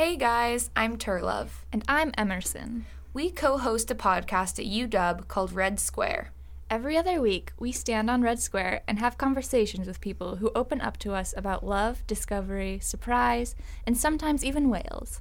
Hey 0.00 0.16
guys, 0.16 0.70
I'm 0.74 0.96
Turlove. 0.96 1.50
And 1.70 1.84
I'm 1.86 2.12
Emerson. 2.16 2.86
We 3.12 3.28
co 3.28 3.58
host 3.58 3.90
a 3.90 3.94
podcast 3.94 4.58
at 4.58 4.64
UW 4.64 5.28
called 5.28 5.52
Red 5.52 5.78
Square. 5.78 6.32
Every 6.70 6.96
other 6.96 7.20
week, 7.20 7.52
we 7.58 7.70
stand 7.70 8.08
on 8.08 8.22
Red 8.22 8.40
Square 8.40 8.80
and 8.88 8.98
have 8.98 9.18
conversations 9.18 9.86
with 9.86 10.00
people 10.00 10.36
who 10.36 10.52
open 10.54 10.80
up 10.80 10.96
to 11.00 11.12
us 11.12 11.34
about 11.36 11.66
love, 11.66 12.02
discovery, 12.06 12.78
surprise, 12.80 13.54
and 13.86 13.94
sometimes 13.94 14.42
even 14.42 14.70
whales. 14.70 15.20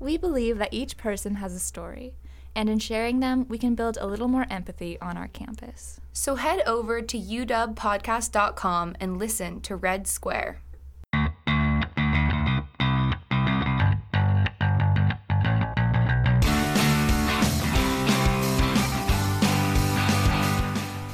We 0.00 0.16
believe 0.16 0.58
that 0.58 0.74
each 0.74 0.96
person 0.96 1.36
has 1.36 1.54
a 1.54 1.60
story, 1.60 2.14
and 2.56 2.68
in 2.68 2.80
sharing 2.80 3.20
them, 3.20 3.46
we 3.48 3.56
can 3.56 3.76
build 3.76 3.98
a 4.00 4.08
little 4.08 4.26
more 4.26 4.48
empathy 4.50 5.00
on 5.00 5.16
our 5.16 5.28
campus. 5.28 6.00
So 6.12 6.34
head 6.34 6.62
over 6.66 7.02
to 7.02 7.16
uwpodcast.com 7.16 8.96
and 8.98 9.16
listen 9.16 9.60
to 9.60 9.76
Red 9.76 10.08
Square. 10.08 10.60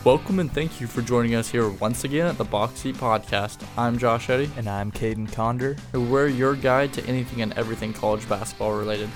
Welcome 0.05 0.39
and 0.39 0.53
thank 0.53 0.83
you 0.83 0.87
for 0.87 1.01
joining 1.01 1.35
us 1.35 1.49
here 1.49 1.71
once 1.71 2.05
again 2.05 2.27
at 2.27 2.37
the 2.37 2.45
Box 2.45 2.83
Boxy 2.83 2.95
Podcast. 2.95 3.67
I'm 3.79 3.97
Josh 3.97 4.29
Eddy, 4.29 4.51
And 4.59 4.69
I'm 4.69 4.93
Caden 4.93 5.33
Conder. 5.33 5.77
and 5.95 6.13
we're 6.13 6.27
your 6.27 6.57
guide 6.57 6.93
to 6.93 7.07
anything 7.07 7.41
and 7.41 7.55
everything 7.55 7.95
college 7.95 8.29
basketball 8.29 8.75
related. 8.75 9.09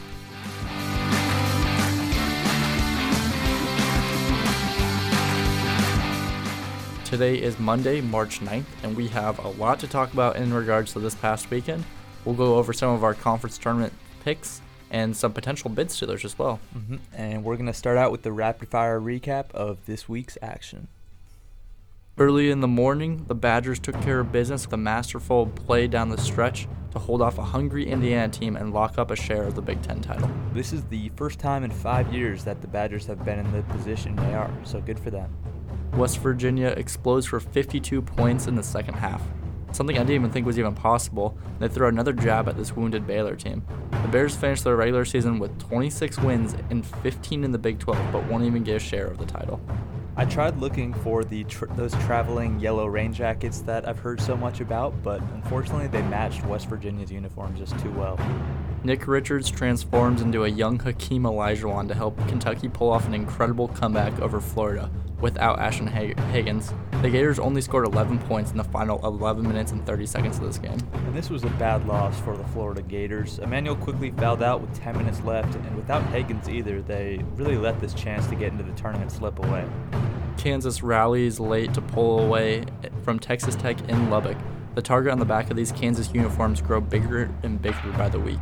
Today 7.05 7.37
is 7.37 7.59
Monday, 7.59 8.01
March 8.01 8.41
9th, 8.41 8.65
and 8.83 8.97
we 8.97 9.09
have 9.09 9.39
a 9.45 9.49
lot 9.49 9.81
to 9.81 9.89
talk 9.89 10.15
about 10.15 10.37
in 10.37 10.55
regards 10.55 10.95
to 10.95 11.01
this 11.01 11.15
past 11.15 11.51
weekend. 11.51 11.85
We'll 12.25 12.35
go 12.35 12.57
over 12.57 12.73
some 12.73 12.95
of 12.95 13.05
our 13.05 13.13
conference 13.15 13.59
tournament 13.59 13.93
picks 14.25 14.63
and 14.91 15.17
some 15.17 15.33
potential 15.33 15.71
bid 15.71 15.91
stealers 15.91 16.25
as 16.25 16.39
well. 16.39 16.61
hmm 16.73 16.97
And 17.15 17.45
we're 17.45 17.57
going 17.57 17.67
to 17.67 17.75
start 17.75 17.97
out 17.99 18.13
with 18.13 18.23
the 18.23 18.33
rapid 18.33 18.69
fire 18.69 19.01
recap 19.01 19.51
of 19.53 19.85
this 19.87 20.09
week's 20.09 20.39
action. 20.43 20.89
Early 22.21 22.51
in 22.51 22.61
the 22.61 22.69
morning, 22.69 23.27
the 23.29 23.35
Badgers 23.37 23.79
took 23.79 24.01
care 24.03 24.19
of 24.19 24.33
business 24.33 24.67
with 24.67 24.73
a 24.73 24.77
masterful 24.77 25.47
play 25.47 25.87
down 25.87 26.09
the 26.09 26.19
stretch 26.19 26.67
to 26.91 26.99
hold 26.99 27.23
off 27.23 27.39
a 27.39 27.45
hungry 27.45 27.87
Indiana 27.89 28.29
team 28.29 28.57
and 28.57 28.73
lock 28.73 28.99
up 28.99 29.13
a 29.13 29.17
share 29.17 29.45
of 29.45 29.55
the 29.55 29.63
Big 29.63 29.81
Ten 29.83 30.01
title. 30.01 30.29
This 30.53 30.73
is 30.73 30.83
the 30.87 31.11
first 31.11 31.39
time 31.39 31.63
in 31.63 31.71
five 31.71 32.13
years 32.13 32.43
that 32.43 32.61
the 32.61 32.67
Badgers 32.67 33.07
have 33.07 33.25
been 33.25 33.39
in 33.39 33.53
the 33.53 33.63
position 33.65 34.17
they 34.17 34.35
are, 34.35 34.51
so 34.65 34.81
good 34.81 34.99
for 34.99 35.11
them. 35.11 35.33
West 35.93 36.19
Virginia 36.19 36.69
explodes 36.77 37.27
for 37.27 37.39
52 37.39 38.03
points 38.03 38.49
in 38.49 38.57
the 38.57 38.65
second 38.65 38.95
half. 38.95 39.23
Something 39.73 39.97
I 39.97 40.01
didn't 40.01 40.15
even 40.15 40.31
think 40.31 40.47
was 40.47 40.59
even 40.59 40.75
possible. 40.75 41.37
They 41.59 41.69
throw 41.69 41.89
another 41.89 42.13
jab 42.13 42.49
at 42.49 42.57
this 42.57 42.75
wounded 42.75 43.07
Baylor 43.07 43.37
team. 43.37 43.63
The 43.91 44.09
Bears 44.09 44.35
finished 44.35 44.65
their 44.65 44.77
regular 44.77 45.05
season 45.05 45.39
with 45.39 45.59
26 45.59 46.19
wins 46.21 46.57
and 46.71 46.87
15 46.87 47.45
in 47.45 47.53
the 47.53 47.59
Big 47.59 47.79
12, 47.79 48.13
but 48.13 48.27
won't 48.27 48.45
even 48.45 48.65
get 48.65 48.77
a 48.77 48.79
share 48.79 49.07
of 49.07 49.19
the 49.19 49.27
title. 49.27 49.61
I 50.17 50.25
tried 50.25 50.57
looking 50.57 50.95
for 50.95 51.23
the 51.23 51.45
tr- 51.45 51.67
those 51.77 51.93
traveling 51.93 52.59
yellow 52.59 52.87
rain 52.87 53.13
jackets 53.13 53.61
that 53.61 53.87
I've 53.87 54.01
heard 54.01 54.21
so 54.21 54.37
much 54.37 54.61
about, 54.61 55.01
but 55.03 55.21
unfortunately 55.35 55.87
they 55.87 56.03
matched 56.03 56.45
West 56.45 56.67
Virginia's 56.69 57.13
uniform 57.13 57.55
just 57.57 57.79
too 57.79 57.93
well. 57.93 58.19
Nick 58.83 59.07
Richards 59.07 59.49
transforms 59.49 60.21
into 60.21 60.45
a 60.45 60.49
young 60.49 60.79
Hakeem 60.81 61.23
Olajuwon 61.23 61.87
to 61.87 61.95
help 61.95 62.17
Kentucky 62.27 62.69
pull 62.69 62.91
off 62.91 63.07
an 63.07 63.15
incredible 63.15 63.69
comeback 63.69 64.19
over 64.21 64.41
Florida 64.41 64.91
without 65.21 65.59
Ashton 65.59 65.89
Hagans. 65.89 66.75
The 67.03 67.11
Gators 67.11 67.39
only 67.39 67.61
scored 67.61 67.87
11 67.87 68.19
points 68.21 68.51
in 68.51 68.57
the 68.57 68.65
final 68.65 69.05
11 69.05 69.47
minutes 69.47 69.73
and 69.73 69.85
30 69.87 70.07
seconds 70.07 70.39
of 70.39 70.45
this 70.45 70.59
game. 70.59 70.79
And 70.93 71.15
this 71.15 71.31
was 71.31 71.45
a 71.45 71.51
bad 71.51 71.87
loss 71.87 72.19
for 72.21 72.37
the 72.37 72.45
Florida 72.45 72.83
Gators. 72.83 73.39
Immanuel 73.39 73.77
Quickley 73.77 74.11
fouled 74.13 74.43
out 74.43 74.61
with 74.61 74.75
10 74.75 74.97
minutes 74.97 75.21
left, 75.23 75.55
and 75.55 75.77
without 75.77 76.03
Hagans 76.13 76.49
either, 76.49 76.83
they 76.83 77.25
really 77.37 77.57
let 77.57 77.81
this 77.81 77.95
chance 77.95 78.27
to 78.29 78.35
get 78.35 78.53
into 78.53 78.65
the 78.65 78.73
tournament 78.73 79.13
slip 79.13 79.39
away. 79.39 79.65
Kansas 80.37 80.83
rallies 80.83 81.41
late 81.41 81.75
to 81.75 81.81
pull 81.81 82.21
away 82.21 82.65
from 83.03 83.19
Texas 83.19 83.57
Tech 83.57 83.81
in 83.89 84.11
Lubbock. 84.11 84.37
The 84.75 84.83
target 84.83 85.11
on 85.11 85.19
the 85.19 85.25
back 85.25 85.51
of 85.51 85.57
these 85.57 85.73
Kansas 85.73 86.13
uniforms 86.13 86.61
grow 86.61 86.81
bigger 86.81 87.29
and 87.43 87.61
bigger 87.61 87.93
by 87.97 88.09
the 88.09 88.21
week. 88.21 88.39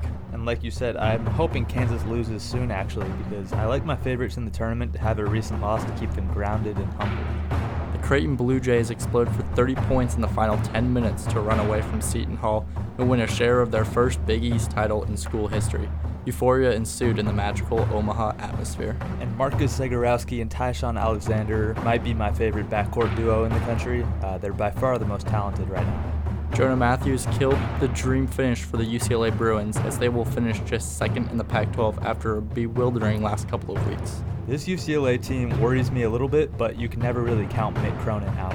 And 0.47 0.57
like 0.57 0.63
you 0.63 0.71
said, 0.71 0.97
I'm 0.97 1.27
hoping 1.27 1.67
Kansas 1.67 2.05
loses 2.05 2.41
soon 2.41 2.71
actually 2.71 3.09
because 3.25 3.53
I 3.53 3.65
like 3.65 3.85
my 3.85 3.97
favorites 3.97 4.37
in 4.37 4.45
the 4.45 4.51
tournament 4.53 4.93
to 4.93 4.99
have 5.01 5.19
a 5.19 5.27
recent 5.27 5.61
loss 5.61 5.85
to 5.85 5.91
keep 5.99 6.13
them 6.13 6.33
grounded 6.33 6.77
and 6.77 6.87
humble. 6.93 7.25
The 7.91 7.99
Creighton 7.99 8.37
Blue 8.37 8.61
Jays 8.61 8.91
explode 8.91 9.29
for 9.35 9.43
30 9.57 9.75
points 9.75 10.15
in 10.15 10.21
the 10.21 10.29
final 10.29 10.57
10 10.59 10.93
minutes 10.93 11.25
to 11.33 11.41
run 11.41 11.59
away 11.59 11.83
from 11.83 12.01
Seton 12.01 12.37
Hall 12.37 12.65
and 12.97 13.11
win 13.11 13.23
a 13.23 13.27
share 13.27 13.61
of 13.61 13.73
their 13.73 13.85
first 13.85 14.25
Big 14.25 14.45
East 14.45 14.71
title 14.71 15.03
in 15.07 15.17
school 15.17 15.49
history. 15.49 15.91
Euphoria 16.27 16.71
ensued 16.71 17.19
in 17.19 17.27
the 17.27 17.33
magical 17.33 17.81
Omaha 17.93 18.37
atmosphere. 18.39 18.97
And 19.19 19.37
Marcus 19.37 19.77
Zegarowski 19.77 20.43
and 20.43 20.49
Ty-Shon 20.49 20.97
Alexander 20.97 21.75
might 21.83 22.05
be 22.05 22.15
my 22.15 22.33
favorite 22.33 22.71
backcourt 22.71 23.17
duo 23.17 23.47
in 23.47 23.53
the 23.53 23.59
country. 23.61 24.07
Uh, 24.23 24.39
they're 24.39 24.53
by 24.53 24.71
far 24.71 24.97
the 24.97 25.07
most 25.07 25.27
talented 25.27 25.69
right 25.69 25.85
now. 25.85 26.26
Jonah 26.55 26.77
Mathews 26.77 27.27
killed 27.39 27.59
the 27.81 27.89
dream 27.89 28.27
finish 28.27 28.63
for 28.63 28.77
the 28.77 28.85
UCLA 28.85 29.37
Bruins 29.37 29.77
as 29.79 29.99
they 29.99 30.09
will 30.09 30.25
finish 30.25 30.59
just 30.61 30.97
second 30.97 31.31
in 31.31 31.37
the 31.37 31.45
Pac 31.45 31.73
12 31.73 31.99
after 32.03 32.39
a 32.39 32.43
bewildering 32.43 33.23
last 33.23 33.49
couple 33.49 33.77
of 33.77 33.87
weeks. 33.89 34.23
This 34.47 34.67
UCLA 34.67 35.23
team 35.23 35.61
worries 35.61 35.91
me 35.91 36.05
a 36.05 36.11
little 36.11 36.29
bit, 36.29 36.57
but 36.57 36.79
you 36.79 36.89
can 36.89 37.01
never 37.01 37.21
really 37.21 37.47
count 37.47 37.77
Mick 37.77 37.99
Cronin 38.01 38.29
out. 38.39 38.55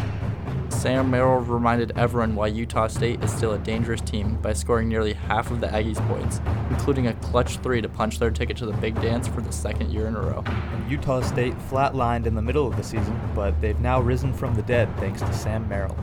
Sam 0.70 1.12
Merrill 1.12 1.42
reminded 1.42 1.92
everyone 1.96 2.34
why 2.34 2.48
Utah 2.48 2.88
State 2.88 3.24
is 3.24 3.32
still 3.32 3.52
a 3.52 3.60
dangerous 3.60 4.02
team 4.02 4.38
by 4.42 4.54
scoring 4.54 4.90
nearly 4.90 5.14
half 5.14 5.52
of 5.52 5.62
the 5.62 5.68
Aggies' 5.68 6.04
points, 6.08 6.42
including 6.72 7.06
a 7.06 7.14
clutch 7.16 7.58
three 7.58 7.82
to 7.82 7.90
punch 7.90 8.18
their 8.18 8.32
ticket 8.32 8.58
to 8.58 8.66
the 8.66 8.74
big 8.74 8.96
dance 8.96 9.28
for 9.28 9.42
the 9.42 9.52
second 9.52 9.92
year 9.92 10.08
in 10.08 10.16
a 10.16 10.22
row. 10.22 10.44
And 10.48 10.90
Utah 10.90 11.22
State 11.22 11.54
flatlined 11.70 12.26
in 12.26 12.34
the 12.34 12.42
middle 12.42 12.66
of 12.66 12.78
the 12.78 12.84
season, 12.84 13.20
but 13.36 13.62
they've 13.62 13.80
now 13.80 14.02
risen 14.02 14.34
from 14.34 14.56
the 14.56 14.64
dead 14.64 14.90
thanks 14.98 15.22
to 15.22 15.34
Sam 15.34 15.70
Merrill. 15.70 15.96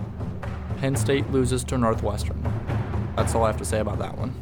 Penn 0.80 0.94
State 0.94 1.28
loses 1.32 1.64
to 1.64 1.76
Northwestern. 1.76 2.40
That's 3.16 3.34
all 3.34 3.42
I 3.42 3.48
have 3.48 3.56
to 3.56 3.64
say 3.64 3.80
about 3.80 3.98
that 3.98 4.16
one. 4.16 4.32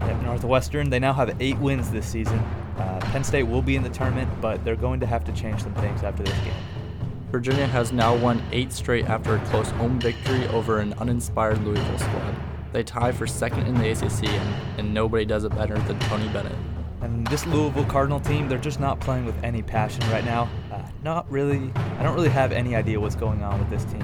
At 0.00 0.20
Northwestern, 0.20 0.90
they 0.90 0.98
now 0.98 1.12
have 1.12 1.40
eight 1.40 1.56
wins 1.58 1.92
this 1.92 2.06
season. 2.06 2.40
Uh, 2.76 2.98
Penn 3.12 3.22
State 3.22 3.44
will 3.44 3.62
be 3.62 3.76
in 3.76 3.84
the 3.84 3.88
tournament, 3.88 4.28
but 4.40 4.64
they're 4.64 4.74
going 4.74 4.98
to 4.98 5.06
have 5.06 5.24
to 5.26 5.32
change 5.32 5.62
some 5.62 5.74
things 5.74 6.02
after 6.02 6.24
this 6.24 6.36
game. 6.40 6.54
Virginia 7.30 7.66
has 7.68 7.92
now 7.92 8.16
won 8.16 8.42
eight 8.50 8.72
straight 8.72 9.04
after 9.04 9.36
a 9.36 9.38
close 9.46 9.70
home 9.70 10.00
victory 10.00 10.48
over 10.48 10.80
an 10.80 10.92
uninspired 10.94 11.62
Louisville 11.62 11.98
squad. 11.98 12.34
They 12.72 12.82
tie 12.82 13.12
for 13.12 13.28
second 13.28 13.68
in 13.68 13.74
the 13.74 13.90
ACC, 13.90 14.24
and, 14.24 14.80
and 14.80 14.92
nobody 14.92 15.24
does 15.24 15.44
it 15.44 15.54
better 15.54 15.78
than 15.78 16.00
Tony 16.00 16.28
Bennett. 16.30 16.56
And 17.00 17.24
this 17.28 17.46
Louisville 17.46 17.84
Cardinal 17.84 18.18
team, 18.18 18.48
they're 18.48 18.58
just 18.58 18.80
not 18.80 18.98
playing 18.98 19.24
with 19.24 19.40
any 19.44 19.62
passion 19.62 20.02
right 20.10 20.24
now. 20.24 20.48
Uh, 20.72 20.82
not 21.04 21.30
really. 21.30 21.70
I 21.76 22.02
don't 22.02 22.16
really 22.16 22.28
have 22.28 22.50
any 22.50 22.74
idea 22.74 22.98
what's 22.98 23.14
going 23.14 23.44
on 23.44 23.60
with 23.60 23.70
this 23.70 23.84
team. 23.84 24.02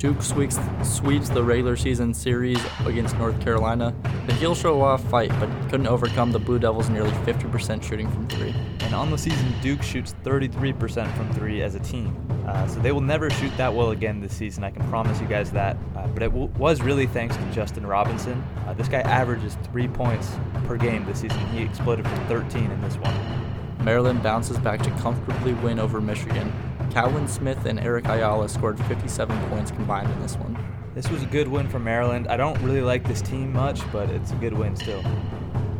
Duke 0.00 0.22
sweeps, 0.22 0.58
sweeps 0.82 1.28
the 1.28 1.44
regular 1.44 1.76
season 1.76 2.14
series 2.14 2.58
against 2.86 3.18
North 3.18 3.38
Carolina. 3.38 3.94
The 4.26 4.32
Heels 4.32 4.58
show 4.58 4.80
off 4.80 5.04
fight, 5.10 5.28
but 5.38 5.50
couldn't 5.68 5.88
overcome 5.88 6.32
the 6.32 6.38
Blue 6.38 6.58
Devils' 6.58 6.88
nearly 6.88 7.10
50% 7.10 7.82
shooting 7.82 8.10
from 8.10 8.26
three. 8.26 8.54
And 8.80 8.94
on 8.94 9.10
the 9.10 9.18
season, 9.18 9.54
Duke 9.60 9.82
shoots 9.82 10.14
33% 10.24 11.14
from 11.14 11.30
three 11.34 11.60
as 11.60 11.74
a 11.74 11.80
team. 11.80 12.16
Uh, 12.46 12.66
so 12.66 12.80
they 12.80 12.92
will 12.92 13.02
never 13.02 13.28
shoot 13.28 13.54
that 13.58 13.74
well 13.74 13.90
again 13.90 14.22
this 14.22 14.34
season. 14.34 14.64
I 14.64 14.70
can 14.70 14.88
promise 14.88 15.20
you 15.20 15.26
guys 15.26 15.50
that. 15.50 15.76
Uh, 15.94 16.06
but 16.06 16.22
it 16.22 16.30
w- 16.30 16.50
was 16.56 16.80
really 16.80 17.06
thanks 17.06 17.36
to 17.36 17.52
Justin 17.52 17.86
Robinson. 17.86 18.42
Uh, 18.66 18.72
this 18.72 18.88
guy 18.88 19.02
averages 19.02 19.58
three 19.64 19.86
points 19.86 20.32
per 20.64 20.78
game 20.78 21.04
this 21.04 21.20
season. 21.20 21.46
He 21.48 21.62
exploded 21.62 22.08
for 22.08 22.16
13 22.24 22.70
in 22.70 22.80
this 22.80 22.96
one. 22.96 23.84
Maryland 23.84 24.22
bounces 24.22 24.56
back 24.56 24.80
to 24.80 24.90
comfortably 24.92 25.52
win 25.52 25.78
over 25.78 26.00
Michigan. 26.00 26.50
Calvin 26.90 27.28
Smith 27.28 27.66
and 27.66 27.78
Eric 27.78 28.08
Ayala 28.08 28.48
scored 28.48 28.78
57 28.86 29.48
points 29.48 29.70
combined 29.70 30.10
in 30.10 30.20
this 30.20 30.36
one. 30.36 30.58
This 30.94 31.08
was 31.08 31.22
a 31.22 31.26
good 31.26 31.46
win 31.46 31.68
for 31.68 31.78
Maryland. 31.78 32.26
I 32.26 32.36
don't 32.36 32.60
really 32.62 32.80
like 32.80 33.06
this 33.06 33.22
team 33.22 33.52
much, 33.52 33.80
but 33.92 34.10
it's 34.10 34.32
a 34.32 34.34
good 34.34 34.52
win 34.52 34.74
still. 34.74 35.02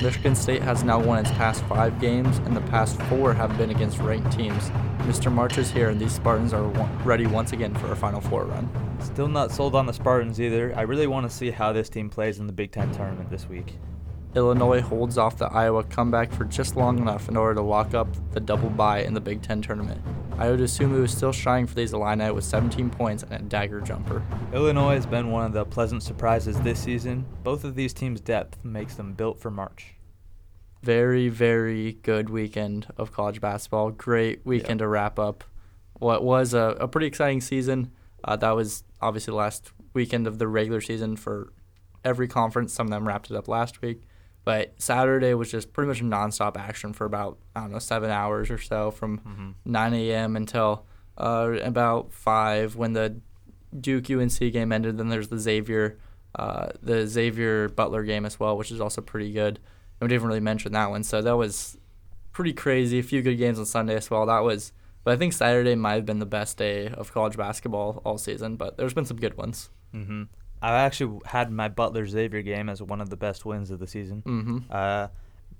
Michigan 0.01 0.37
State 0.37 0.63
has 0.63 0.85
now 0.85 1.01
won 1.01 1.19
its 1.19 1.31
past 1.33 1.65
five 1.65 2.01
games, 2.01 2.39
and 2.39 2.57
the 2.57 2.61
past 2.63 3.01
four 3.03 3.35
have 3.35 3.59
been 3.59 3.71
against 3.71 3.99
ranked 3.99 4.31
teams. 4.31 4.71
Mr. 5.01 5.31
March 5.33 5.59
is 5.59 5.71
here, 5.71 5.91
and 5.91 6.01
these 6.01 6.13
Spartans 6.13 6.55
are 6.55 6.63
ready 7.05 7.27
once 7.27 7.53
again 7.53 7.75
for 7.75 7.91
a 7.91 7.97
Final 7.97 8.21
Four 8.21 8.45
run. 8.45 8.71
Still 9.01 9.29
not 9.29 9.51
sold 9.51 9.75
on 9.75 9.87
the 9.87 9.93
Spartans 9.93 10.41
either. 10.41 10.73
I 10.77 10.83
really 10.83 11.09
want 11.09 11.29
to 11.29 11.37
see 11.37 11.51
how 11.51 11.73
this 11.73 11.89
team 11.89 12.09
plays 12.09 12.39
in 12.39 12.47
the 12.47 12.53
Big 12.53 12.71
Ten 12.71 12.93
tournament 12.93 13.31
this 13.31 13.49
week. 13.49 13.75
Illinois 14.37 14.81
holds 14.81 15.19
off 15.19 15.39
the 15.39 15.53
Iowa 15.53 15.83
comeback 15.83 16.33
for 16.33 16.45
just 16.45 16.77
long 16.77 16.99
enough 16.99 17.29
in 17.29 17.37
order 17.37 17.55
to 17.55 17.63
lock 17.63 17.95
up 17.95 18.07
the 18.33 18.39
double 18.39 18.71
bye 18.71 19.03
in 19.03 19.13
the 19.13 19.21
Big 19.21 19.43
Ten 19.43 19.61
tournament. 19.61 20.01
I 20.39 20.49
would 20.51 20.61
assume 20.61 20.97
it 20.97 21.01
was 21.01 21.11
still 21.11 21.33
shining 21.33 21.67
for 21.67 21.75
these 21.75 21.93
Illini 21.93 22.31
with 22.31 22.45
17 22.45 22.91
points 22.91 23.25
and 23.25 23.33
a 23.33 23.39
dagger 23.39 23.81
jumper. 23.81 24.23
Illinois 24.53 24.95
has 24.95 25.05
been 25.05 25.33
one 25.33 25.47
of 25.47 25.53
the 25.53 25.65
pleasant 25.65 26.05
surprises 26.05 26.59
this 26.61 26.79
season. 26.79 27.27
Both 27.43 27.65
of 27.65 27.75
these 27.75 27.93
teams' 27.93 28.21
depth 28.21 28.65
makes 28.65 28.95
them 28.95 29.15
built 29.15 29.41
for 29.41 29.51
March. 29.51 29.95
Very, 30.83 31.29
very 31.29 31.95
good 31.95 32.31
weekend 32.31 32.87
of 32.97 33.13
college 33.13 33.41
basketball. 33.41 33.91
Great 33.91 34.47
weekend 34.47 34.79
to 34.79 34.89
wrap 34.89 35.19
up 35.19 35.43
what 35.95 36.23
was 36.23 36.55
a, 36.55 36.77
a 36.81 36.87
pretty 36.89 37.09
exciting 37.09 37.41
season. 37.41 37.91
Uh, 38.23 38.37
that 38.37 38.53
was 38.53 38.85
obviously 39.01 39.33
the 39.33 39.37
last 39.37 39.73
weekend 39.93 40.27
of 40.27 40.39
the 40.39 40.47
regular 40.47 40.81
season 40.81 41.17
for 41.17 41.53
every 42.05 42.29
conference. 42.29 42.73
Some 42.73 42.87
of 42.87 42.91
them 42.93 43.07
wrapped 43.07 43.31
it 43.31 43.37
up 43.37 43.49
last 43.49 43.83
week. 43.83 44.03
But 44.51 44.75
Saturday 44.83 45.33
was 45.35 45.51
just 45.51 45.73
pretty 45.73 45.89
much 45.89 46.01
a 46.01 46.05
nonstop 46.05 46.57
action 46.57 46.93
for 46.93 47.05
about 47.05 47.39
I 47.55 47.61
don't 47.61 47.73
know 47.73 47.79
seven 47.79 48.11
hours 48.11 48.51
or 48.51 48.59
so 48.59 48.91
from 48.91 49.19
Mhm. 49.21 49.55
9 49.65 49.95
a.m. 49.95 50.37
until 50.37 50.87
uh, 51.19 51.53
about 51.63 52.13
five 52.13 52.75
when 52.77 52.93
the 52.95 53.17
Duke 53.89 54.11
UNC 54.11 54.39
game 54.53 54.73
ended. 54.73 54.99
Then 54.99 55.09
there's 55.09 55.29
the 55.29 55.39
Xavier 55.39 55.99
uh, 56.35 56.69
the 56.83 57.07
Xavier 57.07 57.69
Butler 57.69 58.03
game 58.05 58.25
as 58.25 58.39
well, 58.41 58.57
which 58.57 58.71
is 58.73 58.81
also 58.81 59.01
pretty 59.01 59.33
good. 59.33 59.59
And 60.01 60.03
we 60.03 60.09
didn't 60.09 60.27
really 60.29 60.41
mention 60.53 60.73
that 60.73 60.89
one, 60.91 61.03
so 61.05 61.21
that 61.23 61.37
was 61.37 61.77
pretty 62.33 62.53
crazy. 62.53 62.99
A 63.01 63.03
few 63.03 63.21
good 63.23 63.37
games 63.37 63.59
on 63.59 63.67
Sunday 63.67 63.97
as 63.97 64.11
well. 64.11 64.25
That 64.27 64.45
was, 64.45 64.73
but 65.05 65.13
I 65.15 65.17
think 65.17 65.33
Saturday 65.33 65.75
might 65.75 65.95
have 65.95 66.07
been 66.07 66.21
the 66.21 66.27
best 66.39 66.57
day 66.57 66.89
of 66.89 67.13
college 67.13 67.37
basketball 67.37 68.01
all 68.05 68.17
season. 68.19 68.57
But 68.57 68.77
there's 68.77 68.95
been 68.95 69.05
some 69.07 69.17
good 69.19 69.37
ones. 69.37 69.71
hmm 69.93 70.25
I 70.63 70.83
actually 70.83 71.21
had 71.25 71.51
my 71.51 71.69
Butler 71.69 72.07
Xavier 72.07 72.43
game 72.43 72.69
as 72.69 72.83
one 72.83 73.01
of 73.01 73.11
the 73.11 73.17
best 73.17 73.45
wins 73.45 73.71
of 73.71 73.79
the 73.79 73.87
season. 73.87 74.23
Mm-hmm. 74.27 74.59
Uh, 74.71 75.09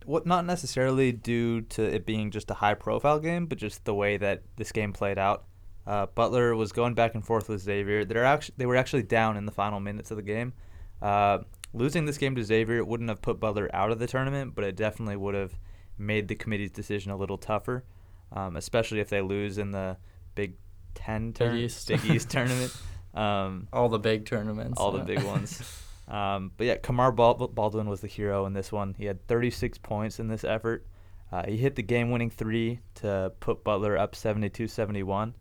what 0.05 0.27
not 0.27 0.45
necessarily 0.47 1.13
due 1.13 1.63
to 1.63 1.83
it 1.83 2.07
being 2.07 2.31
just 2.31 2.51
a 2.51 2.55
high 2.55 2.75
profile 2.75 3.19
game, 3.19 3.47
but 3.47 3.59
just 3.59 3.85
the 3.85 3.95
way 3.95 4.17
that 4.17 4.43
this 4.57 4.73
game 4.73 4.93
played 4.93 5.19
out. 5.19 5.45
Uh, 5.87 6.07
Butler 6.07 6.55
was 6.55 6.73
going 6.73 6.95
back 6.95 7.15
and 7.15 7.25
forth 7.25 7.49
with 7.49 7.61
Xavier. 7.61 8.05
They're 8.05 8.25
actually 8.25 8.55
they 8.59 8.67
were 8.67 8.77
actually 8.77 9.03
down 9.03 9.37
in 9.37 9.47
the 9.47 9.53
final 9.53 9.81
minutes 9.81 10.11
of 10.11 10.17
the 10.17 10.23
game. 10.23 10.53
Uh, 11.01 11.39
losing 11.73 12.05
this 12.05 12.19
game 12.19 12.35
to 12.35 12.45
Xavier 12.45 12.85
wouldn't 12.85 13.09
have 13.09 13.23
put 13.23 13.41
Butler 13.41 13.71
out 13.73 13.91
of 13.91 13.99
the 13.99 14.07
tournament, 14.07 14.55
but 14.55 14.65
it 14.65 14.77
definitely 14.77 15.17
would 15.17 15.35
have 15.35 15.55
made 15.99 16.29
the 16.29 16.35
committee's 16.35 16.71
decision 16.71 17.11
a 17.13 17.17
little 17.17 17.39
tougher, 17.39 17.85
um, 18.33 18.57
especially 18.57 19.01
if 19.01 19.09
they 19.09 19.21
lose 19.21 19.59
in 19.59 19.71
the 19.71 19.97
Big 20.35 20.55
Ten 20.95 21.33
turn- 21.33 21.57
East. 21.57 21.89
Big 21.89 22.05
East 22.05 22.31
tournament. 22.31 22.75
Um, 23.15 23.69
All 23.73 23.89
the 23.89 23.99
big 23.99 24.27
tournaments. 24.27 24.79
all 24.81 24.93
the 24.93 25.01
big 25.05 25.23
ones. 25.23 25.63
Um, 26.11 26.51
but 26.57 26.67
yeah, 26.67 26.75
Kamar 26.75 27.13
Baldwin 27.13 27.89
was 27.89 28.01
the 28.01 28.09
hero 28.09 28.45
in 28.45 28.53
this 28.53 28.73
one. 28.73 28.97
He 28.99 29.05
had 29.05 29.25
36 29.29 29.79
points 29.79 30.19
in 30.19 30.27
this 30.27 30.43
effort. 30.43 30.85
Uh, 31.31 31.45
he 31.47 31.57
hit 31.57 31.77
the 31.77 31.85
game-winning 31.85 32.31
three 32.31 32.81
to 32.97 33.33
put 33.39 33.63
Butler 33.63 33.97
up 33.97 34.17
72-71. 34.17 35.35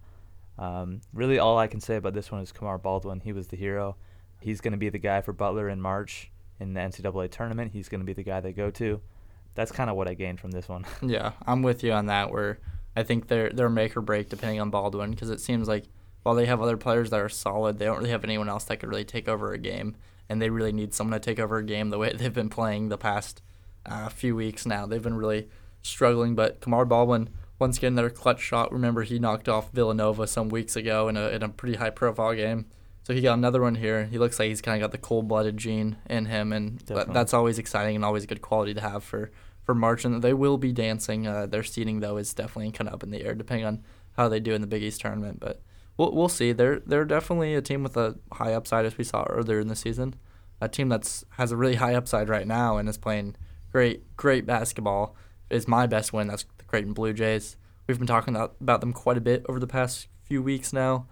Um, 0.59 1.01
really, 1.11 1.39
all 1.39 1.57
I 1.57 1.65
can 1.65 1.79
say 1.79 1.95
about 1.95 2.13
this 2.13 2.31
one 2.31 2.41
is 2.41 2.51
Kamar 2.51 2.77
Baldwin. 2.77 3.19
He 3.21 3.33
was 3.33 3.47
the 3.47 3.55
hero. 3.57 3.95
He's 4.41 4.61
going 4.61 4.73
to 4.73 4.77
be 4.77 4.89
the 4.89 4.99
guy 4.99 5.21
for 5.21 5.33
Butler 5.33 5.69
in 5.69 5.81
March 5.81 6.29
in 6.59 6.75
the 6.75 6.81
NCAA 6.81 7.31
tournament. 7.31 7.71
He's 7.71 7.89
going 7.89 8.01
to 8.01 8.05
be 8.05 8.13
the 8.13 8.21
guy 8.21 8.39
they 8.39 8.53
go 8.53 8.69
to. 8.69 9.01
That's 9.55 9.71
kind 9.71 9.89
of 9.89 9.95
what 9.95 10.07
I 10.07 10.13
gained 10.13 10.39
from 10.39 10.51
this 10.51 10.69
one. 10.69 10.85
Yeah, 11.01 11.31
I'm 11.47 11.63
with 11.63 11.83
you 11.83 11.93
on 11.93 12.05
that. 12.05 12.31
Where 12.31 12.59
I 12.95 13.01
think 13.01 13.27
they're 13.27 13.49
they're 13.49 13.69
make 13.69 13.97
or 13.97 14.01
break 14.01 14.29
depending 14.29 14.61
on 14.61 14.69
Baldwin 14.69 15.09
because 15.09 15.31
it 15.31 15.39
seems 15.39 15.67
like 15.67 15.85
while 16.23 16.35
they 16.35 16.45
have 16.45 16.61
other 16.61 16.77
players 16.77 17.09
that 17.09 17.19
are 17.19 17.29
solid, 17.29 17.79
they 17.79 17.85
don't 17.85 17.97
really 17.97 18.09
have 18.09 18.23
anyone 18.23 18.49
else 18.49 18.65
that 18.65 18.77
could 18.77 18.89
really 18.89 19.05
take 19.05 19.27
over 19.27 19.53
a 19.53 19.57
game, 19.57 19.95
and 20.27 20.41
they 20.41 20.49
really 20.49 20.71
need 20.71 20.93
someone 20.93 21.19
to 21.19 21.25
take 21.25 21.39
over 21.39 21.57
a 21.57 21.63
game 21.63 21.89
the 21.89 21.97
way 21.97 22.13
they've 22.15 22.33
been 22.33 22.49
playing 22.49 22.89
the 22.89 22.97
past 22.97 23.41
uh, 23.85 24.09
few 24.09 24.35
weeks 24.35 24.65
now. 24.65 24.85
They've 24.85 25.01
been 25.01 25.15
really 25.15 25.47
struggling, 25.81 26.35
but 26.35 26.59
Kamar 26.59 26.85
Baldwin 26.85 27.29
once 27.57 27.77
again 27.77 27.93
another 27.93 28.09
clutch 28.09 28.41
shot. 28.41 28.71
Remember 28.71 29.03
he 29.03 29.19
knocked 29.19 29.49
off 29.49 29.71
Villanova 29.71 30.27
some 30.27 30.49
weeks 30.49 30.75
ago 30.75 31.07
in 31.07 31.17
a 31.17 31.27
in 31.29 31.43
a 31.43 31.49
pretty 31.49 31.77
high 31.77 31.89
profile 31.89 32.33
game. 32.33 32.65
So 33.03 33.13
he 33.13 33.21
got 33.21 33.37
another 33.37 33.61
one 33.61 33.75
here. 33.75 34.05
He 34.05 34.19
looks 34.19 34.37
like 34.37 34.49
he's 34.49 34.61
kind 34.61 34.75
of 34.75 34.85
got 34.85 34.91
the 34.91 34.99
cold-blooded 34.99 35.57
gene 35.57 35.97
in 36.07 36.25
him, 36.25 36.53
and 36.53 36.77
that, 36.81 37.11
that's 37.11 37.33
always 37.33 37.57
exciting 37.57 37.95
and 37.95 38.05
always 38.05 38.23
a 38.23 38.27
good 38.27 38.41
quality 38.41 38.73
to 38.75 38.81
have 38.81 39.03
for 39.03 39.31
for 39.63 39.73
March. 39.73 40.05
And 40.05 40.21
they 40.21 40.33
will 40.33 40.57
be 40.57 40.71
dancing. 40.71 41.25
Uh, 41.25 41.45
their 41.47 41.63
seeding 41.63 42.01
though 42.01 42.17
is 42.17 42.33
definitely 42.33 42.71
kind 42.71 42.87
of 42.87 42.93
up 42.93 43.03
in 43.03 43.09
the 43.09 43.23
air 43.23 43.33
depending 43.33 43.65
on 43.65 43.83
how 44.15 44.29
they 44.29 44.39
do 44.39 44.53
in 44.53 44.61
the 44.61 44.67
Big 44.67 44.83
East 44.83 45.01
tournament. 45.01 45.39
But 45.39 45.61
we'll 45.99 46.13
we'll 46.13 46.29
see. 46.29 46.51
They're 46.53 46.79
they're 46.79 47.05
definitely 47.05 47.53
a 47.53 47.61
team 47.61 47.83
with 47.83 47.95
a 47.97 48.15
high 48.33 48.53
upside 48.53 48.85
as 48.85 48.97
we 48.97 49.03
saw 49.03 49.25
earlier 49.25 49.59
in 49.59 49.67
the 49.67 49.75
season. 49.75 50.15
A 50.61 50.67
team 50.67 50.89
that's 50.89 51.23
has 51.31 51.51
a 51.51 51.57
really 51.57 51.75
high 51.75 51.93
upside 51.93 52.29
right 52.29 52.47
now 52.47 52.77
and 52.77 52.89
is 52.89 52.97
playing 52.97 53.35
great 53.71 54.15
great 54.17 54.47
basketball. 54.47 55.15
Is 55.49 55.67
my 55.67 55.85
best 55.85 56.13
win. 56.13 56.27
That's 56.27 56.45
the 56.57 56.63
Creighton 56.63 56.93
Blue 56.93 57.13
Jays. 57.13 57.57
We've 57.87 57.97
been 57.97 58.07
talking 58.07 58.35
about, 58.35 58.55
about 58.61 58.81
them 58.81 58.93
quite 58.93 59.17
a 59.17 59.21
bit 59.21 59.43
over 59.49 59.59
the 59.59 59.65
past 59.65 60.07
few 60.21 60.43
weeks 60.43 60.71
now. 60.71 61.07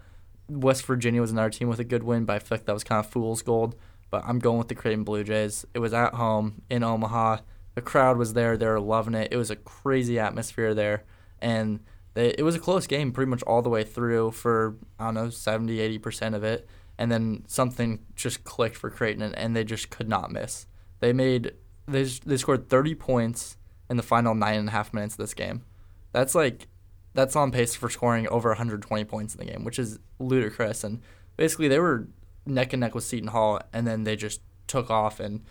West 0.48 0.86
Virginia 0.86 1.20
was 1.20 1.32
another 1.32 1.50
team 1.50 1.68
with 1.68 1.80
a 1.80 1.84
good 1.84 2.04
win, 2.04 2.24
but 2.24 2.36
I 2.36 2.38
feel 2.38 2.56
like 2.56 2.66
that 2.66 2.72
was 2.72 2.84
kind 2.84 3.04
of 3.04 3.10
fool's 3.10 3.42
gold. 3.42 3.74
But 4.10 4.22
I'm 4.24 4.38
going 4.38 4.58
with 4.58 4.68
the 4.68 4.76
Creighton 4.76 5.02
Blue 5.02 5.24
Jays. 5.24 5.66
It 5.74 5.80
was 5.80 5.92
at 5.92 6.14
home 6.14 6.62
in 6.70 6.84
Omaha. 6.84 7.38
The 7.74 7.82
crowd 7.82 8.16
was 8.16 8.32
there. 8.32 8.56
They 8.56 8.66
were 8.66 8.80
loving 8.80 9.14
it. 9.14 9.32
It 9.32 9.36
was 9.36 9.50
a 9.50 9.56
crazy 9.56 10.20
atmosphere 10.20 10.72
there. 10.72 11.02
And 11.40 11.80
they, 12.18 12.34
it 12.36 12.42
was 12.42 12.56
a 12.56 12.58
close 12.58 12.88
game 12.88 13.12
pretty 13.12 13.30
much 13.30 13.44
all 13.44 13.62
the 13.62 13.68
way 13.68 13.84
through 13.84 14.32
for, 14.32 14.74
I 14.98 15.04
don't 15.04 15.14
know, 15.14 15.30
70, 15.30 15.98
80% 16.00 16.34
of 16.34 16.42
it. 16.42 16.68
And 16.98 17.12
then 17.12 17.44
something 17.46 18.00
just 18.16 18.42
clicked 18.42 18.74
for 18.74 18.90
Creighton, 18.90 19.22
and, 19.22 19.38
and 19.38 19.54
they 19.54 19.62
just 19.62 19.90
could 19.90 20.08
not 20.08 20.32
miss. 20.32 20.66
They 20.98 21.12
made, 21.12 21.52
they, 21.86 22.02
they 22.02 22.36
scored 22.36 22.68
30 22.68 22.96
points 22.96 23.56
in 23.88 23.96
the 23.96 24.02
final 24.02 24.34
nine 24.34 24.58
and 24.58 24.68
a 24.68 24.72
half 24.72 24.92
minutes 24.92 25.14
of 25.14 25.18
this 25.18 25.32
game. 25.32 25.62
That's 26.10 26.34
like 26.34 26.66
that's 27.14 27.36
on 27.36 27.52
pace 27.52 27.76
for 27.76 27.88
scoring 27.88 28.26
over 28.26 28.48
120 28.48 29.04
points 29.04 29.36
in 29.36 29.38
the 29.38 29.52
game, 29.52 29.62
which 29.62 29.78
is 29.78 30.00
ludicrous. 30.18 30.82
And 30.82 31.00
basically, 31.36 31.68
they 31.68 31.78
were 31.78 32.08
neck 32.44 32.72
and 32.72 32.80
neck 32.80 32.96
with 32.96 33.04
Seton 33.04 33.28
Hall, 33.28 33.60
and 33.72 33.86
then 33.86 34.02
they 34.02 34.16
just 34.16 34.40
took 34.66 34.90
off, 34.90 35.20
and 35.20 35.44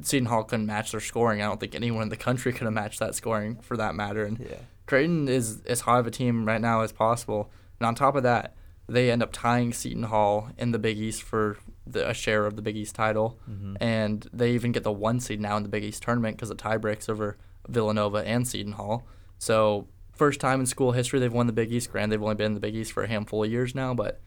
Seton 0.00 0.28
Hall 0.28 0.44
couldn't 0.44 0.64
match 0.64 0.92
their 0.92 1.00
scoring. 1.00 1.42
I 1.42 1.44
don't 1.44 1.60
think 1.60 1.74
anyone 1.74 2.04
in 2.04 2.08
the 2.08 2.16
country 2.16 2.54
could 2.54 2.64
have 2.64 2.72
matched 2.72 3.00
that 3.00 3.14
scoring 3.14 3.56
for 3.56 3.76
that 3.76 3.94
matter. 3.94 4.24
And 4.24 4.38
Yeah. 4.38 4.56
Creighton 4.86 5.28
is 5.28 5.62
as 5.66 5.80
hot 5.82 6.00
of 6.00 6.06
a 6.06 6.10
team 6.10 6.46
right 6.46 6.60
now 6.60 6.82
as 6.82 6.92
possible. 6.92 7.50
And 7.80 7.86
on 7.86 7.94
top 7.94 8.16
of 8.16 8.22
that, 8.22 8.54
they 8.86 9.10
end 9.10 9.22
up 9.22 9.32
tying 9.32 9.72
Seton 9.72 10.04
Hall 10.04 10.50
in 10.58 10.72
the 10.72 10.78
Big 10.78 10.98
East 10.98 11.22
for 11.22 11.56
the, 11.86 12.08
a 12.08 12.14
share 12.14 12.44
of 12.46 12.56
the 12.56 12.62
Big 12.62 12.76
East 12.76 12.94
title. 12.94 13.38
Mhm. 13.50 13.76
And 13.80 14.28
they 14.32 14.52
even 14.52 14.72
get 14.72 14.82
the 14.82 14.92
one 14.92 15.20
seed 15.20 15.40
now 15.40 15.56
in 15.56 15.62
the 15.62 15.68
Big 15.68 15.84
East 15.84 16.02
tournament 16.02 16.36
because 16.36 16.50
of 16.50 16.58
tie 16.58 16.76
breaks 16.76 17.08
over 17.08 17.38
Villanova 17.68 18.18
and 18.26 18.46
Seton 18.46 18.72
Hall. 18.72 19.06
So, 19.38 19.88
first 20.12 20.38
time 20.38 20.60
in 20.60 20.66
school 20.66 20.92
history 20.92 21.18
they've 21.18 21.32
won 21.32 21.46
the 21.46 21.52
Big 21.52 21.72
East. 21.72 21.90
Grand, 21.90 22.12
they've 22.12 22.22
only 22.22 22.34
been 22.34 22.46
in 22.48 22.54
the 22.54 22.60
Big 22.60 22.74
East 22.76 22.92
for 22.92 23.02
a 23.02 23.08
handful 23.08 23.42
of 23.42 23.50
years 23.50 23.74
now, 23.74 23.94
but 23.94 24.20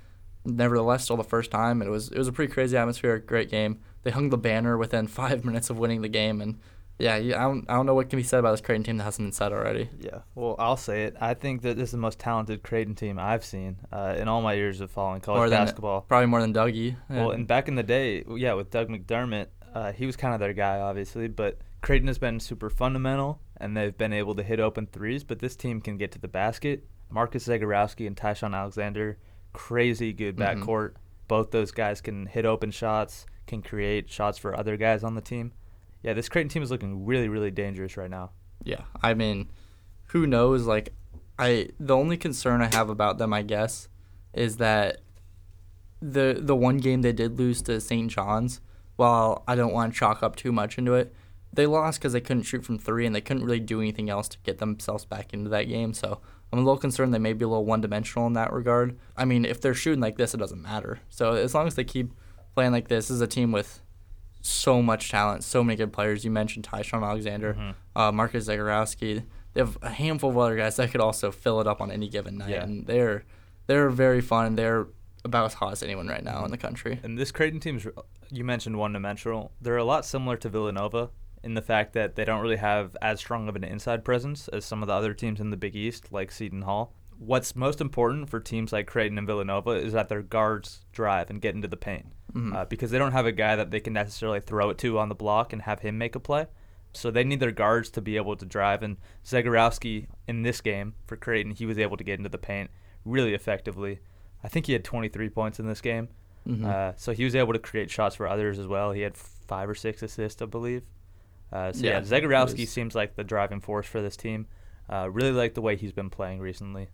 nevertheless, 0.43 1.03
still 1.03 1.17
the 1.17 1.23
first 1.23 1.51
time. 1.51 1.81
It 1.81 1.89
was 1.89 2.09
it 2.09 2.17
was 2.17 2.27
a 2.27 2.31
pretty 2.33 2.51
crazy 2.51 2.75
atmosphere, 2.77 3.19
great 3.19 3.49
game. 3.49 3.79
They 4.03 4.11
hung 4.11 4.29
the 4.29 4.37
banner 4.37 4.77
within 4.77 5.07
five 5.21 5.45
minutes 5.45 5.69
of 5.69 5.77
winning 5.77 6.01
the 6.01 6.09
game, 6.09 6.41
and 6.41 6.57
yeah, 6.99 7.17
you- 7.17 7.35
I 7.35 7.39
don't 7.43 7.65
I 7.69 7.73
don't 7.75 7.85
know 7.85 7.93
what 7.95 8.09
can 8.09 8.17
be 8.17 8.23
said 8.23 8.39
about 8.39 8.51
this 8.51 8.61
Creighton 8.61 8.83
team 8.83 8.97
that 8.97 9.03
hasn't 9.03 9.25
been 9.27 9.31
said 9.31 9.51
already. 9.53 9.89
Yeah, 9.99 10.19
well, 10.35 10.55
I'll 10.59 10.77
say 10.77 11.03
it. 11.03 11.15
I 11.21 11.33
think 11.33 11.61
that 11.61 11.77
this 11.77 11.89
is 11.89 11.91
the 11.91 11.97
most 11.97 12.19
talented 12.19 12.63
Creighton 12.63 12.95
team 12.95 13.19
I've 13.19 13.45
seen 13.45 13.77
uh, 13.91 14.15
in 14.17 14.27
all 14.27 14.41
my 14.41 14.53
years 14.53 14.81
of 14.81 14.89
following 14.91 15.21
college 15.21 15.39
More 15.39 15.49
than- 15.49 15.65
basketball. 15.65 16.01
Probably 16.01 16.27
more 16.27 16.41
than 16.41 16.53
Dougie. 16.53 16.95
Well, 17.09 17.31
and 17.31 17.47
back 17.47 17.67
in 17.67 17.75
the 17.75 17.83
day, 17.83 18.23
yeah, 18.35 18.53
with 18.53 18.71
Doug 18.71 18.89
McDermott, 18.89 19.47
uh, 19.73 19.91
he 19.91 20.05
was 20.05 20.15
kind 20.15 20.33
of 20.33 20.39
their 20.39 20.53
guy, 20.53 20.79
obviously. 20.79 21.27
But 21.27 21.59
Creighton 21.81 22.07
has 22.07 22.17
been 22.17 22.39
super 22.39 22.69
fundamental, 22.69 23.41
and 23.57 23.77
they've 23.77 23.95
been 23.97 24.13
able 24.13 24.33
to 24.35 24.43
hit 24.43 24.59
open 24.59 24.87
threes. 24.87 25.23
But 25.23 25.39
this 25.39 25.55
team 25.55 25.81
can 25.81 25.97
get 25.97 26.11
to 26.13 26.19
the 26.19 26.27
basket. 26.27 26.85
Marcus 27.09 27.47
Zegarowski 27.47 28.05
and 28.07 28.17
Ty-Shon 28.17 28.53
Alexander, 28.53 29.17
crazy 29.53 30.11
good 30.13 30.35
Mhm. 30.35 30.63
backcourt. 30.63 30.93
Both 31.27 31.51
those 31.51 31.71
guys 31.71 32.01
can 32.01 32.25
hit 32.25 32.45
open 32.45 32.71
shots, 32.71 33.25
can 33.45 33.61
create 33.61 34.09
shots 34.09 34.37
for 34.37 34.57
other 34.57 34.77
guys 34.77 35.03
on 35.03 35.15
the 35.15 35.21
team. 35.21 35.51
Yeah, 36.07 36.13
this 36.13 36.29
Creighton 36.29 36.47
team 36.47 36.63
is 36.63 36.71
looking 36.71 37.05
really, 37.05 37.27
really 37.27 37.51
dangerous 37.51 37.97
right 37.97 38.09
now. 38.09 38.31
Yeah, 38.63 38.83
I 39.03 39.13
mean, 39.13 39.49
who 40.05 40.25
knows? 40.25 40.65
Like, 40.65 40.93
I 41.37 41.67
the 41.81 41.97
only 41.97 42.15
concern 42.15 42.61
I 42.61 42.73
have 42.73 42.89
about 42.89 43.17
them, 43.17 43.33
I 43.33 43.41
guess, 43.41 43.89
is 44.31 44.55
that 44.55 45.01
the 46.01 46.37
the 46.39 46.55
one 46.55 46.77
game 46.77 47.01
they 47.01 47.11
did 47.11 47.37
lose 47.37 47.61
to 47.63 47.81
St. 47.81 48.09
John's. 48.09 48.61
While 48.95 49.43
I 49.49 49.55
don't 49.55 49.73
want 49.73 49.93
to 49.93 49.99
chalk 49.99 50.23
up 50.23 50.37
too 50.37 50.53
much 50.53 50.77
into 50.77 50.93
it, 50.93 51.13
they 51.51 51.65
lost 51.65 51.99
because 51.99 52.13
they 52.13 52.21
couldn't 52.21 52.43
shoot 52.43 52.63
from 52.63 52.79
three 52.79 53.05
and 53.05 53.13
they 53.13 53.19
couldn't 53.19 53.43
really 53.43 53.59
do 53.59 53.81
anything 53.81 54.09
else 54.09 54.29
to 54.29 54.37
get 54.45 54.59
themselves 54.59 55.03
back 55.03 55.33
into 55.33 55.49
that 55.49 55.63
game. 55.63 55.93
So 55.93 56.21
I'm 56.53 56.59
a 56.59 56.61
little 56.61 56.77
concerned 56.77 57.13
they 57.13 57.19
may 57.19 57.33
be 57.33 57.43
a 57.43 57.49
little 57.49 57.65
one 57.65 57.81
dimensional 57.81 58.27
in 58.27 58.33
that 58.33 58.53
regard. 58.53 58.97
I 59.17 59.25
mean, 59.25 59.43
if 59.43 59.59
they're 59.59 59.73
shooting 59.73 59.99
like 59.99 60.15
this, 60.15 60.33
it 60.33 60.37
doesn't 60.37 60.61
matter. 60.61 61.01
So 61.09 61.33
as 61.33 61.53
long 61.53 61.67
as 61.67 61.75
they 61.75 61.83
keep 61.83 62.13
playing 62.55 62.71
like 62.71 62.87
this, 62.87 63.09
this 63.09 63.15
is 63.15 63.21
a 63.21 63.27
team 63.27 63.51
with 63.51 63.81
so 64.41 64.81
much 64.81 65.09
talent, 65.09 65.43
so 65.43 65.63
many 65.63 65.75
good 65.77 65.91
players. 65.93 66.23
You 66.25 66.31
mentioned 66.31 66.65
Ty-Shon 66.65 67.03
Alexander, 67.03 67.53
Mhm. 67.53 67.73
uh, 67.95 68.11
Marcus 68.11 68.47
Zegarowski. 68.47 69.23
They 69.53 69.61
have 69.61 69.77
a 69.81 69.89
handful 69.89 70.29
of 70.29 70.37
other 70.37 70.55
guys 70.55 70.75
that 70.75 70.91
could 70.91 71.01
also 71.01 71.31
fill 71.31 71.59
it 71.61 71.67
up 71.67 71.81
on 71.81 71.91
any 71.91 72.07
given 72.09 72.37
night, 72.37 72.49
Yeah. 72.49 72.63
and 72.63 72.85
they're 72.85 73.23
they're 73.67 73.89
very 73.89 74.21
fun. 74.21 74.55
They're 74.55 74.87
about 75.25 75.45
as 75.45 75.55
hot 75.55 75.73
as 75.73 75.83
anyone 75.83 76.07
right 76.07 76.23
now 76.23 76.45
in 76.45 76.51
the 76.51 76.57
country. 76.57 77.01
And 77.03 77.17
this 77.17 77.33
Creighton 77.33 77.59
team's, 77.59 77.85
you 78.31 78.45
mentioned 78.45 78.77
one 78.77 78.93
dimensional. 78.93 79.51
They're 79.59 79.75
a 79.75 79.83
lot 79.83 80.05
similar 80.05 80.37
to 80.37 80.47
Villanova 80.47 81.09
in 81.43 81.53
the 81.53 81.61
fact 81.61 81.91
that 81.91 82.15
they 82.15 82.23
don't 82.23 82.39
really 82.41 82.55
have 82.57 82.95
as 83.01 83.19
strong 83.19 83.49
of 83.49 83.57
an 83.57 83.65
inside 83.65 84.05
presence 84.05 84.47
as 84.49 84.63
some 84.63 84.81
of 84.81 84.87
the 84.87 84.93
other 84.93 85.13
teams 85.13 85.41
in 85.41 85.49
the 85.49 85.57
Big 85.57 85.75
East, 85.75 86.13
like 86.13 86.31
Seton 86.31 86.61
Hall. 86.61 86.93
What's 87.19 87.57
most 87.57 87.81
important 87.81 88.29
for 88.29 88.39
teams 88.39 88.71
like 88.71 88.87
Creighton 88.87 89.17
and 89.17 89.27
Villanova 89.27 89.71
is 89.71 89.91
that 89.91 90.07
their 90.07 90.21
guards 90.21 90.85
drive 90.93 91.29
and 91.29 91.41
get 91.41 91.53
into 91.55 91.67
the 91.67 91.75
paint 91.75 92.05
Mhm. 92.33 92.53
uh, 92.55 92.65
because 92.65 92.91
they 92.91 92.97
don't 92.99 93.13
have 93.13 93.25
a 93.25 93.31
guy 93.31 93.55
that 93.55 93.71
they 93.71 93.79
can 93.79 93.93
necessarily 93.93 94.39
throw 94.41 94.69
it 94.69 94.77
to 94.79 94.99
on 94.99 95.09
the 95.09 95.15
block 95.15 95.53
and 95.53 95.61
have 95.63 95.79
him 95.79 95.97
make 95.97 96.15
a 96.15 96.19
play. 96.19 96.47
So 96.93 97.09
they 97.11 97.23
need 97.23 97.39
their 97.39 97.51
guards 97.51 97.89
to 97.91 98.01
be 98.01 98.17
able 98.17 98.35
to 98.35 98.45
drive. 98.45 98.81
And 98.83 98.97
Zegarowski 99.25 100.07
in 100.27 100.41
this 100.43 100.61
game 100.61 100.95
for 101.05 101.15
Creighton, 101.15 101.51
he 101.53 101.65
was 101.65 101.77
able 101.77 101.95
to 101.97 102.03
get 102.03 102.17
into 102.17 102.29
the 102.29 102.37
paint 102.37 102.69
really 103.05 103.33
effectively. 103.33 103.99
I 104.43 104.47
think 104.47 104.65
he 104.65 104.73
had 104.73 104.83
23 104.83 105.29
points 105.29 105.59
in 105.59 105.67
this 105.67 105.81
game. 105.81 106.09
Mhm. 106.47 106.65
Uh, 106.65 106.93
so 106.95 107.11
he 107.13 107.23
was 107.23 107.35
able 107.35 107.53
to 107.53 107.59
create 107.59 107.89
shots 107.91 108.15
for 108.15 108.27
others 108.27 108.57
as 108.59 108.67
well. 108.67 108.91
He 108.93 109.01
had 109.01 109.15
five 109.17 109.69
or 109.69 109.75
six 109.75 110.01
assists, 110.01 110.41
I 110.41 110.45
believe. 110.45 110.83
Uh, 111.51 111.71
so 111.71 111.85
Yeah, 111.85 111.91
yeah, 111.93 112.01
Zegarowski 112.01 112.67
seems 112.67 112.95
like 112.95 113.15
the 113.15 113.23
driving 113.23 113.59
force 113.61 113.85
for 113.87 114.01
this 114.01 114.17
team. 114.17 114.47
Uh, 114.89 115.09
really 115.11 115.31
like 115.31 115.53
the 115.53 115.61
way 115.61 115.75
he's 115.75 115.91
been 115.91 116.09
playing 116.09 116.39
recently. 116.39 116.87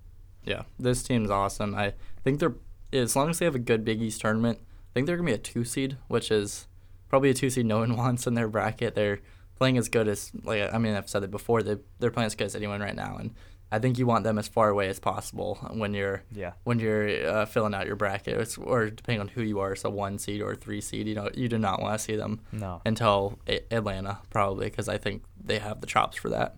Yeah, 0.44 0.64
this 0.80 1.04
team's 1.04 1.30
awesome. 1.30 1.76
I 1.76 1.94
think 2.24 2.40
they're 2.40 2.56
as 2.92 3.16
long 3.16 3.30
as 3.30 3.40
they 3.40 3.46
have 3.46 3.56
a 3.56 3.60
good 3.60 3.84
Big 3.86 4.02
East 4.02 4.22
tournament, 4.22 4.60
think 4.94 5.08
they're 5.08 5.18
gonna 5.18 5.28
be 5.28 5.34
a 5.34 5.38
two 5.38 5.64
seed, 5.64 5.98
which 6.08 6.32
is 6.32 6.68
probably 7.10 7.30
a 7.30 7.34
two 7.34 7.50
seed 7.50 7.66
no 7.66 7.80
one 7.80 7.96
wants 8.04 8.28
in 8.28 8.34
their 8.34 8.48
bracket. 8.48 8.96
They're 8.96 9.20
playing 9.56 9.78
as 9.78 9.90
good 9.90 10.08
as 10.08 10.32
like 10.44 10.74
I 10.74 10.78
mean 10.78 10.96
I've 10.96 11.10
said 11.10 11.24
it 11.24 11.32
before. 11.32 11.64
They 11.64 11.78
they're 12.00 12.12
playing 12.12 12.28
as 12.28 12.36
good 12.36 12.46
as 12.46 12.56
anyone 12.56 12.82
right 12.82 12.96
now, 12.96 13.18
and 13.18 13.34
I 13.72 13.80
think 13.80 13.98
you 13.98 14.06
want 14.06 14.24
them 14.24 14.38
as 14.38 14.48
far 14.48 14.70
away 14.70 14.88
as 14.88 15.00
possible 15.00 15.56
when 15.72 15.94
you're 15.96 16.22
Yeah. 16.32 16.54
when 16.64 16.78
you're 16.80 17.28
uh, 17.28 17.46
filling 17.48 17.74
out 17.74 17.88
your 17.88 17.96
bracket, 17.96 18.40
it's, 18.40 18.56
or 18.58 18.92
depending 18.92 19.20
on 19.22 19.30
who 19.30 19.42
you 19.42 19.60
are, 19.62 19.76
so 19.76 19.90
one 19.90 20.20
seed 20.20 20.42
or 20.42 20.56
three 20.56 20.80
seed. 20.80 21.08
You 21.08 21.16
know, 21.16 21.30
you 21.34 21.48
do 21.50 21.58
not 21.58 21.82
want 21.82 21.98
to 21.98 22.04
see 22.04 22.16
them 22.16 22.42
No. 22.52 22.82
until 22.86 23.40
A- 23.48 23.64
Atlanta, 23.74 24.20
probably, 24.30 24.70
because 24.70 24.88
I 24.88 25.00
think 25.00 25.24
they 25.44 25.58
have 25.58 25.82
the 25.82 25.88
chops 25.88 26.18
for 26.18 26.30
that. 26.30 26.56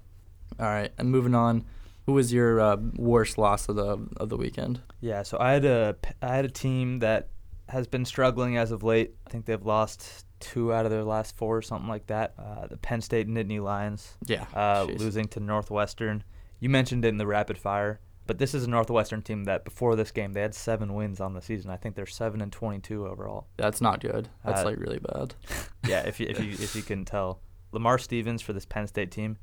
All 0.60 0.66
right, 0.66 0.92
and 0.98 1.10
moving 1.10 1.36
on, 1.36 1.64
who 2.06 2.12
was 2.14 2.34
your 2.34 2.60
uh, 2.60 2.76
worst 2.98 3.38
loss 3.38 3.70
of 3.70 3.78
the 3.78 3.98
of 4.18 4.28
the 4.30 4.38
weekend? 4.38 4.82
Yeah, 5.00 5.24
so 5.24 5.38
I 5.40 5.54
had 5.54 5.64
a 5.66 5.96
I 6.22 6.36
had 6.36 6.44
a 6.46 6.50
team 6.50 7.00
that 7.00 7.30
has 7.70 7.88
been 7.88 8.06
struggling 8.06 8.58
as 8.58 8.72
of 8.72 8.84
late. 8.84 9.16
I 9.26 9.30
think 9.30 9.46
they've 9.46 9.66
lost 9.66 10.26
two 10.40 10.74
out 10.74 10.86
of 10.86 10.92
their 10.92 11.04
last 11.04 11.36
four 11.36 11.58
or 11.58 11.62
something 11.62 11.88
like 11.90 12.08
that. 12.08 12.34
Uh, 12.38 12.68
the 12.68 12.78
Penn 12.78 13.02
State 13.02 13.28
Nittany 13.28 13.62
Lions 13.62 14.18
Yeah, 14.28 14.46
uh, 14.54 14.86
losing 14.98 15.28
to 15.30 15.40
Northwestern. 15.40 16.24
You 16.60 16.70
mentioned 16.70 17.04
it 17.06 17.10
in 17.10 17.18
the 17.18 17.26
rapid 17.28 17.58
fire, 17.58 18.00
but 18.28 18.38
this 18.38 18.54
is 18.54 18.64
a 18.66 18.70
Northwestern 18.70 19.22
team 19.22 19.46
that 19.46 19.66
before 19.66 19.96
this 19.96 20.12
game 20.12 20.34
they 20.34 20.42
had 20.42 20.54
seven 20.56 20.94
wins 20.94 21.20
on 21.20 21.34
the 21.34 21.42
season. 21.42 21.72
I 21.72 21.78
think 21.78 21.96
they're 21.96 22.06
seven 22.06 22.42
and 22.42 22.52
twenty-two 22.52 23.08
overall. 23.08 23.48
That's 23.58 23.82
not 23.82 24.00
good. 24.00 24.30
That's 24.44 24.62
Uh, 24.62 24.66
like 24.66 24.78
really 24.78 25.00
bad. 25.00 25.34
yeah, 25.88 26.02
if 26.08 26.20
you, 26.20 26.28
if 26.30 26.40
you 26.40 26.52
if 26.52 26.76
you 26.76 26.82
can 26.84 27.06
tell, 27.06 27.40
Lamar 27.72 27.98
Stevens 27.98 28.42
for 28.42 28.54
this 28.54 28.66
Penn 28.66 28.88
State 28.88 29.12
team, 29.12 29.38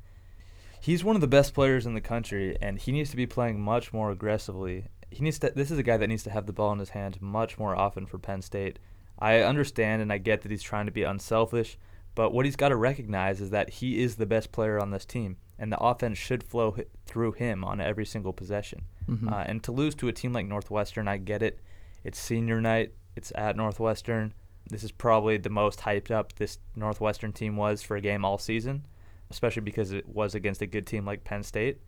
he's 0.79 1.03
one 1.03 1.15
of 1.15 1.21
the 1.21 1.27
best 1.27 1.53
players 1.53 1.85
in 1.85 1.93
the 1.93 2.01
country, 2.01 2.57
and 2.61 2.77
he 2.79 2.91
needs 2.91 3.09
to 3.11 3.15
be 3.17 3.27
playing 3.27 3.59
much 3.61 3.91
more 3.93 4.11
aggressively. 4.11 4.85
He 5.13 5.23
needs 5.23 5.39
to. 5.39 5.51
This 5.55 5.71
is 5.71 5.77
a 5.77 5.83
guy 5.83 5.97
that 5.97 6.07
needs 6.07 6.23
to 6.23 6.29
have 6.29 6.45
the 6.45 6.53
ball 6.53 6.71
in 6.73 6.79
his 6.79 6.89
hands 6.89 7.17
much 7.21 7.57
more 7.57 7.75
often 7.75 8.05
for 8.05 8.17
Penn 8.17 8.41
State. 8.41 8.79
I 9.19 9.39
understand 9.41 10.01
and 10.01 10.11
I 10.11 10.17
get 10.17 10.41
that 10.41 10.51
he's 10.51 10.63
trying 10.63 10.85
to 10.87 10.91
be 10.91 11.03
unselfish, 11.03 11.77
but 12.15 12.33
what 12.33 12.45
he's 12.45 12.55
got 12.55 12.69
to 12.69 12.75
recognize 12.75 13.39
is 13.41 13.51
that 13.51 13.69
he 13.69 14.01
is 14.01 14.15
the 14.15 14.25
best 14.25 14.51
player 14.51 14.79
on 14.79 14.91
this 14.91 15.05
team, 15.05 15.37
and 15.59 15.71
the 15.71 15.79
offense 15.79 16.17
should 16.17 16.43
flow 16.43 16.71
hi- 16.71 16.85
through 17.05 17.33
him 17.33 17.63
on 17.63 17.79
every 17.79 18.05
single 18.05 18.33
possession. 18.33 18.83
Mhm. 19.09 19.31
Uh, 19.31 19.43
and 19.47 19.63
to 19.63 19.71
lose 19.71 19.95
to 19.95 20.07
a 20.07 20.13
team 20.13 20.33
like 20.33 20.45
Northwestern, 20.47 21.07
I 21.07 21.17
get 21.17 21.41
it. 21.43 21.59
It's 22.03 22.19
senior 22.19 22.59
night. 22.59 22.93
It's 23.15 23.31
at 23.35 23.55
Northwestern. 23.55 24.33
This 24.69 24.83
is 24.83 24.91
probably 24.91 25.37
the 25.37 25.49
most 25.49 25.81
hyped 25.81 26.09
up 26.09 26.33
this 26.35 26.57
Northwestern 26.75 27.33
team 27.33 27.55
was 27.55 27.81
for 27.83 27.95
a 27.95 28.01
game 28.01 28.25
all 28.25 28.37
season, 28.37 28.85
especially 29.29 29.61
because 29.61 29.91
it 29.91 30.07
was 30.09 30.33
against 30.35 30.61
a 30.61 30.67
good 30.67 30.87
team 30.87 31.05
like 31.05 31.23
Penn 31.23 31.43
State. 31.43 31.81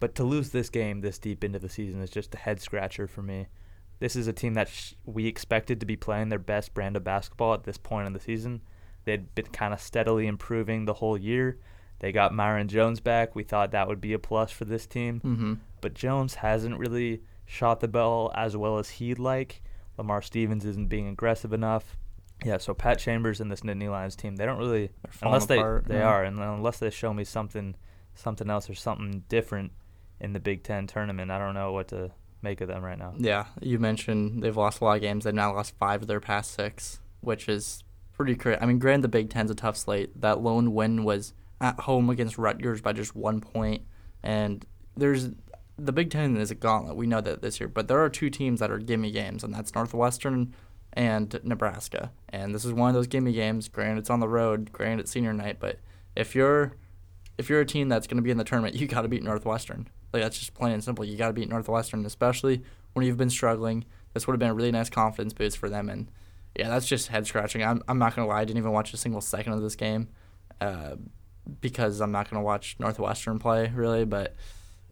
But 0.00 0.14
to 0.16 0.24
lose 0.24 0.50
this 0.50 0.70
game 0.70 1.02
this 1.02 1.18
deep 1.18 1.44
into 1.44 1.58
the 1.58 1.68
season 1.68 2.00
is 2.00 2.10
just 2.10 2.34
a 2.34 2.38
head 2.38 2.60
scratcher 2.60 3.06
for 3.06 3.22
me. 3.22 3.46
This 3.98 4.16
is 4.16 4.26
a 4.26 4.32
team 4.32 4.54
that 4.54 4.68
sh- 4.68 4.94
we 5.04 5.26
expected 5.26 5.78
to 5.78 5.86
be 5.86 5.94
playing 5.96 6.30
their 6.30 6.38
best 6.38 6.72
brand 6.72 6.96
of 6.96 7.04
basketball 7.04 7.52
at 7.52 7.64
this 7.64 7.76
point 7.76 8.06
in 8.06 8.14
the 8.14 8.20
season. 8.20 8.62
They'd 9.04 9.34
been 9.34 9.46
kind 9.46 9.74
of 9.74 9.80
steadily 9.80 10.26
improving 10.26 10.86
the 10.86 10.94
whole 10.94 11.18
year. 11.18 11.58
They 11.98 12.12
got 12.12 12.32
Myreon 12.32 12.68
Jones 12.68 12.98
back. 12.98 13.36
We 13.36 13.42
thought 13.42 13.72
that 13.72 13.88
would 13.88 14.00
be 14.00 14.14
a 14.14 14.18
plus 14.18 14.50
for 14.50 14.64
this 14.64 14.86
team 14.86 15.20
mm-hmm. 15.20 15.54
but 15.82 15.92
Jones 15.92 16.36
hasn't 16.36 16.78
really 16.78 17.20
shot 17.44 17.80
the 17.80 17.88
ball 17.88 18.32
as 18.34 18.56
well 18.56 18.78
as 18.78 18.88
he'd 18.88 19.18
like. 19.18 19.62
Lamar 19.98 20.22
Stevens 20.22 20.64
isn't 20.64 20.88
being 20.88 21.08
aggressive 21.08 21.52
enough. 21.52 21.98
Yeah, 22.42 22.56
so 22.56 22.72
Pat 22.72 22.98
Chambers 22.98 23.38
and 23.38 23.52
this 23.52 23.60
Nittany 23.60 23.90
Lions 23.90 24.16
team, 24.16 24.36
they 24.36 24.46
don't 24.46 24.56
really 24.56 24.90
unless 25.20 25.44
they 25.44 25.58
apart, 25.58 25.88
they 25.88 25.98
yeah. 25.98 26.08
are, 26.08 26.24
and 26.24 26.38
unless 26.38 26.78
they 26.78 26.88
show 26.88 27.12
me 27.12 27.22
something 27.22 27.74
something 28.14 28.48
else 28.48 28.70
or 28.70 28.74
something 28.74 29.24
different 29.28 29.72
in 30.20 30.32
the 30.32 30.40
Big 30.40 30.62
Ten 30.62 30.86
tournament, 30.86 31.30
I 31.30 31.38
don't 31.38 31.54
know 31.54 31.72
what 31.72 31.88
to 31.88 32.10
make 32.42 32.60
of 32.60 32.68
them 32.68 32.82
right 32.82 32.98
now. 32.98 33.14
Yeah, 33.18 33.46
you 33.60 33.78
mentioned 33.78 34.42
they've 34.42 34.56
lost 34.56 34.80
a 34.80 34.84
lot 34.84 34.96
of 34.96 35.02
games. 35.02 35.24
They've 35.24 35.34
now 35.34 35.54
lost 35.54 35.74
five 35.78 36.02
of 36.02 36.08
their 36.08 36.20
past 36.20 36.52
six, 36.52 37.00
which 37.20 37.48
is 37.48 37.84
pretty 38.12 38.34
crazy. 38.34 38.60
I 38.60 38.66
mean, 38.66 38.78
granted, 38.78 39.02
the 39.02 39.08
Big 39.08 39.30
Ten's 39.30 39.50
a 39.50 39.54
tough 39.54 39.76
slate. 39.76 40.20
That 40.20 40.40
lone 40.40 40.74
win 40.74 41.04
was 41.04 41.34
at 41.60 41.80
home 41.80 42.08
against 42.10 42.38
Rutgers 42.38 42.80
by 42.80 42.92
just 42.92 43.14
one 43.14 43.40
point, 43.40 43.82
and 44.22 44.64
there's 44.96 45.30
the 45.78 45.92
Big 45.92 46.10
Ten 46.10 46.36
is 46.36 46.50
a 46.50 46.54
gauntlet. 46.54 46.96
We 46.96 47.06
know 47.06 47.20
that 47.20 47.42
this 47.42 47.60
year, 47.60 47.68
but 47.68 47.88
there 47.88 48.00
are 48.00 48.10
two 48.10 48.30
teams 48.30 48.60
that 48.60 48.70
are 48.70 48.78
gimme 48.78 49.10
games, 49.10 49.42
and 49.42 49.54
that's 49.54 49.74
Northwestern 49.74 50.54
and 50.92 51.40
Nebraska. 51.44 52.10
And 52.28 52.54
this 52.54 52.64
is 52.64 52.72
one 52.72 52.88
of 52.88 52.94
those 52.94 53.06
gimme 53.06 53.32
games. 53.32 53.68
Granted, 53.68 54.00
it's 54.00 54.10
on 54.10 54.20
the 54.20 54.28
road. 54.28 54.72
Granted, 54.72 55.00
it's 55.00 55.10
senior 55.10 55.32
night, 55.32 55.58
but 55.60 55.78
if 56.16 56.34
you're 56.34 56.76
if 57.38 57.48
you're 57.48 57.60
a 57.60 57.66
team 57.66 57.88
that's 57.88 58.06
going 58.06 58.16
to 58.16 58.22
be 58.22 58.30
in 58.30 58.36
the 58.36 58.44
tournament, 58.44 58.74
you 58.74 58.86
got 58.86 59.02
to 59.02 59.08
beat 59.08 59.22
Northwestern. 59.22 59.88
Like 60.12 60.22
that's 60.22 60.38
just 60.38 60.54
plain 60.54 60.72
and 60.72 60.84
simple. 60.84 61.04
You 61.04 61.16
got 61.16 61.28
to 61.28 61.32
beat 61.32 61.48
Northwestern, 61.48 62.04
especially 62.04 62.62
when 62.92 63.06
you've 63.06 63.16
been 63.16 63.30
struggling. 63.30 63.84
This 64.12 64.26
would 64.26 64.34
have 64.34 64.40
been 64.40 64.50
a 64.50 64.54
really 64.54 64.72
nice 64.72 64.90
confidence 64.90 65.32
boost 65.32 65.56
for 65.56 65.68
them, 65.68 65.88
and 65.88 66.10
yeah, 66.56 66.68
that's 66.68 66.86
just 66.86 67.08
head 67.08 67.26
scratching. 67.26 67.62
I'm 67.62 67.82
I'm 67.86 67.98
not 67.98 68.16
gonna 68.16 68.26
lie, 68.26 68.40
I 68.40 68.44
didn't 68.44 68.58
even 68.58 68.72
watch 68.72 68.92
a 68.92 68.96
single 68.96 69.20
second 69.20 69.52
of 69.52 69.62
this 69.62 69.76
game, 69.76 70.08
uh, 70.60 70.96
because 71.60 72.00
I'm 72.00 72.10
not 72.10 72.28
gonna 72.28 72.42
watch 72.42 72.76
Northwestern 72.78 73.38
play 73.38 73.70
really. 73.74 74.04
But 74.04 74.34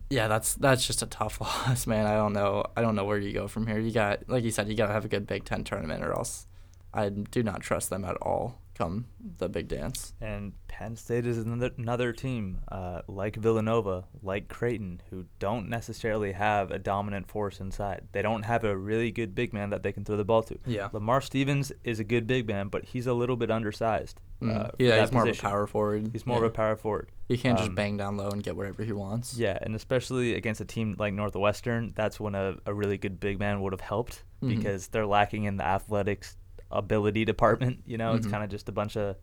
yeah, 0.08 0.28
that's 0.28 0.54
that's 0.54 0.86
just 0.86 1.02
a 1.02 1.06
tough 1.06 1.40
loss, 1.40 1.86
man. 1.86 2.06
I 2.06 2.14
don't 2.14 2.32
know. 2.32 2.64
I 2.76 2.82
don't 2.82 2.94
know 2.94 3.04
where 3.04 3.18
you 3.18 3.32
go 3.32 3.48
from 3.48 3.66
here. 3.66 3.78
You 3.78 3.90
got 3.90 4.28
like 4.28 4.44
you 4.44 4.50
said, 4.52 4.68
you 4.68 4.76
got 4.76 4.86
to 4.86 4.92
have 4.92 5.04
a 5.04 5.08
good 5.08 5.26
Big 5.26 5.44
Ten 5.44 5.64
tournament, 5.64 6.04
or 6.04 6.12
else 6.12 6.46
I 6.94 7.08
do 7.08 7.42
not 7.42 7.60
trust 7.60 7.90
them 7.90 8.04
at 8.04 8.16
all. 8.16 8.60
Come 8.78 9.06
the 9.38 9.48
big 9.48 9.66
dance. 9.66 10.14
And 10.20 10.52
Penn 10.68 10.94
State 10.94 11.26
is 11.26 11.36
another, 11.36 11.72
another 11.76 12.12
team 12.12 12.60
uh, 12.70 13.02
like 13.08 13.34
Villanova, 13.34 14.04
like 14.22 14.46
Creighton, 14.46 15.02
who 15.10 15.24
don't 15.40 15.68
necessarily 15.68 16.30
have 16.30 16.70
a 16.70 16.78
dominant 16.78 17.26
force 17.28 17.58
inside. 17.58 18.06
They 18.12 18.22
don't 18.22 18.44
have 18.44 18.62
a 18.62 18.76
really 18.76 19.10
good 19.10 19.34
big 19.34 19.52
man 19.52 19.70
that 19.70 19.82
they 19.82 19.90
can 19.90 20.04
throw 20.04 20.16
the 20.16 20.24
ball 20.24 20.44
to. 20.44 20.58
Yeah. 20.64 20.90
Lamar 20.92 21.20
Stevens 21.20 21.72
is 21.82 21.98
a 21.98 22.04
good 22.04 22.28
big 22.28 22.46
man, 22.46 22.68
but 22.68 22.84
he's 22.84 23.08
a 23.08 23.12
little 23.14 23.36
bit 23.36 23.50
undersized. 23.50 24.20
Mm. 24.40 24.54
uh, 24.56 24.70
yeah, 24.78 24.90
that 24.90 25.00
he's 25.00 25.12
more 25.12 25.24
position. 25.24 25.44
of 25.46 25.50
a 25.50 25.54
power 25.54 25.66
forward. 25.66 26.10
He's 26.12 26.24
more 26.24 26.38
yeah. 26.38 26.44
of 26.44 26.50
a 26.52 26.54
power 26.54 26.76
forward. 26.76 27.10
He 27.26 27.36
can't 27.36 27.58
just 27.58 27.70
um, 27.70 27.74
bang 27.74 27.96
down 27.96 28.16
low 28.16 28.28
and 28.30 28.40
get 28.40 28.56
whatever 28.56 28.84
he 28.84 28.92
wants. 28.92 29.36
Yeah, 29.36 29.58
and 29.60 29.74
especially 29.74 30.36
against 30.36 30.60
a 30.60 30.64
team 30.64 30.94
like 30.96 31.12
Northwestern, 31.12 31.92
that's 31.96 32.20
when 32.20 32.36
a, 32.36 32.54
a 32.64 32.72
really 32.72 32.96
good 32.96 33.18
big 33.18 33.40
man 33.40 33.60
would 33.62 33.72
have 33.72 33.80
helped 33.80 34.22
Mhm. 34.40 34.56
because 34.56 34.86
they're 34.86 35.04
lacking 35.06 35.44
in 35.44 35.56
the 35.56 35.64
athletics 35.64 36.36
ability 36.70 37.24
department. 37.24 37.80
You 37.86 37.96
know, 37.98 38.14
it's 38.14 38.26
Mhm. 38.26 38.30
kind 38.30 38.44
of 38.44 38.50
just 38.50 38.68
a 38.68 38.72
bunch 38.72 38.96
of 38.96 39.16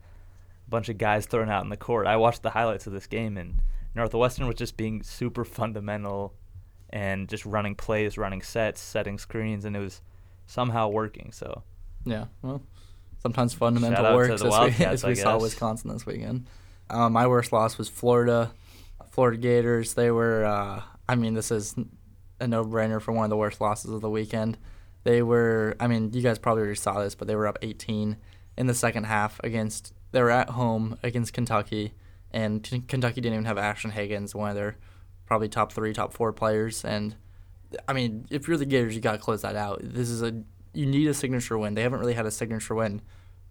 bunch 0.67 0.89
of 0.89 0.97
guys 0.97 1.27
thrown 1.27 1.47
out 1.49 1.63
in 1.63 1.69
the 1.69 1.77
court. 1.77 2.07
I 2.07 2.17
watched 2.17 2.41
the 2.41 2.49
highlights 2.49 2.87
of 2.87 2.93
this 2.93 3.05
game, 3.05 3.37
and 3.37 3.59
Northwestern 3.93 4.47
was 4.47 4.55
just 4.55 4.75
being 4.77 5.03
super 5.03 5.45
fundamental 5.45 6.33
and 6.89 7.29
just 7.29 7.45
running 7.45 7.75
plays, 7.75 8.17
running 8.17 8.41
sets, 8.41 8.81
setting 8.81 9.19
screens, 9.19 9.63
and 9.65 9.75
it 9.75 9.79
was 9.79 10.01
somehow 10.47 10.87
working. 10.89 11.31
So 11.31 11.61
Yeah, 12.03 12.25
well, 12.41 12.61
sometimes 13.19 13.53
fundamental 13.53 14.15
works. 14.15 14.41
as 14.41 14.43
we, 14.43 14.49
as 14.85 15.03
we 15.03 15.13
saw. 15.15 15.37
Wisconsin 15.39 15.91
this 15.91 16.05
weekend. 16.05 16.47
Uh, 16.89 17.09
my 17.09 17.27
worst 17.27 17.51
loss 17.53 17.77
was 17.77 17.87
Florida. 17.89 18.51
Florida 19.11 19.37
Gators. 19.37 19.93
They 19.93 20.09
were. 20.11 20.45
Uh, 20.45 20.81
I 21.07 21.15
mean, 21.15 21.35
this 21.35 21.51
is 21.51 21.75
a 22.39 22.47
no-brainer 22.47 22.99
for 23.01 23.11
one 23.11 23.23
of 23.23 23.29
the 23.29 23.37
worst 23.37 23.61
losses 23.61 23.91
of 23.91 24.01
the 24.01 24.09
weekend. 24.09 24.57
They 25.05 25.21
were. 25.21 25.75
I 25.79 25.87
mean, 25.87 26.11
you 26.13 26.21
guys 26.21 26.37
probably 26.37 26.63
already 26.63 26.75
saw 26.75 26.99
this, 26.99 27.15
but 27.15 27.27
they 27.27 27.35
were 27.35 27.47
up 27.47 27.59
18 27.61 28.17
in 28.57 28.67
the 28.67 28.73
second 28.73 29.05
half 29.05 29.39
against. 29.43 29.93
They 30.11 30.21
were 30.21 30.31
at 30.31 30.49
home 30.49 30.97
against 31.03 31.31
Kentucky, 31.31 31.93
and 32.31 32.63
K- 32.63 32.83
Kentucky 32.87 33.21
didn't 33.21 33.35
even 33.35 33.45
have 33.45 33.57
Ashton 33.57 33.91
Hagans, 33.91 34.33
one 34.33 34.49
of 34.49 34.55
their 34.55 34.77
probably 35.25 35.47
top 35.47 35.71
three, 35.71 35.93
top 35.93 36.11
four 36.11 36.33
players. 36.33 36.83
And 36.83 37.15
I 37.87 37.93
mean, 37.93 38.25
if 38.31 38.47
you're 38.47 38.57
the 38.57 38.65
Gators, 38.65 38.95
you 38.95 39.01
got 39.01 39.13
to 39.13 39.17
close 39.19 39.43
that 39.43 39.55
out. 39.55 39.79
This 39.83 40.09
is 40.09 40.23
a 40.23 40.43
you 40.73 40.85
need 40.85 41.07
a 41.07 41.13
signature 41.13 41.57
win. 41.57 41.75
They 41.75 41.83
haven't 41.83 41.99
really 41.99 42.13
had 42.15 42.25
a 42.25 42.31
signature 42.31 42.75
win 42.75 43.01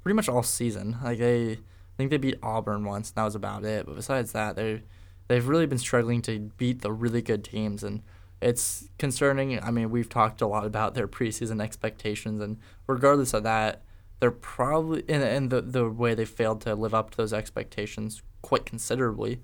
pretty 0.03 0.17
much 0.17 0.29
all 0.29 0.43
season. 0.43 0.99
Like 1.03 1.19
they, 1.19 1.53
I 1.53 1.59
think 1.97 2.11
they 2.11 2.19
beat 2.19 2.39
Auburn 2.43 2.85
once, 2.85 3.11
and 3.11 3.17
that 3.17 3.25
was 3.25 3.37
about 3.37 3.65
it. 3.65 3.87
But 3.87 3.95
besides 3.95 4.33
that, 4.33 4.57
they 4.57 4.83
they've 5.29 5.47
really 5.47 5.67
been 5.67 5.79
struggling 5.79 6.21
to 6.23 6.51
beat 6.59 6.83
the 6.83 6.93
really 6.93 7.23
good 7.23 7.45
teams, 7.45 7.85
and 7.85 8.03
it's 8.45 8.91
concerning. 8.99 9.59
I 9.63 9.71
mean, 9.71 9.91
we've 9.91 10.09
talked 10.09 10.43
a 10.43 10.47
lot 10.47 10.67
about 10.67 10.95
their 10.95 11.09
preseason 11.09 11.63
expectations, 11.63 12.43
and 12.43 12.59
regardless 12.87 13.33
of 13.33 13.43
that, 13.45 13.83
they're 14.21 14.31
probably 14.31 15.03
in 15.09 15.23
in 15.23 15.49
the 15.49 15.63
the 15.63 15.89
way 15.89 16.15
they 16.15 16.27
failed 16.27 16.61
to 16.63 16.75
live 16.75 16.93
up 16.93 17.11
to 17.11 17.17
those 17.17 17.33
expectations 17.33 18.23
quite 18.43 18.67
considerably. 18.67 19.41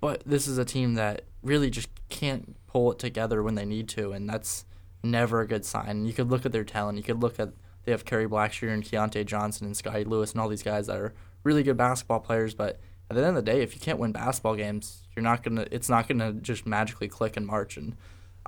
But 0.00 0.22
this 0.24 0.48
is 0.48 0.56
a 0.56 0.64
team 0.64 0.94
that 0.94 1.24
really 1.42 1.68
just 1.68 1.90
can't 2.08 2.56
pull 2.66 2.90
it 2.90 2.98
together 2.98 3.42
when 3.42 3.54
they 3.54 3.66
need 3.66 3.88
to, 3.90 4.12
and 4.12 4.28
that's 4.28 4.64
never 5.02 5.42
a 5.42 5.46
good 5.46 5.66
sign. 5.66 6.06
You 6.06 6.14
could 6.14 6.30
look 6.30 6.46
at 6.46 6.52
their 6.52 6.64
talent. 6.64 6.96
You 6.96 7.04
could 7.04 7.20
look 7.20 7.38
at 7.38 7.50
they 7.84 7.92
have 7.92 8.06
Kerry 8.06 8.26
Blackshear 8.26 8.72
and 8.72 8.82
Keyontae 8.82 9.26
Johnson 9.26 9.66
and 9.66 9.76
Scottie 9.76 10.04
Lewis 10.04 10.32
and 10.32 10.40
all 10.40 10.48
these 10.48 10.62
guys 10.62 10.86
that 10.86 10.96
are 10.96 11.12
really 11.44 11.62
good 11.62 11.76
basketball 11.76 12.20
players. 12.20 12.54
But 12.54 12.80
at 13.10 13.16
the 13.16 13.20
end 13.20 13.36
of 13.36 13.44
the 13.44 13.50
day, 13.50 13.60
if 13.60 13.74
you 13.74 13.80
can't 13.80 13.98
win 13.98 14.12
basketball 14.12 14.56
games, 14.56 15.02
you're 15.14 15.22
not 15.22 15.42
gonna. 15.42 15.66
It's 15.70 15.90
not 15.90 16.08
gonna 16.08 16.32
just 16.32 16.66
magically 16.66 17.08
click 17.08 17.36
in 17.36 17.44
March. 17.44 17.76
And 17.76 17.94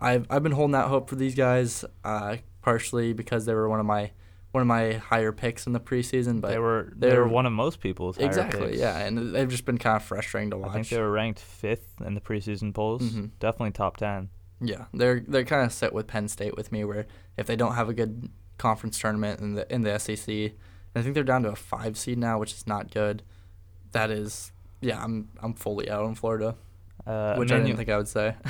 I've 0.01 0.27
I've 0.31 0.43
been 0.43 0.53
holding 0.53 0.75
out 0.75 0.89
hope 0.89 1.09
for 1.11 1.17
these 1.17 1.35
guys, 1.35 1.85
uh, 2.05 2.37
partially 2.63 3.13
because 3.13 3.45
they 3.47 3.55
were 3.55 3.69
one 3.69 3.81
of 3.81 3.87
my 3.87 4.13
one 4.53 4.63
of 4.63 4.67
my 4.67 4.95
higher 4.95 5.31
picks 5.33 5.67
in 5.67 5.73
the 5.73 5.81
preseason, 5.81 6.41
but 6.41 6.49
they 6.49 6.59
were 6.59 6.93
they 6.97 7.17
were 7.17 7.29
one 7.29 7.47
of 7.47 7.53
most 7.53 7.81
people's 7.81 8.17
higher 8.17 8.27
exactly 8.27 8.69
picks. 8.69 8.79
yeah, 8.79 8.99
and 8.99 9.35
they've 9.35 9.49
just 9.49 9.65
been 9.65 9.79
kind 9.79 9.97
of 9.97 10.03
frustrating 10.03 10.51
to 10.51 10.57
watch. 10.59 10.71
I 10.71 10.75
think 10.75 10.89
they 10.89 10.99
were 11.01 11.11
ranked 11.11 11.39
fifth 11.41 11.95
in 12.05 12.15
the 12.15 12.21
preseason 12.21 12.75
polls. 12.75 13.03
Mhm. 13.03 13.31
Definitely 13.39 13.73
top 13.73 13.97
ten. 13.99 14.29
Yeah, 14.61 14.87
they're 14.93 15.21
they're 15.21 15.45
kind 15.45 15.65
of 15.65 15.73
set 15.73 15.93
with 15.93 16.07
Penn 16.07 16.29
State 16.29 16.57
with 16.57 16.73
me, 16.73 16.85
where 16.85 17.07
if 17.37 17.47
they 17.47 17.57
don't 17.57 17.75
have 17.75 17.89
a 17.89 17.95
good 17.95 18.29
conference 18.59 18.99
tournament 18.99 19.41
in 19.41 19.55
the 19.55 19.73
in 19.73 19.83
the 19.83 19.99
SEC, 19.99 20.29
and 20.29 20.53
I 20.97 21.03
think 21.03 21.15
they're 21.15 21.23
down 21.25 21.45
to 21.45 21.51
a 21.51 21.57
five 21.57 21.97
seed 21.97 22.19
now, 22.19 22.39
which 22.39 22.53
is 22.53 22.67
not 22.67 22.91
good. 22.91 23.23
That 23.93 24.11
is, 24.11 24.53
yeah, 24.81 25.03
I'm 25.03 25.29
I'm 25.43 25.55
fully 25.55 25.89
out 25.91 26.05
on 26.05 26.15
Florida, 26.15 26.57
Uh, 27.07 27.37
which 27.37 27.53
I 27.53 27.59
didn't 27.59 27.77
think 27.77 27.89
I 27.89 27.97
would 27.97 28.09
say. 28.09 28.35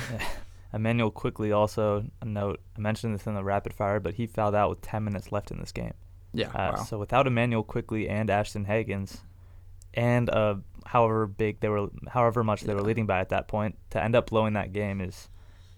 Immanuel 0.73 1.11
Quickley 1.11 1.51
also 1.51 2.05
a 2.21 2.25
note. 2.25 2.61
I 2.77 2.79
mentioned 2.79 3.13
this 3.13 3.27
in 3.27 3.35
the 3.35 3.43
rapid 3.43 3.73
fire, 3.73 3.99
but 3.99 4.13
he 4.15 4.25
fouled 4.27 4.55
out 4.55 4.69
with 4.69 4.81
10 4.81 5.03
minutes 5.03 5.31
left 5.31 5.51
in 5.51 5.59
this 5.59 5.71
game. 5.71 5.93
yeah, 6.33 6.47
Uh, 6.49 6.73
wow. 6.75 6.83
So 6.83 6.97
without 6.97 7.27
Immanuel 7.27 7.63
Quickley 7.63 8.07
and 8.07 8.29
Ashton 8.29 8.65
Hagans, 8.65 9.19
and 9.93 10.29
uh, 10.29 10.55
however 10.85 11.27
big 11.27 11.59
they 11.59 11.67
were, 11.69 11.89
however 12.09 12.43
much 12.43 12.61
they 12.61 12.73
were 12.73 12.81
leading 12.81 13.05
by 13.05 13.19
at 13.19 13.29
that 13.29 13.47
point, 13.47 13.77
to 13.89 14.01
end 14.01 14.15
up 14.15 14.29
blowing 14.29 14.53
that 14.53 14.71
game 14.71 15.01
is, 15.01 15.27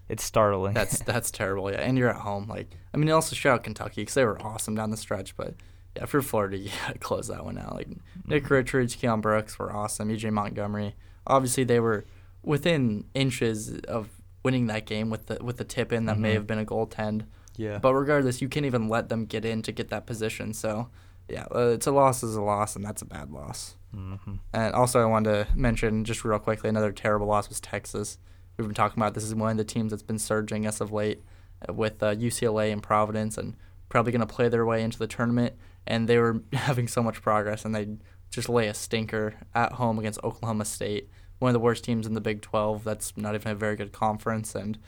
it's 0.08 0.22
startling. 0.22 0.74
That's 0.74 0.98
that's 1.04 1.30
terrible. 1.32 1.70
Yeah, 1.72 1.80
and 1.80 1.98
you're 1.98 2.10
at 2.10 2.16
home. 2.20 2.46
Like, 2.48 2.70
I 2.92 2.96
mean, 2.96 3.10
also 3.10 3.34
shout 3.34 3.54
out 3.54 3.64
Kentucky 3.64 4.02
because 4.02 4.14
they 4.14 4.24
were 4.24 4.40
awesome 4.40 4.76
down 4.76 4.90
the 4.90 4.96
stretch. 4.96 5.36
But 5.36 5.54
yeah, 5.96 6.04
for 6.04 6.22
Florida, 6.22 6.56
you 6.58 6.70
gotta 6.86 6.98
close 7.00 7.26
that 7.28 7.44
one 7.44 7.58
out. 7.58 7.74
Like 7.74 7.88
Nick 8.26 8.48
Richards, 8.48 8.94
Keion 8.94 9.20
Brooks 9.20 9.58
were 9.58 9.74
awesome. 9.74 10.08
EJ 10.10 10.30
Montgomery. 10.30 10.94
Obviously, 11.26 11.64
they 11.64 11.80
were 11.80 12.04
within 12.44 13.04
inches 13.14 13.78
of 13.88 14.08
winning 14.44 14.66
that 14.68 14.86
game 14.86 15.10
with 15.10 15.26
the 15.26 15.38
with 15.42 15.56
the 15.56 15.64
tip 15.64 15.92
in 15.92 16.04
that 16.06 16.18
may 16.18 16.30
Mhm. 16.32 16.34
have 16.34 16.46
been 16.46 16.58
a 16.58 16.64
goaltend. 16.64 17.24
yeah. 17.56 17.78
But 17.78 17.94
regardless, 17.94 18.42
you 18.42 18.48
can't 18.48 18.66
even 18.66 18.88
let 18.88 19.08
them 19.08 19.24
get 19.24 19.44
in 19.44 19.62
to 19.62 19.72
get 19.72 19.88
that 19.88 20.06
position. 20.06 20.52
So 20.52 20.88
yeah, 21.28 21.46
uh, 21.54 21.68
it's 21.68 21.86
a 21.86 21.90
loss 21.92 22.22
is 22.22 22.36
a 22.36 22.42
loss, 22.42 22.76
and 22.76 22.84
that's 22.84 23.00
a 23.02 23.06
bad 23.06 23.30
loss. 23.30 23.76
hmm 23.94 24.14
And 24.52 24.74
also, 24.74 25.00
I 25.00 25.06
wanted 25.06 25.46
to 25.46 25.56
mention 25.56 26.04
just 26.04 26.24
real 26.24 26.38
quickly 26.38 26.68
another 26.68 26.92
terrible 26.92 27.26
loss 27.26 27.48
was 27.48 27.60
Texas. 27.60 28.18
We've 28.56 28.66
been 28.68 28.74
talking 28.74 29.00
about 29.02 29.14
this 29.14 29.24
is 29.24 29.34
one 29.34 29.50
of 29.52 29.56
the 29.56 29.64
teams 29.64 29.90
that's 29.90 30.02
been 30.02 30.18
surging 30.18 30.66
as 30.66 30.80
of 30.80 30.92
late 30.92 31.22
uh, 31.68 31.72
with 31.72 32.02
uh, 32.02 32.14
UCLA 32.14 32.70
and 32.72 32.82
Providence, 32.82 33.38
and 33.38 33.56
probably 33.88 34.12
going 34.12 34.26
to 34.26 34.32
play 34.34 34.48
their 34.48 34.66
way 34.66 34.82
into 34.82 34.98
the 34.98 35.06
tournament. 35.06 35.54
And 35.86 36.08
they 36.08 36.18
were 36.18 36.42
having 36.52 36.86
so 36.88 37.02
much 37.02 37.22
progress, 37.22 37.64
and 37.64 37.74
they 37.74 37.96
just 38.30 38.48
lay 38.48 38.66
a 38.68 38.74
stinker 38.74 39.34
at 39.54 39.72
home 39.72 39.98
against 39.98 40.22
Oklahoma 40.24 40.64
State, 40.66 41.08
one 41.38 41.50
of 41.50 41.52
the 41.52 41.60
worst 41.60 41.84
teams 41.84 42.06
in 42.06 42.14
the 42.14 42.20
Big 42.20 42.40
12. 42.40 42.84
That's 42.84 43.16
not 43.16 43.34
even 43.34 43.52
a 43.52 43.54
very 43.54 43.76
good 43.76 43.92
conference, 43.92 44.54
and 44.54 44.78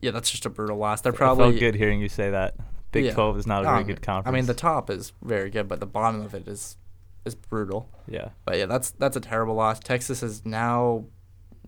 yeah, 0.00 0.10
that's 0.10 0.30
just 0.30 0.46
a 0.46 0.50
brutal 0.50 0.76
loss. 0.76 1.00
They're 1.00 1.12
It 1.12 1.16
probably 1.16 1.50
felt 1.52 1.60
good 1.60 1.74
hearing 1.74 2.00
you 2.00 2.08
say 2.08 2.30
that. 2.30 2.54
Big 2.92 3.04
Yeah. 3.06 3.14
12 3.14 3.38
is 3.38 3.46
not 3.46 3.62
a 3.62 3.64
very 3.66 3.78
Um, 3.82 3.86
good 3.86 4.02
conference. 4.02 4.32
I 4.32 4.36
mean, 4.36 4.46
the 4.46 4.54
top 4.54 4.90
is 4.90 5.12
very 5.22 5.48
good, 5.50 5.68
but 5.68 5.78
the 5.80 5.86
bottom 5.86 6.22
of 6.22 6.34
it 6.34 6.46
is 6.48 6.76
is 7.26 7.34
brutal. 7.34 7.86
yeah. 8.08 8.30
But 8.46 8.56
yeah, 8.58 8.64
that's 8.66 8.90
that's 8.92 9.16
a 9.16 9.20
terrible 9.20 9.54
loss. 9.54 9.78
Texas 9.78 10.22
is 10.22 10.44
now 10.46 11.04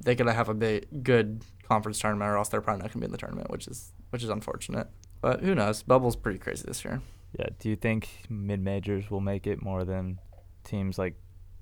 they 0.02 0.14
gotta 0.14 0.32
have 0.32 0.48
a 0.48 0.54
big 0.54 1.04
good 1.04 1.44
conference 1.68 1.98
tournament, 1.98 2.30
or 2.30 2.38
else 2.38 2.48
they're 2.48 2.60
probably 2.62 2.82
not 2.82 2.90
gonna 2.92 3.02
be 3.02 3.06
in 3.06 3.12
the 3.12 3.18
tournament, 3.18 3.50
which 3.50 3.68
is 3.68 3.92
which 4.10 4.22
is 4.24 4.30
unfortunate. 4.30 4.88
But 5.20 5.40
who 5.42 5.54
knows? 5.54 5.82
Bubble's 5.82 6.16
pretty 6.16 6.38
crazy 6.38 6.64
this 6.66 6.84
year. 6.84 7.00
Yeah. 7.38 7.46
Do 7.58 7.68
you 7.68 7.76
think 7.76 8.08
mid 8.28 8.60
majors 8.60 9.10
will 9.10 9.20
make 9.20 9.46
it 9.46 9.62
more 9.62 9.84
than 9.84 10.18
teams 10.64 10.98
like, 10.98 11.14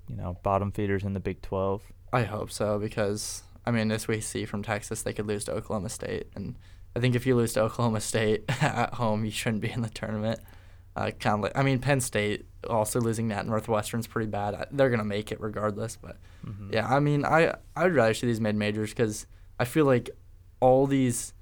you 0.07 0.15
know, 0.15 0.37
bottom 0.41 0.71
feeders 0.71 1.03
in 1.03 1.13
the 1.13 1.19
Big 1.19 1.41
12? 1.41 1.83
I 2.13 2.23
hope 2.23 2.51
so 2.51 2.77
because 2.79 3.43
I 3.65 3.71
mean, 3.71 3.91
as 3.91 4.07
we 4.07 4.19
see 4.21 4.45
from 4.45 4.63
Texas, 4.63 5.01
they 5.03 5.13
could 5.13 5.27
lose 5.27 5.45
to 5.45 5.51
Oklahoma 5.53 5.89
State, 5.89 6.27
and 6.35 6.55
I 6.95 6.99
think 6.99 7.15
if 7.15 7.25
you 7.25 7.35
lose 7.35 7.53
to 7.53 7.61
Oklahoma 7.61 8.01
State 8.01 8.43
at 8.61 8.95
home, 8.95 9.23
you 9.23 9.31
shouldn't 9.31 9.61
be 9.61 9.71
in 9.71 9.81
the 9.81 9.89
tournament. 9.89 10.39
Uh, 10.93 11.11
kind 11.11 11.35
of 11.35 11.39
like, 11.41 11.57
I 11.57 11.63
mean, 11.63 11.79
Penn 11.79 12.01
State 12.01 12.45
also 12.69 12.99
losing 12.99 13.29
that 13.29 13.45
Northwestern's 13.47 14.07
pretty 14.07 14.29
bad. 14.29 14.67
They're 14.71 14.89
gonna 14.89 15.05
make 15.05 15.31
it 15.31 15.39
regardless, 15.39 15.95
but 15.95 16.17
Mhm. 16.45 16.73
Yeah, 16.73 16.87
I 16.93 16.99
mean, 16.99 17.23
I 17.23 17.55
I'd 17.75 17.93
rather 17.93 18.13
see 18.13 18.27
these 18.27 18.41
mid 18.41 18.55
majors 18.55 18.89
because 18.89 19.25
I 19.59 19.65
feel 19.65 19.85
like 19.85 20.09
all 20.59 20.87
these 20.87 21.33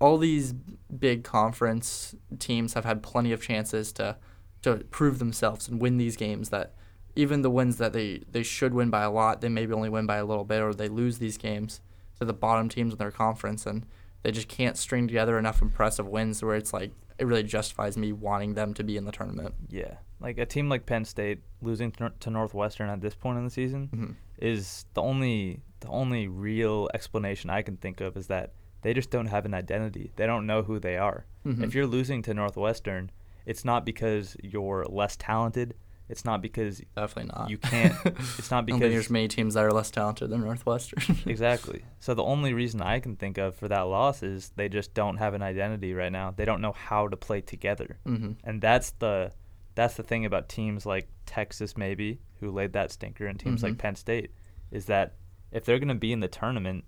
all 0.00 0.16
these 0.18 0.54
big 0.54 1.22
conference 1.24 2.14
teams 2.38 2.72
have 2.74 2.86
had 2.86 3.02
plenty 3.02 3.32
of 3.32 3.42
chances 3.42 3.92
to 3.92 4.16
to 4.62 4.76
prove 4.90 5.18
themselves 5.18 5.68
and 5.68 5.80
win 5.80 5.98
these 5.98 6.16
games. 6.16 6.48
That 6.48 6.74
even 7.16 7.42
the 7.42 7.50
wins 7.50 7.76
that 7.78 7.92
they 7.92 8.22
they 8.30 8.42
should 8.42 8.74
win 8.74 8.90
by 8.90 9.02
a 9.02 9.10
lot, 9.10 9.40
they 9.40 9.48
maybe 9.48 9.72
only 9.72 9.88
win 9.88 10.06
by 10.06 10.16
a 10.16 10.24
little 10.24 10.44
bit, 10.44 10.60
or 10.62 10.72
they 10.74 10.88
lose 10.88 11.18
these 11.18 11.36
games 11.38 11.80
to 12.18 12.24
the 12.24 12.32
bottom 12.32 12.68
teams 12.68 12.92
in 12.92 12.98
their 12.98 13.10
conference, 13.10 13.66
and 13.66 13.86
they 14.22 14.30
just 14.30 14.48
can't 14.48 14.76
string 14.76 15.06
together 15.06 15.38
enough 15.38 15.62
impressive 15.62 16.06
wins 16.06 16.42
where 16.42 16.54
it's 16.56 16.72
like 16.72 16.92
it 17.18 17.26
really 17.26 17.42
justifies 17.42 17.96
me 17.96 18.12
wanting 18.12 18.54
them 18.54 18.72
to 18.74 18.82
be 18.84 18.96
in 18.96 19.04
the 19.04 19.12
tournament. 19.12 19.54
Yeah. 19.68 19.94
Like 20.20 20.38
a 20.38 20.46
team 20.46 20.68
like 20.68 20.86
Penn 20.86 21.04
State 21.04 21.40
losing 21.62 21.92
to, 21.92 22.30
Northwestern 22.30 22.88
at 22.90 23.00
this 23.00 23.14
point 23.14 23.38
in 23.38 23.44
the 23.44 23.50
season 23.50 23.88
Mhm. 23.94 24.14
is 24.38 24.84
the 24.94 25.02
only 25.02 25.60
the 25.80 25.88
only 25.88 26.28
real 26.28 26.90
explanation 26.92 27.48
I 27.48 27.62
can 27.62 27.78
think 27.78 28.02
of 28.02 28.16
is 28.16 28.26
that 28.26 28.52
they 28.82 28.92
just 28.94 29.10
don't 29.10 29.26
have 29.26 29.46
an 29.46 29.54
identity. 29.54 30.12
They 30.16 30.26
don't 30.26 30.46
know 30.46 30.62
who 30.62 30.78
they 30.78 30.96
are. 30.98 31.24
Mhm. 31.46 31.62
If 31.64 31.74
you're 31.74 31.86
losing 31.86 32.20
to 32.22 32.34
Northwestern, 32.34 33.10
it's 33.46 33.64
not 33.64 33.86
because 33.86 34.36
you're 34.42 34.84
less 34.90 35.16
talented. 35.16 35.74
It's 36.10 36.24
not 36.24 36.42
because 36.42 36.82
Definitely 36.96 37.32
not. 37.36 37.50
You 37.50 37.58
can't- 37.58 37.94
it's 38.38 38.50
not 38.50 38.66
because- 38.66 38.80
there's 38.80 39.10
many 39.10 39.28
teams 39.28 39.54
that 39.54 39.64
are 39.64 39.70
less 39.72 39.90
talented 39.90 40.30
than 40.30 40.40
Northwestern. 40.40 41.16
exactly. 41.26 41.84
So 42.00 42.14
the 42.14 42.22
only 42.24 42.52
reason 42.52 42.82
I 42.82 43.00
can 43.00 43.16
think 43.16 43.38
of 43.38 43.54
for 43.54 43.68
that 43.68 43.82
loss 43.82 44.22
is 44.22 44.50
they 44.56 44.68
just 44.68 44.92
don't 44.94 45.16
have 45.18 45.34
an 45.34 45.42
identity 45.42 45.94
right 45.94 46.12
now. 46.12 46.32
They 46.36 46.44
don't 46.44 46.60
know 46.60 46.72
how 46.72 47.08
to 47.08 47.16
play 47.16 47.40
together. 47.40 47.98
hmm 48.04 48.32
And 48.44 48.60
that's 48.60 48.90
the 48.92 49.32
that's 49.76 49.94
the 49.94 50.02
thing 50.02 50.24
about 50.26 50.48
teams 50.48 50.84
like 50.84 51.08
Texas 51.26 51.76
maybe 51.76 52.18
who 52.40 52.50
laid 52.50 52.72
that 52.72 52.90
stinker 52.90 53.26
and 53.26 53.38
teams 53.38 53.62
like 53.62 53.74
Mhm. 53.74 53.78
Penn 53.78 53.94
State 53.94 54.32
is 54.70 54.86
that 54.86 55.14
if 55.52 55.64
they're 55.64 55.78
going 55.78 55.88
to 55.88 55.94
be 55.94 56.12
in 56.12 56.20
the 56.20 56.28
tournament, 56.28 56.84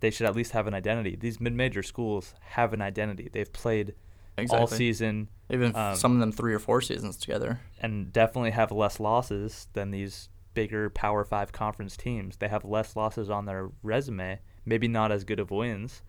they 0.00 0.10
should 0.10 0.26
at 0.26 0.36
least 0.36 0.52
have 0.52 0.66
an 0.66 0.74
identity. 0.74 1.16
These 1.16 1.40
mid-major 1.40 1.82
schools 1.82 2.34
have 2.40 2.72
an 2.72 2.80
identity. 2.82 3.28
They've 3.32 3.52
played 3.52 3.94
all 4.38 4.42
Exactly. 4.64 4.76
season 4.78 5.28
Even 5.50 5.74
Um, 5.74 5.96
some 5.96 6.12
of 6.12 6.18
them 6.20 6.30
three 6.32 6.52
or 6.52 6.58
four 6.58 6.80
seasons 6.82 7.16
together. 7.16 7.60
and 7.80 8.12
definitely 8.12 8.50
have 8.50 8.70
less 8.70 9.00
losses 9.00 9.68
than 9.72 9.90
these 9.90 10.28
bigger 10.54 10.90
Power 10.90 11.24
5 11.24 11.52
conference 11.52 11.96
teams. 11.96 12.36
They 12.36 12.48
have 12.48 12.64
less 12.64 12.94
losses 12.96 13.30
on 13.30 13.46
their 13.46 13.70
resume, 13.82 14.40
maybe 14.66 14.88
not 14.88 15.10
as 15.10 15.24
good 15.24 15.40
of 15.40 15.50
wins, 15.50 16.02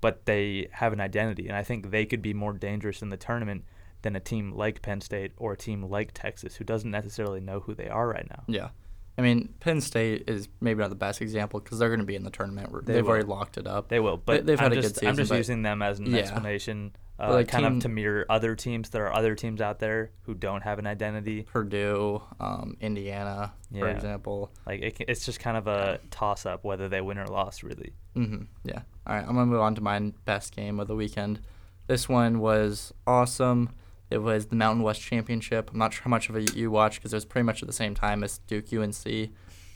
but 0.00 0.26
they 0.26 0.68
have 0.72 0.92
an 0.92 1.00
identity 1.00 1.46
and 1.46 1.56
I 1.56 1.62
think 1.62 1.90
they 1.90 2.04
could 2.04 2.20
be 2.22 2.34
more 2.34 2.52
dangerous 2.52 3.00
in 3.02 3.10
the 3.10 3.16
tournament 3.16 3.64
than 4.02 4.16
a 4.16 4.20
team 4.20 4.52
like 4.52 4.82
Penn 4.82 5.00
State 5.00 5.32
or 5.36 5.52
a 5.52 5.56
team 5.56 5.82
like 5.84 6.10
Texas 6.12 6.56
who 6.56 6.64
doesn't 6.64 6.90
necessarily 6.90 7.40
know 7.40 7.60
who 7.60 7.74
they 7.74 7.88
are 7.88 8.08
right 8.08 8.28
now. 8.28 8.42
Yeah. 8.48 8.68
I 9.16 9.22
mean, 9.22 9.54
Penn 9.60 9.80
State 9.80 10.24
is 10.28 10.48
maybe 10.60 10.80
not 10.80 10.90
the 10.90 10.96
best 10.96 11.22
example 11.22 11.60
because 11.60 11.78
they're 11.78 11.88
going 11.88 12.00
to 12.00 12.04
be 12.06 12.16
in 12.16 12.24
the 12.24 12.30
tournament. 12.30 12.70
They 12.84 12.94
They've 12.94 13.04
will. 13.04 13.10
already 13.12 13.26
locked 13.28 13.56
it 13.56 13.66
up. 13.68 13.88
They 13.88 14.00
will, 14.00 14.16
but 14.16 14.44
they've 14.44 14.58
I'm 14.58 14.64
had 14.64 14.72
a 14.72 14.74
good 14.74 14.82
just, 14.82 14.96
I'm 15.04 15.12
season, 15.14 15.16
just 15.16 15.32
using 15.32 15.62
them 15.62 15.82
as 15.82 16.00
an 16.00 16.06
Yeah. 16.06 16.18
explanation, 16.18 16.96
uh, 17.18 17.32
like, 17.32 17.48
kind 17.48 17.64
team- 17.64 17.76
of 17.76 17.82
to 17.82 17.88
mirror 17.88 18.26
other 18.28 18.54
teams. 18.56 18.90
There 18.90 19.06
are 19.06 19.14
other 19.14 19.34
teams 19.34 19.60
out 19.60 19.78
there 19.78 20.10
who 20.22 20.34
don't 20.34 20.62
have 20.62 20.78
an 20.78 20.86
identity. 20.86 21.42
Purdue, 21.44 22.22
um, 22.40 22.76
Indiana, 22.80 23.52
for 23.78 23.88
example. 23.88 24.52
Like 24.66 24.80
it, 24.82 24.96
it's 25.08 25.24
just 25.24 25.40
kind 25.40 25.56
of 25.56 25.66
a 25.66 26.00
toss 26.10 26.44
up 26.46 26.64
whether 26.64 26.88
they 26.88 27.00
win 27.00 27.18
or 27.18 27.26
lost, 27.26 27.62
really. 27.62 27.92
hmm 28.14 28.42
Yeah. 28.64 28.82
All 29.06 29.14
right, 29.14 29.20
I'm 29.26 29.34
gonna 29.34 29.46
move 29.46 29.60
on 29.60 29.74
to 29.76 29.80
my 29.80 30.12
best 30.24 30.54
game 30.56 30.80
of 30.80 30.88
the 30.88 30.96
weekend. 30.96 31.40
This 31.86 32.08
one 32.08 32.40
was 32.40 32.92
awesome. 33.06 33.70
It 34.10 34.18
was 34.18 34.46
the 34.46 34.56
Mountain 34.56 34.82
West 34.82 35.00
Championship. 35.00 35.70
I'm 35.72 35.78
not 35.78 35.92
sure 35.92 36.04
how 36.04 36.10
much 36.10 36.28
of 36.28 36.36
it 36.36 36.54
you 36.54 36.70
watched 36.70 36.98
because 37.00 37.12
it 37.12 37.16
was 37.16 37.24
pretty 37.24 37.44
much 37.44 37.62
at 37.62 37.66
the 37.66 37.72
same 37.74 37.94
time 37.94 38.22
as 38.24 38.38
Duke 38.38 38.72
UNC. 38.72 39.30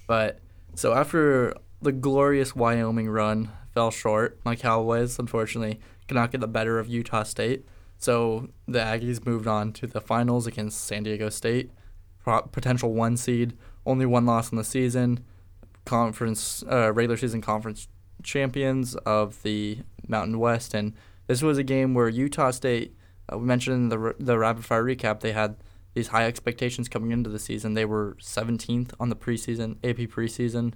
But 0.07 0.39
so 0.75 0.95
after 0.95 1.55
the 1.83 1.93
glorious 1.93 2.55
Wyoming 2.57 3.09
run 3.09 3.51
fell 3.75 3.91
short, 3.91 4.39
my 4.45 4.57
Cowboys 4.57 5.19
unfortunately 5.19 5.81
could 6.09 6.15
not 6.15 6.33
get 6.33 6.41
the 6.41 6.49
better 6.49 6.79
of 6.79 6.89
Utah 6.89 7.23
State. 7.23 7.65
So 7.99 8.49
the 8.67 8.79
Aggies 8.79 9.25
moved 9.25 9.47
on 9.47 9.73
to 9.75 9.87
the 9.87 10.01
finals 10.01 10.47
against 10.47 10.85
San 10.85 11.03
Diego 11.03 11.29
State, 11.29 11.71
potential 12.25 12.93
one 12.93 13.17
seed, 13.17 13.57
only 13.85 14.07
one 14.07 14.27
loss 14.27 14.51
in 14.51 14.59
the 14.59 14.65
season, 14.65 15.25
conference 15.85 16.63
uh, 16.71 16.93
regular 16.93 17.17
season 17.17 17.41
conference 17.41 17.89
champions 18.23 18.95
of 18.97 19.43
the 19.43 19.79
Mountain 20.07 20.39
West, 20.39 20.75
and 20.75 20.93
this 21.27 21.43
was 21.43 21.59
a 21.59 21.63
game 21.63 21.95
where 21.95 22.09
Utah 22.09 22.51
State. 22.51 22.95
Uh, 23.31 23.39
we 23.39 23.47
mentioned 23.47 23.77
in 23.77 23.89
the 23.89 24.15
the 24.19 24.39
rapid 24.39 24.65
fire 24.65 24.85
recap 24.85 25.21
they 25.21 25.33
had 25.33 25.57
these 25.95 26.09
high 26.09 26.27
expectations 26.27 26.89
coming 26.89 27.11
into 27.11 27.31
the 27.31 27.39
season. 27.39 27.75
They 27.75 27.85
were 27.85 28.17
17th 28.21 28.93
on 29.01 29.09
the 29.09 29.17
preseason 29.17 29.77
AP 29.85 30.09
preseason 30.11 30.75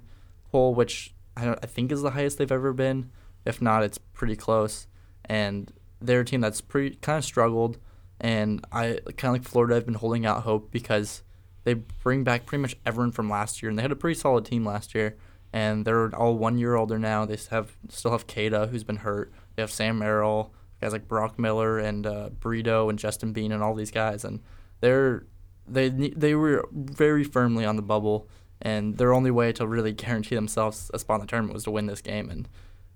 poll, 0.51 0.73
which 0.73 1.13
I, 1.37 1.51
I 1.51 1.65
think 1.65 1.91
is 1.91 2.01
the 2.01 2.11
highest 2.11 2.37
they've 2.37 2.51
ever 2.51 2.73
been. 2.73 3.11
If 3.45 3.61
not, 3.61 3.83
it's 3.83 3.97
pretty 3.97 4.35
close. 4.35 4.87
And 5.25 5.71
they're 6.01 6.21
a 6.21 6.25
team 6.25 6.41
that's 6.41 6.61
pretty 6.61 6.95
kind 6.97 7.17
of 7.17 7.25
struggled. 7.25 7.77
And 8.19 8.65
I 8.71 8.99
kind 9.17 9.35
of 9.35 9.41
like 9.41 9.43
Florida. 9.43 9.75
I've 9.75 9.85
been 9.85 9.95
holding 9.95 10.25
out 10.25 10.43
hope 10.43 10.71
because 10.71 11.23
they 11.63 11.73
bring 11.73 12.23
back 12.23 12.45
pretty 12.45 12.61
much 12.61 12.75
everyone 12.85 13.11
from 13.11 13.29
last 13.29 13.61
year, 13.61 13.69
and 13.69 13.77
they 13.77 13.81
had 13.83 13.91
a 13.91 13.95
pretty 13.95 14.19
solid 14.19 14.45
team 14.45 14.65
last 14.65 14.93
year. 14.93 15.17
And 15.51 15.85
they're 15.85 16.13
all 16.15 16.35
one 16.35 16.57
year 16.57 16.75
older 16.75 16.97
now. 16.97 17.25
They 17.25 17.37
have 17.51 17.77
still 17.89 18.11
have 18.11 18.27
Queta, 18.27 18.67
who's 18.67 18.83
been 18.83 18.97
hurt. 18.97 19.31
They 19.55 19.61
have 19.61 19.71
Sam 19.71 19.99
Merrill, 19.99 20.53
guys 20.81 20.93
like 20.93 21.07
Brock 21.07 21.37
Miller 21.37 21.79
and 21.79 22.07
uh, 22.07 22.29
and 22.43 22.99
Justin 22.99 23.33
Bean 23.33 23.51
and 23.51 23.61
all 23.61 23.75
these 23.75 23.91
guys. 23.91 24.25
And 24.25 24.41
they're 24.81 25.25
they 25.67 25.89
they 25.89 26.35
were 26.35 26.67
very 26.71 27.23
firmly 27.23 27.65
on 27.65 27.75
the 27.75 27.81
bubble, 27.81 28.27
and 28.61 28.97
their 28.97 29.13
only 29.13 29.31
way 29.31 29.51
to 29.53 29.67
really 29.67 29.91
guarantee 29.93 30.35
themselves 30.35 30.89
a 30.93 30.99
spot 30.99 31.19
in 31.19 31.21
the 31.21 31.27
tournament 31.27 31.53
was 31.53 31.65
to 31.65 31.71
win 31.71 31.85
this 31.85 32.01
game. 32.01 32.29
And 32.29 32.47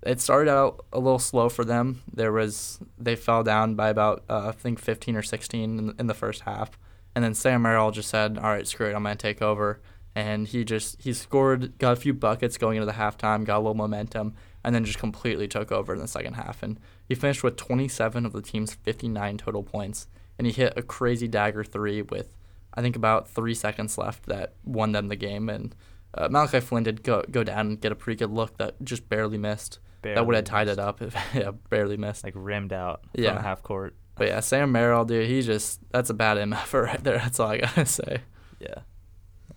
it 0.02 0.20
started 0.20 0.50
out 0.50 0.84
a 0.92 0.98
little 0.98 1.18
slow 1.18 1.48
for 1.48 1.64
them. 1.64 2.02
There 2.12 2.32
was 2.32 2.80
they 2.98 3.16
fell 3.16 3.42
down 3.42 3.74
by 3.74 3.88
about 3.88 4.24
uh, 4.28 4.48
I 4.48 4.52
think 4.52 4.78
15 4.78 5.16
or 5.16 5.22
16 5.22 5.78
in, 5.78 5.94
in 5.98 6.06
the 6.06 6.14
first 6.14 6.42
half, 6.42 6.78
and 7.14 7.24
then 7.24 7.34
Sam 7.34 7.62
Merrill 7.62 7.90
just 7.90 8.08
said, 8.08 8.38
"All 8.38 8.50
right, 8.50 8.66
screw 8.66 8.88
it, 8.88 8.94
I'm 8.94 9.02
gonna 9.02 9.16
take 9.16 9.42
over." 9.42 9.80
And 10.14 10.48
he 10.48 10.64
just 10.64 11.00
he 11.00 11.12
scored, 11.12 11.78
got 11.78 11.92
a 11.92 11.96
few 11.96 12.14
buckets 12.14 12.58
going 12.58 12.76
into 12.76 12.86
the 12.86 12.92
halftime, 12.92 13.44
got 13.44 13.58
a 13.58 13.60
little 13.60 13.74
momentum, 13.74 14.34
and 14.64 14.74
then 14.74 14.84
just 14.84 14.98
completely 14.98 15.46
took 15.46 15.70
over 15.70 15.94
in 15.94 16.00
the 16.00 16.08
second 16.08 16.34
half. 16.34 16.62
And 16.62 16.80
he 17.08 17.14
finished 17.14 17.44
with 17.44 17.56
27 17.56 18.26
of 18.26 18.32
the 18.32 18.42
team's 18.42 18.74
59 18.74 19.38
total 19.38 19.62
points, 19.62 20.08
and 20.36 20.46
he 20.46 20.52
hit 20.52 20.72
a 20.76 20.82
crazy 20.82 21.28
dagger 21.28 21.62
three 21.62 22.02
with 22.02 22.34
I 22.74 22.82
think 22.82 22.96
about 22.96 23.28
three 23.28 23.54
seconds 23.54 23.98
left 23.98 24.26
that 24.26 24.54
won 24.64 24.92
them 24.92 25.08
the 25.08 25.16
game. 25.16 25.48
And 25.48 25.74
uh, 26.14 26.28
Malachi 26.28 26.60
Flynn 26.60 26.84
did 26.84 27.02
go 27.02 27.24
go 27.30 27.42
down 27.42 27.66
and 27.66 27.80
get 27.80 27.92
a 27.92 27.96
pretty 27.96 28.16
good 28.16 28.30
look 28.30 28.56
that 28.58 28.82
just 28.84 29.08
barely 29.08 29.38
missed. 29.38 29.80
That 30.02 30.26
would 30.26 30.36
have 30.36 30.44
tied 30.44 30.66
missed. 30.68 30.78
it 30.78 30.82
up. 30.82 31.02
If, 31.02 31.14
yeah, 31.34 31.50
barely 31.70 31.96
missed. 31.96 32.24
Like 32.24 32.34
rimmed 32.36 32.72
out 32.72 33.02
from 33.14 33.24
Yeah. 33.24 33.40
half 33.42 33.62
court. 33.62 33.94
But 34.16 34.28
yeah, 34.28 34.40
Sam 34.40 34.72
Merrill, 34.72 35.04
dude, 35.04 35.28
he 35.28 35.42
just 35.42 35.80
that's 35.90 36.10
a 36.10 36.14
bad 36.14 36.36
MF 36.38 36.72
right 36.84 37.02
there. 37.04 37.18
That's 37.18 37.38
all 37.40 37.50
I 37.50 37.58
gotta 37.58 37.86
say. 38.00 38.22
Yeah, 38.60 38.80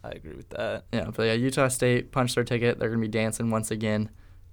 I 0.04 0.10
agree 0.10 0.36
with 0.36 0.50
that. 0.50 0.86
Yeah, 0.94 1.10
but 1.16 1.24
yeah, 1.24 1.34
Utah 1.34 1.68
State 1.68 2.12
punched 2.12 2.36
their 2.36 2.44
ticket. 2.44 2.78
They're 2.80 2.90
gonna 2.90 3.02
be 3.02 3.08
dancing 3.08 3.50
once 3.50 3.72
again. 3.72 4.10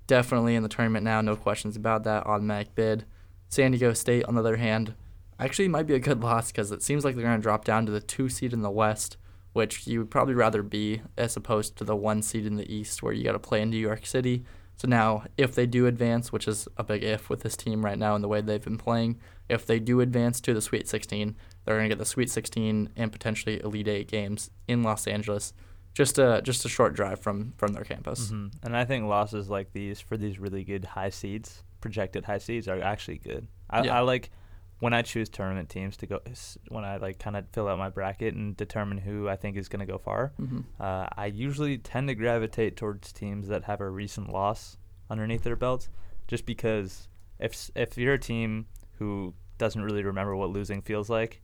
Definitely 0.06 0.54
in 0.54 0.62
the 0.62 0.68
tournament 0.70 1.04
now, 1.04 1.20
no 1.20 1.36
questions 1.36 1.76
about 1.76 2.04
that. 2.04 2.26
Automatic 2.26 2.74
bid. 2.74 3.04
San 3.50 3.72
Diego 3.72 3.92
State, 3.92 4.24
on 4.24 4.34
the 4.34 4.40
other 4.40 4.56
hand, 4.56 4.94
actually 5.38 5.68
might 5.68 5.86
be 5.86 5.94
a 5.94 5.98
good 5.98 6.22
loss 6.22 6.50
because 6.50 6.72
it 6.72 6.82
seems 6.82 7.04
like 7.04 7.14
they're 7.14 7.24
gonna 7.24 7.38
drop 7.38 7.64
down 7.64 7.84
to 7.86 7.92
the 7.92 8.00
two 8.00 8.30
seed 8.30 8.54
in 8.54 8.62
the 8.62 8.70
West, 8.70 9.18
which 9.52 9.86
you 9.86 9.98
would 9.98 10.10
probably 10.10 10.34
rather 10.34 10.62
be 10.62 11.02
as 11.18 11.36
opposed 11.36 11.76
to 11.76 11.84
the 11.84 11.96
one 11.96 12.22
seed 12.22 12.46
in 12.46 12.56
the 12.56 12.72
East, 12.74 13.02
where 13.02 13.12
you 13.12 13.24
got 13.24 13.32
to 13.32 13.38
play 13.38 13.60
in 13.60 13.68
New 13.68 13.76
York 13.76 14.06
City. 14.06 14.44
So 14.78 14.86
now, 14.86 15.24
if 15.36 15.54
they 15.56 15.66
do 15.66 15.86
advance, 15.86 16.30
which 16.32 16.46
is 16.46 16.68
a 16.76 16.84
big 16.84 17.02
if 17.02 17.28
with 17.28 17.40
this 17.42 17.56
team 17.56 17.84
right 17.84 17.98
now 17.98 18.14
and 18.14 18.22
the 18.22 18.28
way 18.28 18.40
they've 18.40 18.62
been 18.62 18.78
playing, 18.78 19.18
if 19.48 19.66
they 19.66 19.80
do 19.80 20.00
advance 20.00 20.40
to 20.42 20.54
the 20.54 20.60
Sweet 20.60 20.88
16, 20.88 21.34
they're 21.64 21.76
going 21.76 21.88
to 21.88 21.94
get 21.94 21.98
the 21.98 22.04
Sweet 22.04 22.30
16 22.30 22.90
and 22.96 23.10
potentially 23.12 23.60
Elite 23.60 23.88
Eight 23.88 24.08
games 24.08 24.50
in 24.68 24.84
Los 24.84 25.08
Angeles, 25.08 25.52
just 25.94 26.16
a 26.18 26.40
just 26.44 26.64
a 26.64 26.68
short 26.68 26.94
drive 26.94 27.18
from 27.18 27.54
from 27.56 27.72
their 27.72 27.82
campus. 27.82 28.30
hmm 28.30 28.48
And 28.62 28.76
I 28.76 28.84
think 28.84 29.06
losses 29.06 29.50
like 29.50 29.72
these 29.72 29.98
for 30.00 30.16
these 30.16 30.38
really 30.38 30.62
good 30.62 30.84
high 30.84 31.10
seeds, 31.10 31.64
projected 31.80 32.24
high 32.24 32.38
seeds, 32.38 32.68
are 32.68 32.80
actually 32.80 33.18
good. 33.18 33.48
I, 33.68 33.82
Yeah. 33.82 33.98
I 33.98 34.00
like 34.00 34.30
when 34.80 34.92
I 34.94 35.02
choose 35.02 35.28
tournament 35.28 35.68
teams 35.68 35.96
to 35.98 36.06
go 36.06 36.20
when 36.68 36.84
I 36.84 36.96
like 36.98 37.18
kind 37.18 37.36
of 37.36 37.46
fill 37.52 37.68
out 37.68 37.78
my 37.78 37.88
bracket 37.90 38.34
and 38.34 38.56
determine 38.56 38.98
who 38.98 39.28
I 39.28 39.36
think 39.36 39.56
is 39.56 39.68
going 39.68 39.80
to 39.86 39.92
go 39.92 39.98
far. 39.98 40.32
hmm 40.36 40.60
Uh, 40.80 41.06
I 41.16 41.26
usually 41.26 41.78
tend 41.78 42.08
to 42.08 42.14
gravitate 42.14 42.76
towards 42.76 43.12
teams 43.12 43.48
that 43.48 43.64
have 43.64 43.80
a 43.80 43.90
recent 43.90 44.28
loss 44.32 44.76
underneath 45.10 45.42
their 45.42 45.56
belts, 45.56 45.88
just 46.26 46.46
because 46.46 47.08
if 47.38 47.70
if 47.74 47.98
you're 47.98 48.14
a 48.14 48.18
team 48.18 48.66
who 48.98 49.34
doesn't 49.58 49.82
really 49.82 50.04
remember 50.04 50.36
what 50.36 50.50
losing 50.50 50.80
feels 50.82 51.08
like, 51.10 51.40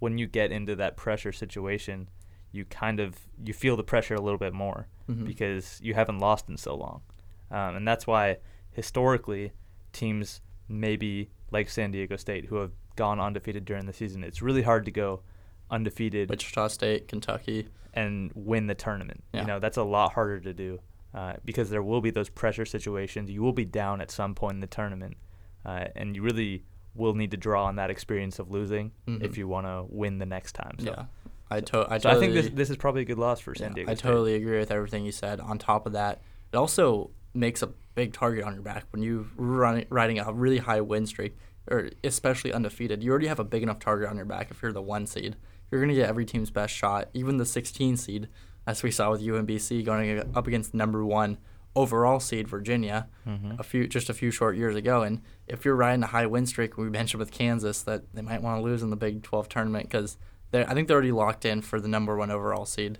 when 0.00 0.18
you 0.18 0.26
get 0.26 0.50
into 0.50 0.74
that 0.76 0.96
pressure 0.96 1.32
situation, 1.32 2.08
you 2.50 2.64
kind 2.64 2.98
of 3.00 3.14
you 3.44 3.52
feel 3.54 3.76
the 3.76 3.84
pressure 3.84 4.14
a 4.14 4.20
little 4.20 4.38
bit 4.38 4.52
more 4.52 4.88
Mhm. 5.08 5.24
because 5.26 5.80
you 5.82 5.94
haven't 5.94 6.18
lost 6.18 6.48
in 6.48 6.56
so 6.56 6.74
long, 6.74 7.02
um, 7.50 7.76
and 7.76 7.86
that's 7.86 8.06
why 8.06 8.38
historically 8.72 9.52
teams 9.92 10.40
maybe 10.68 11.30
like 11.52 11.68
San 11.68 11.90
Diego 11.92 12.16
State 12.16 12.46
who 12.46 12.56
have 12.56 12.72
gone 12.96 13.20
undefeated 13.20 13.64
during 13.64 13.86
the 13.86 13.92
season, 13.92 14.24
it's 14.24 14.42
really 14.42 14.62
hard 14.62 14.84
to 14.86 14.90
go 14.90 15.22
undefeated 15.70 16.28
Wichita 16.30 16.68
State, 16.68 17.08
Kentucky. 17.08 17.68
and 17.94 18.30
win 18.34 18.66
the 18.66 18.74
tournament. 18.74 19.22
Yeah. 19.32 19.42
You 19.42 19.46
know, 19.46 19.60
that's 19.60 19.76
a 19.76 19.82
lot 19.82 20.12
harder 20.12 20.40
to 20.40 20.52
do 20.52 20.80
uh, 21.14 21.34
because 21.44 21.70
there 21.70 21.82
will 21.82 22.00
be 22.00 22.10
those 22.10 22.28
pressure 22.28 22.64
situations. 22.64 23.30
You 23.30 23.42
will 23.42 23.52
be 23.52 23.64
down 23.64 24.00
at 24.00 24.10
some 24.10 24.34
point 24.34 24.54
in 24.54 24.60
the 24.60 24.66
tournament, 24.66 25.16
uh, 25.64 25.86
and 25.94 26.16
you 26.16 26.22
really 26.22 26.64
will 26.94 27.14
need 27.14 27.30
to 27.30 27.36
draw 27.36 27.64
on 27.66 27.76
that 27.76 27.90
experience 27.90 28.38
of 28.38 28.50
losing 28.50 28.92
Mhm. 29.06 29.22
if 29.22 29.38
you 29.38 29.48
want 29.48 29.66
to 29.66 29.84
win 29.88 30.18
the 30.18 30.26
next 30.26 30.52
time. 30.52 30.76
So, 30.78 30.90
yeah, 30.90 31.04
I 31.50 31.60
to- 31.60 31.86
I 31.90 31.98
so 31.98 32.10
I 32.10 32.12
think 32.14 32.32
totally- 32.34 32.42
this 32.42 32.50
this 32.50 32.70
is 32.70 32.76
probably 32.76 33.02
a 33.02 33.04
good 33.06 33.18
loss 33.18 33.40
for 33.40 33.54
San 33.54 33.70
Yeah, 33.70 33.74
Diego. 33.76 33.92
I 33.92 33.94
totally 33.94 34.34
agree 34.34 34.58
with 34.58 34.70
everything 34.70 35.04
you 35.04 35.12
said. 35.12 35.40
On 35.40 35.58
top 35.58 35.86
of 35.86 35.92
that, 35.92 36.20
it 36.52 36.56
also 36.56 37.10
makes 37.34 37.62
a 37.62 37.68
big 37.94 38.12
target 38.12 38.44
on 38.44 38.54
your 38.54 38.62
back 38.62 38.84
when 38.90 39.02
you 39.02 39.28
run 39.36 39.84
riding 39.90 40.18
a 40.18 40.32
really 40.32 40.58
high 40.58 40.80
win 40.80 41.06
streak, 41.06 41.36
or 41.70 41.90
especially 42.04 42.52
undefeated. 42.52 43.02
You 43.02 43.10
already 43.10 43.26
have 43.28 43.38
a 43.40 43.44
big 43.44 43.62
enough 43.62 43.78
target 43.78 44.08
on 44.08 44.16
your 44.16 44.24
back 44.24 44.50
if 44.50 44.62
you're 44.62 44.72
the 44.72 44.82
one 44.82 45.06
seed. 45.06 45.36
You're 45.70 45.80
gonna 45.80 45.94
get 45.94 46.08
every 46.08 46.24
team's 46.26 46.50
best 46.50 46.74
shot, 46.74 47.08
even 47.14 47.36
the 47.38 47.46
16 47.46 47.96
seed, 47.96 48.28
as 48.66 48.82
we 48.82 48.90
saw 48.90 49.10
with 49.10 49.22
UMBC 49.22 49.82
going 49.84 50.20
up 50.34 50.46
against 50.46 50.74
number 50.74 51.04
one 51.04 51.38
overall 51.74 52.20
seed 52.20 52.46
Virginia 52.46 53.08
Mhm. 53.26 53.58
a 53.58 53.62
few 53.62 53.88
just 53.88 54.10
a 54.10 54.14
few 54.14 54.30
short 54.30 54.56
years 54.56 54.76
ago. 54.76 55.02
And 55.02 55.22
if 55.46 55.64
you're 55.64 55.74
riding 55.74 56.02
a 56.02 56.08
high 56.08 56.26
win 56.26 56.44
streak, 56.44 56.76
we 56.76 56.90
mentioned 56.90 57.18
with 57.18 57.30
Kansas 57.30 57.82
that 57.84 58.02
they 58.14 58.20
might 58.20 58.42
want 58.42 58.58
to 58.58 58.62
lose 58.62 58.82
in 58.82 58.90
the 58.90 58.96
Big 58.96 59.22
12 59.22 59.48
tournament 59.48 59.88
because 59.88 60.18
I 60.52 60.74
think 60.74 60.86
they're 60.86 60.96
already 60.96 61.12
locked 61.12 61.46
in 61.46 61.62
for 61.62 61.80
the 61.80 61.88
number 61.88 62.14
one 62.14 62.30
overall 62.30 62.66
seed, 62.66 62.98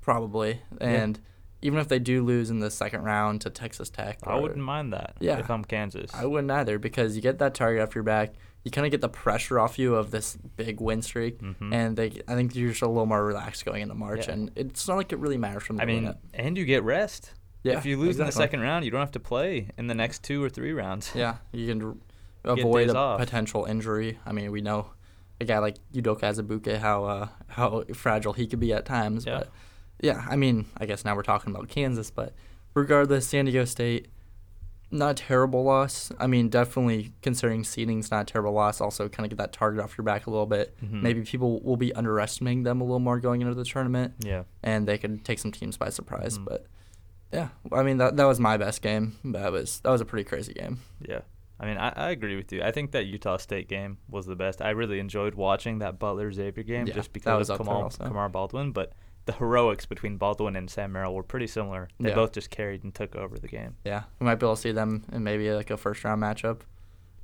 probably. 0.00 0.62
And 0.80 1.20
even 1.62 1.78
if 1.78 1.88
they 1.88 1.98
do 1.98 2.24
lose 2.24 2.50
in 2.50 2.60
the 2.60 2.70
second 2.70 3.02
round 3.02 3.40
to 3.42 3.50
Texas 3.50 3.90
Tech, 3.90 4.18
I 4.24 4.36
wouldn't 4.38 4.60
mind 4.64 4.92
that. 4.92 5.16
Yeah. 5.20 5.38
if 5.38 5.50
I'm 5.50 5.64
Kansas. 5.64 6.10
I 6.14 6.24
wouldn't 6.26 6.50
either 6.50 6.78
because 6.78 7.16
you 7.16 7.22
get 7.22 7.38
that 7.38 7.54
target 7.54 7.82
off 7.82 7.94
your 7.94 8.04
back. 8.04 8.34
You 8.64 8.70
kind 8.70 8.84
of 8.86 8.90
get 8.90 9.00
the 9.00 9.08
pressure 9.08 9.58
off 9.58 9.78
you 9.78 9.94
of 9.94 10.10
this 10.10 10.36
big 10.56 10.80
win 10.80 11.00
streak, 11.00 11.40
Mhm. 11.40 11.72
and 11.72 11.96
they 11.96 12.20
I 12.28 12.34
think 12.34 12.54
you're 12.54 12.70
just 12.70 12.82
a 12.82 12.88
little 12.88 13.06
more 13.06 13.24
relaxed 13.24 13.64
going 13.64 13.82
into 13.82 13.94
March, 13.94 14.26
Yeah. 14.26 14.34
and 14.34 14.50
it's 14.56 14.86
not 14.86 14.96
like 14.96 15.12
it 15.12 15.18
really 15.18 15.38
matters 15.38 15.62
from 15.62 15.76
the 15.76 15.82
I 15.82 15.86
mean, 15.86 16.06
it. 16.06 16.16
and 16.34 16.58
you 16.58 16.64
get 16.64 16.82
rest. 16.82 17.32
Yeah, 17.62 17.78
if 17.78 17.86
you 17.86 17.96
lose 17.96 18.18
in 18.20 18.26
the 18.26 18.32
second 18.32 18.60
round, 18.60 18.84
you 18.84 18.90
don't 18.90 19.00
have 19.00 19.12
to 19.12 19.20
play 19.20 19.70
in 19.78 19.86
the 19.86 19.94
next 19.94 20.22
two 20.22 20.42
or 20.42 20.48
three 20.48 20.72
rounds. 20.72 21.12
Yeah, 21.14 21.36
you 21.52 21.66
can 21.66 21.78
get 21.80 22.58
avoid 22.58 22.90
a 22.90 22.96
off. 22.96 23.20
potential 23.20 23.64
injury. 23.64 24.18
I 24.26 24.32
mean, 24.32 24.50
we 24.52 24.60
know 24.60 24.90
a 25.40 25.44
guy 25.44 25.58
like 25.58 25.76
Udoka 25.94 26.20
Azubuike 26.22 26.78
how 26.78 27.04
uh, 27.04 27.28
how 27.48 27.84
fragile 27.94 28.32
he 28.34 28.46
could 28.46 28.60
be 28.60 28.72
at 28.72 28.84
times. 28.84 29.24
Yeah. 29.26 29.38
But 29.38 29.48
yeah, 30.00 30.24
I 30.28 30.36
mean, 30.36 30.66
I 30.76 30.86
guess 30.86 31.04
now 31.04 31.14
we're 31.16 31.22
talking 31.22 31.54
about 31.54 31.68
Kansas, 31.68 32.10
but 32.10 32.34
regardless, 32.74 33.26
San 33.26 33.46
Diego 33.46 33.64
State, 33.64 34.08
not 34.90 35.10
a 35.10 35.14
terrible 35.14 35.64
loss. 35.64 36.10
I 36.18 36.26
mean, 36.26 36.48
definitely 36.48 37.12
considering 37.20 37.62
seeding's 37.64 38.10
not 38.10 38.22
a 38.22 38.24
terrible 38.32 38.52
loss. 38.52 38.80
Also, 38.80 39.08
kind 39.08 39.26
of 39.26 39.30
get 39.30 39.36
that 39.38 39.52
target 39.52 39.82
off 39.84 39.98
your 39.98 40.04
back 40.04 40.26
a 40.26 40.30
little 40.30 40.46
bit. 40.46 40.74
Mhm. 40.82 41.02
Maybe 41.02 41.22
people 41.22 41.60
will 41.60 41.76
be 41.76 41.94
underestimating 41.94 42.62
them 42.62 42.80
a 42.80 42.84
little 42.84 42.98
more 43.00 43.20
going 43.20 43.42
into 43.42 43.54
the 43.54 43.64
tournament, 43.64 44.14
Yeah. 44.20 44.44
and 44.62 44.88
they 44.88 44.96
could 44.96 45.24
take 45.24 45.38
some 45.40 45.52
teams 45.52 45.76
by 45.76 45.90
surprise. 45.90 46.38
Mhm. 46.38 46.44
But 46.46 46.66
yeah, 47.32 47.48
I 47.70 47.82
mean 47.82 47.98
that 47.98 48.16
that 48.16 48.24
was 48.24 48.40
my 48.40 48.56
best 48.56 48.80
game. 48.80 49.16
That 49.24 49.52
was 49.52 49.80
that 49.80 49.90
was 49.90 50.00
a 50.00 50.06
pretty 50.06 50.24
crazy 50.24 50.54
game. 50.54 50.78
Yeah. 51.06 51.20
I 51.60 51.66
mean, 51.66 51.76
I, 51.76 51.88
I 51.96 52.10
agree 52.10 52.36
with 52.36 52.52
you. 52.52 52.62
I 52.62 52.70
think 52.70 52.92
that 52.92 53.06
Utah 53.06 53.36
State 53.36 53.68
game 53.68 53.98
was 54.08 54.26
the 54.26 54.36
best. 54.36 54.62
I 54.62 54.70
really 54.70 55.00
enjoyed 55.00 55.34
watching 55.34 55.80
that 55.80 55.98
Butler 55.98 56.32
Xavier 56.32 56.62
game 56.62 56.86
Yeah, 56.86 56.94
just 56.94 57.12
because 57.12 57.50
of. 57.50 57.58
Kamar 57.58 58.28
Baldwin. 58.28 58.70
But 58.70 58.92
the 59.28 59.34
heroics 59.34 59.84
between 59.84 60.16
Baldwin 60.16 60.56
and 60.56 60.70
Sam 60.70 60.92
Merrill 60.92 61.14
were 61.14 61.22
pretty 61.22 61.46
similar. 61.46 61.88
They 62.00 62.08
Yeah. 62.08 62.14
both 62.14 62.32
just 62.32 62.48
carried 62.50 62.82
and 62.82 62.94
took 62.94 63.14
over 63.14 63.38
the 63.38 63.46
game. 63.48 63.76
Yeah, 63.84 64.04
we 64.18 64.24
might 64.24 64.36
be 64.36 64.46
able 64.46 64.56
to 64.56 64.60
see 64.62 64.72
them 64.72 65.04
in 65.12 65.22
maybe 65.22 65.50
like 65.52 65.70
a 65.70 65.76
first 65.76 66.02
round 66.02 66.22
matchup. 66.22 66.60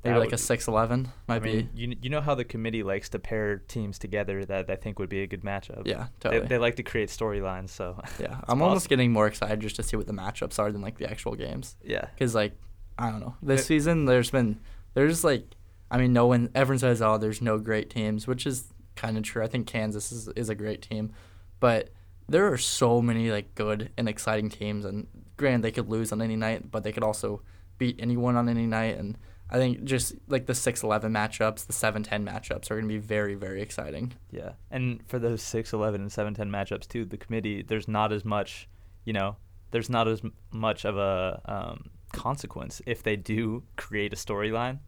Maybe 0.03 0.13
That 0.13 0.19
like 0.19 0.25
would 0.31 0.33
a 0.39 0.43
be- 0.43 0.43
6-11 0.43 1.07
might 1.27 1.35
I 1.37 1.39
mean, 1.39 1.69
be. 1.73 1.81
you, 1.81 1.95
you 2.03 2.09
know 2.11 2.21
how 2.21 2.35
the 2.35 2.43
committee 2.43 2.83
likes 2.83 3.09
to 3.09 3.17
pair 3.17 3.57
teams 3.57 3.97
together 3.97 4.45
that 4.45 4.69
I 4.69 4.75
think 4.75 4.99
would 4.99 5.09
be 5.09 5.23
a 5.23 5.27
good 5.27 5.41
matchup. 5.41 5.87
Yeah, 5.87 6.09
They, 6.19 6.29
totally. 6.29 6.47
they 6.47 6.57
like 6.59 6.75
to 6.75 6.83
create 6.83 7.09
storylines, 7.09 7.69
so 7.71 7.99
yeah, 8.19 8.39
I'm 8.47 8.61
almost 8.61 8.87
getting 8.87 9.11
more 9.11 9.25
excited 9.25 9.59
just 9.61 9.75
to 9.77 9.83
see 9.83 9.97
what 9.97 10.05
the 10.05 10.13
matchups 10.13 10.59
are 10.59 10.71
than 10.71 10.81
like 10.81 10.99
the 10.99 11.09
actual 11.09 11.33
games. 11.35 11.75
Yeah. 11.83 12.05
Because 12.13 12.35
like 12.35 12.53
I 12.99 13.09
don't 13.09 13.19
know, 13.19 13.35
this 13.41 13.61
It- 13.61 13.65
season 13.65 14.05
there's 14.05 14.29
been 14.29 14.59
there's 14.93 15.23
like 15.23 15.43
I 15.89 15.97
mean 15.97 16.13
no 16.13 16.27
one 16.27 16.51
everyone 16.53 16.77
says 16.79 17.01
oh 17.01 17.17
there's 17.17 17.41
no 17.41 17.57
great 17.57 17.89
teams, 17.89 18.27
which 18.27 18.45
is 18.45 18.71
kind 18.95 19.17
of 19.17 19.23
true. 19.23 19.43
I 19.43 19.47
think 19.47 19.65
Kansas 19.65 20.11
is 20.11 20.27
is 20.35 20.49
a 20.49 20.55
great 20.55 20.83
team, 20.83 21.13
but 21.59 21.89
there 22.27 22.51
are 22.51 22.57
so 22.57 23.01
many 23.01 23.31
like 23.31 23.55
good 23.55 23.91
and 23.97 24.09
exciting 24.09 24.49
teams, 24.49 24.85
and 24.85 25.07
granted 25.37 25.61
they 25.61 25.71
could 25.71 25.89
lose 25.89 26.11
on 26.11 26.21
any 26.21 26.35
night, 26.35 26.71
but 26.71 26.83
they 26.83 26.91
could 26.91 27.03
also 27.03 27.41
beat 27.77 27.97
anyone 27.99 28.35
on 28.35 28.49
any 28.49 28.65
night, 28.65 28.97
and 28.97 29.17
I 29.49 29.57
think 29.57 29.83
just 29.83 30.15
like 30.27 30.47
the 30.47 30.53
6-11 30.53 31.03
matchups, 31.11 31.67
the 31.67 31.73
7-10 31.73 32.27
matchups 32.27 32.71
are 32.71 32.75
going 32.75 32.87
to 32.87 32.93
be 32.93 32.97
very 32.97 33.35
very 33.35 33.61
exciting. 33.61 34.13
Yeah, 34.31 34.53
and 34.71 35.01
for 35.07 35.19
those 35.19 35.41
6, 35.41 35.73
11, 35.73 36.01
and 36.01 36.11
7, 36.11 36.33
10 36.33 36.49
matchups 36.49 36.87
too, 36.87 37.05
the 37.05 37.17
committee 37.17 37.61
there's 37.61 37.87
not 37.87 38.11
as 38.11 38.25
much, 38.25 38.67
you 39.03 39.13
know, 39.13 39.37
there's 39.71 39.89
not 39.89 40.07
as 40.07 40.21
much 40.51 40.85
of 40.85 40.97
a 40.97 41.41
um, 41.45 41.89
consequence 42.11 42.81
if 42.85 43.03
they 43.03 43.15
do 43.15 43.63
create 43.75 44.13
a 44.13 44.15
storyline. 44.15 44.79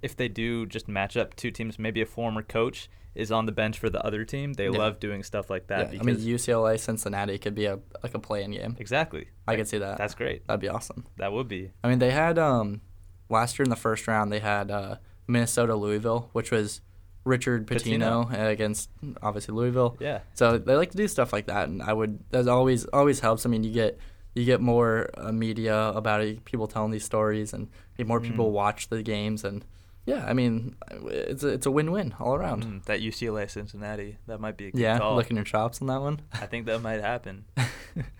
If 0.00 0.14
they 0.14 0.28
do 0.28 0.64
just 0.64 0.86
match 0.86 1.16
up 1.16 1.34
two 1.34 1.50
teams, 1.50 1.78
maybe 1.78 2.00
a 2.00 2.06
former 2.06 2.42
coach 2.42 2.88
is 3.18 3.30
on 3.32 3.46
the 3.46 3.52
bench 3.52 3.78
for 3.78 3.90
the 3.90 4.02
other 4.04 4.24
team. 4.24 4.52
They 4.54 4.68
Yeah. 4.68 4.78
love 4.78 5.00
doing 5.00 5.22
stuff 5.22 5.50
like 5.50 5.66
that 5.66 5.92
yeah, 5.92 6.00
I 6.00 6.04
mean 6.04 6.16
UCLA 6.16 6.78
Cincinnati 6.78 7.36
could 7.38 7.54
be 7.54 7.66
a 7.66 7.78
like 8.02 8.14
a 8.14 8.18
play-in 8.18 8.52
game. 8.52 8.76
exactly. 8.78 9.26
I 9.46 9.50
Like, 9.52 9.58
could 9.58 9.68
see 9.68 9.78
that. 9.78 9.98
That's 9.98 10.14
great. 10.14 10.46
That'd 10.46 10.60
be 10.60 10.68
awesome. 10.68 11.04
That 11.16 11.32
would 11.32 11.48
be. 11.48 11.70
I 11.82 11.88
mean, 11.88 11.98
they 11.98 12.10
had 12.12 12.38
um 12.38 12.80
last 13.28 13.58
year 13.58 13.64
in 13.64 13.70
the 13.70 13.76
first 13.76 14.06
round 14.08 14.32
they 14.32 14.38
had 14.40 14.70
uh, 14.70 14.96
Minnesota 15.26 15.74
Louisville, 15.74 16.30
which 16.32 16.50
was 16.50 16.80
Richard 17.24 17.66
Pitino, 17.66 18.32
against 18.32 18.88
obviously 19.22 19.54
Louisville. 19.54 19.96
Yeah. 20.00 20.20
So 20.34 20.56
they 20.56 20.74
like 20.76 20.92
to 20.92 20.96
do 20.96 21.06
stuff 21.08 21.32
like 21.32 21.46
that, 21.48 21.68
and 21.68 21.82
I 21.82 21.92
would 21.92 22.20
that 22.30 22.48
always 22.48 22.84
always 22.86 23.20
helps. 23.20 23.44
I 23.44 23.48
mean, 23.50 23.64
you 23.64 23.72
get 23.72 23.98
you 24.34 24.44
get 24.44 24.60
more 24.60 25.10
uh, 25.18 25.32
media 25.32 25.88
about 25.88 26.22
it, 26.22 26.44
people 26.44 26.66
telling 26.68 26.92
these 26.92 27.04
stories, 27.04 27.52
and 27.52 27.68
more 28.06 28.20
people 28.20 28.48
Mm. 28.48 28.52
watch 28.52 28.88
the 28.88 29.02
games, 29.02 29.42
and 29.44 29.64
yeah, 30.08 30.24
I 30.26 30.32
mean, 30.32 30.74
it's 30.90 31.42
a, 31.44 31.48
it's 31.48 31.66
a 31.66 31.70
win 31.70 31.90
win 31.90 32.14
all 32.18 32.34
around. 32.34 32.64
Mm, 32.64 32.84
that 32.86 33.00
UCLA 33.00 33.50
Cincinnati, 33.50 34.16
that 34.26 34.40
might 34.40 34.56
be 34.56 34.68
a 34.68 34.70
good 34.70 34.74
one. 34.76 34.82
yeah, 34.82 34.98
call. 34.98 35.14
looking 35.16 35.36
your 35.36 35.44
chops 35.44 35.82
on 35.82 35.88
that 35.88 36.00
one. 36.00 36.20
I 36.32 36.46
think 36.46 36.64
that 36.66 36.80
might 36.80 37.00
happen. 37.00 37.44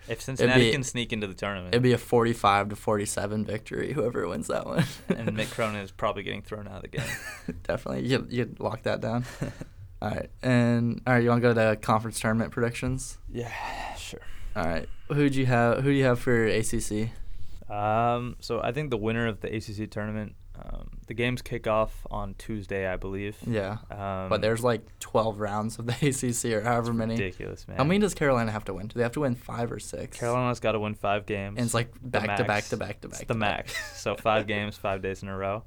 If 0.09 0.21
Cincinnati 0.21 0.65
be- 0.65 0.71
can 0.73 0.83
sneak 0.83 1.13
into 1.13 1.25
the 1.25 1.33
tournament, 1.33 1.73
It'd 1.73 1.83
be 1.83 1.93
a 1.93 1.97
forty-five 1.97 2.67
to 2.69 2.75
forty-seven 2.75 3.45
victory. 3.45 3.93
Whoever 3.93 4.27
wins 4.27 4.47
that 4.47 4.65
one, 4.65 4.83
and 5.09 5.29
Mick 5.37 5.51
Cronin 5.51 5.79
is 5.81 5.91
probably 5.91 6.23
getting 6.23 6.41
thrown 6.41 6.67
out 6.67 6.77
of 6.77 6.81
the 6.81 6.97
game. 6.97 7.07
Definitely, 7.63 8.05
you 8.05 8.27
you 8.29 8.53
lock 8.59 8.83
that 8.83 8.99
down. 8.99 9.23
all 10.01 10.09
right, 10.09 10.29
and 10.43 11.01
all 11.07 11.13
right, 11.13 11.23
you 11.23 11.29
want 11.29 11.41
to 11.41 11.47
go 11.47 11.53
to 11.53 11.77
conference 11.77 12.19
tournament 12.19 12.51
predictions? 12.51 13.19
yeah, 13.31 13.95
sure. 13.95 14.19
All 14.55 14.65
right, 14.65 14.89
who 15.07 15.29
do 15.29 15.39
you 15.39 15.45
have? 15.45 15.77
Who 15.77 15.91
do 15.91 15.97
you 15.97 16.03
have 16.03 16.19
for 16.19 16.45
ACC? 16.45 17.11
Um, 17.73 18.35
so 18.41 18.61
I 18.61 18.73
think 18.73 18.89
the 18.89 18.97
winner 18.97 19.27
of 19.27 19.39
the 19.39 19.55
ACC 19.55 19.89
tournament, 19.89 20.35
um, 20.61 20.89
the 21.07 21.13
games 21.13 21.41
kick 21.41 21.67
off 21.67 22.05
on 22.11 22.33
Tuesday, 22.37 22.87
I 22.87 22.97
believe. 22.97 23.37
Yeah, 23.47 23.77
Um, 23.89 24.29
but 24.29 24.41
there's 24.41 24.63
like 24.63 24.81
twelve 24.99 25.39
rounds 25.39 25.79
of 25.79 25.85
the 25.85 25.93
ACC 26.01 26.53
or 26.53 26.61
however 26.61 26.91
many. 26.93 27.13
ridiculous, 27.13 27.67
man. 27.67 27.77
How 27.77 27.83
many 27.83 27.99
does 27.99 28.13
Carolina 28.13 28.51
have 28.51 28.65
to 28.65 28.73
win? 28.73 28.87
Do 28.87 28.95
they 28.95 29.03
have 29.03 29.13
to 29.13 29.21
win 29.21 29.35
five 29.35 29.71
or 29.71 29.79
six? 29.79 30.17
Carolina's 30.19 30.59
got 30.59 30.73
to 30.73 30.79
win 30.79 30.95
five 30.95 31.25
games. 31.25 31.57
And 31.57 31.65
it's 31.65 31.73
like 31.73 31.91
back 32.01 32.37
to 32.37 32.43
back 32.43 32.65
to 32.65 32.77
back 32.77 33.01
to 33.01 33.07
It's 33.07 33.19
back. 33.19 33.27
the 33.27 33.33
max. 33.35 33.99
so 34.01 34.15
five 34.15 34.47
games, 34.53 34.75
five 34.75 35.01
days 35.01 35.23
in 35.23 35.29
a 35.29 35.37
row. 35.37 35.63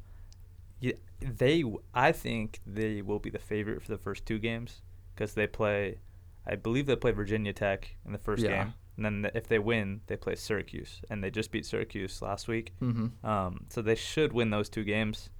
Yeah, 0.80 0.94
they. 1.20 1.64
I 1.94 2.12
think 2.12 2.60
they 2.66 3.02
will 3.02 3.20
be 3.20 3.30
the 3.30 3.38
favorite 3.38 3.82
for 3.82 3.88
the 3.88 3.98
first 3.98 4.26
two 4.26 4.38
games 4.38 4.82
because 5.14 5.34
they 5.34 5.46
play. 5.46 5.98
I 6.46 6.56
believe 6.56 6.86
they 6.86 6.96
play 6.96 7.12
Virginia 7.12 7.52
Tech 7.52 7.94
in 8.04 8.10
the 8.12 8.18
first 8.18 8.42
Yeah. 8.42 8.64
game, 8.64 8.74
and 8.96 9.04
then 9.04 9.30
if 9.34 9.46
they 9.48 9.58
win, 9.58 10.00
they 10.06 10.16
play 10.16 10.34
Syracuse, 10.34 11.00
and 11.10 11.22
they 11.24 11.30
just 11.30 11.50
beat 11.50 11.64
Syracuse 11.66 12.20
last 12.22 12.48
week. 12.48 12.72
Mm-hmm. 12.82 13.26
Um, 13.26 13.66
so 13.70 13.80
they 13.82 13.94
should 13.94 14.32
win 14.32 14.50
those 14.50 14.68
two 14.68 14.84
games. 14.84 15.30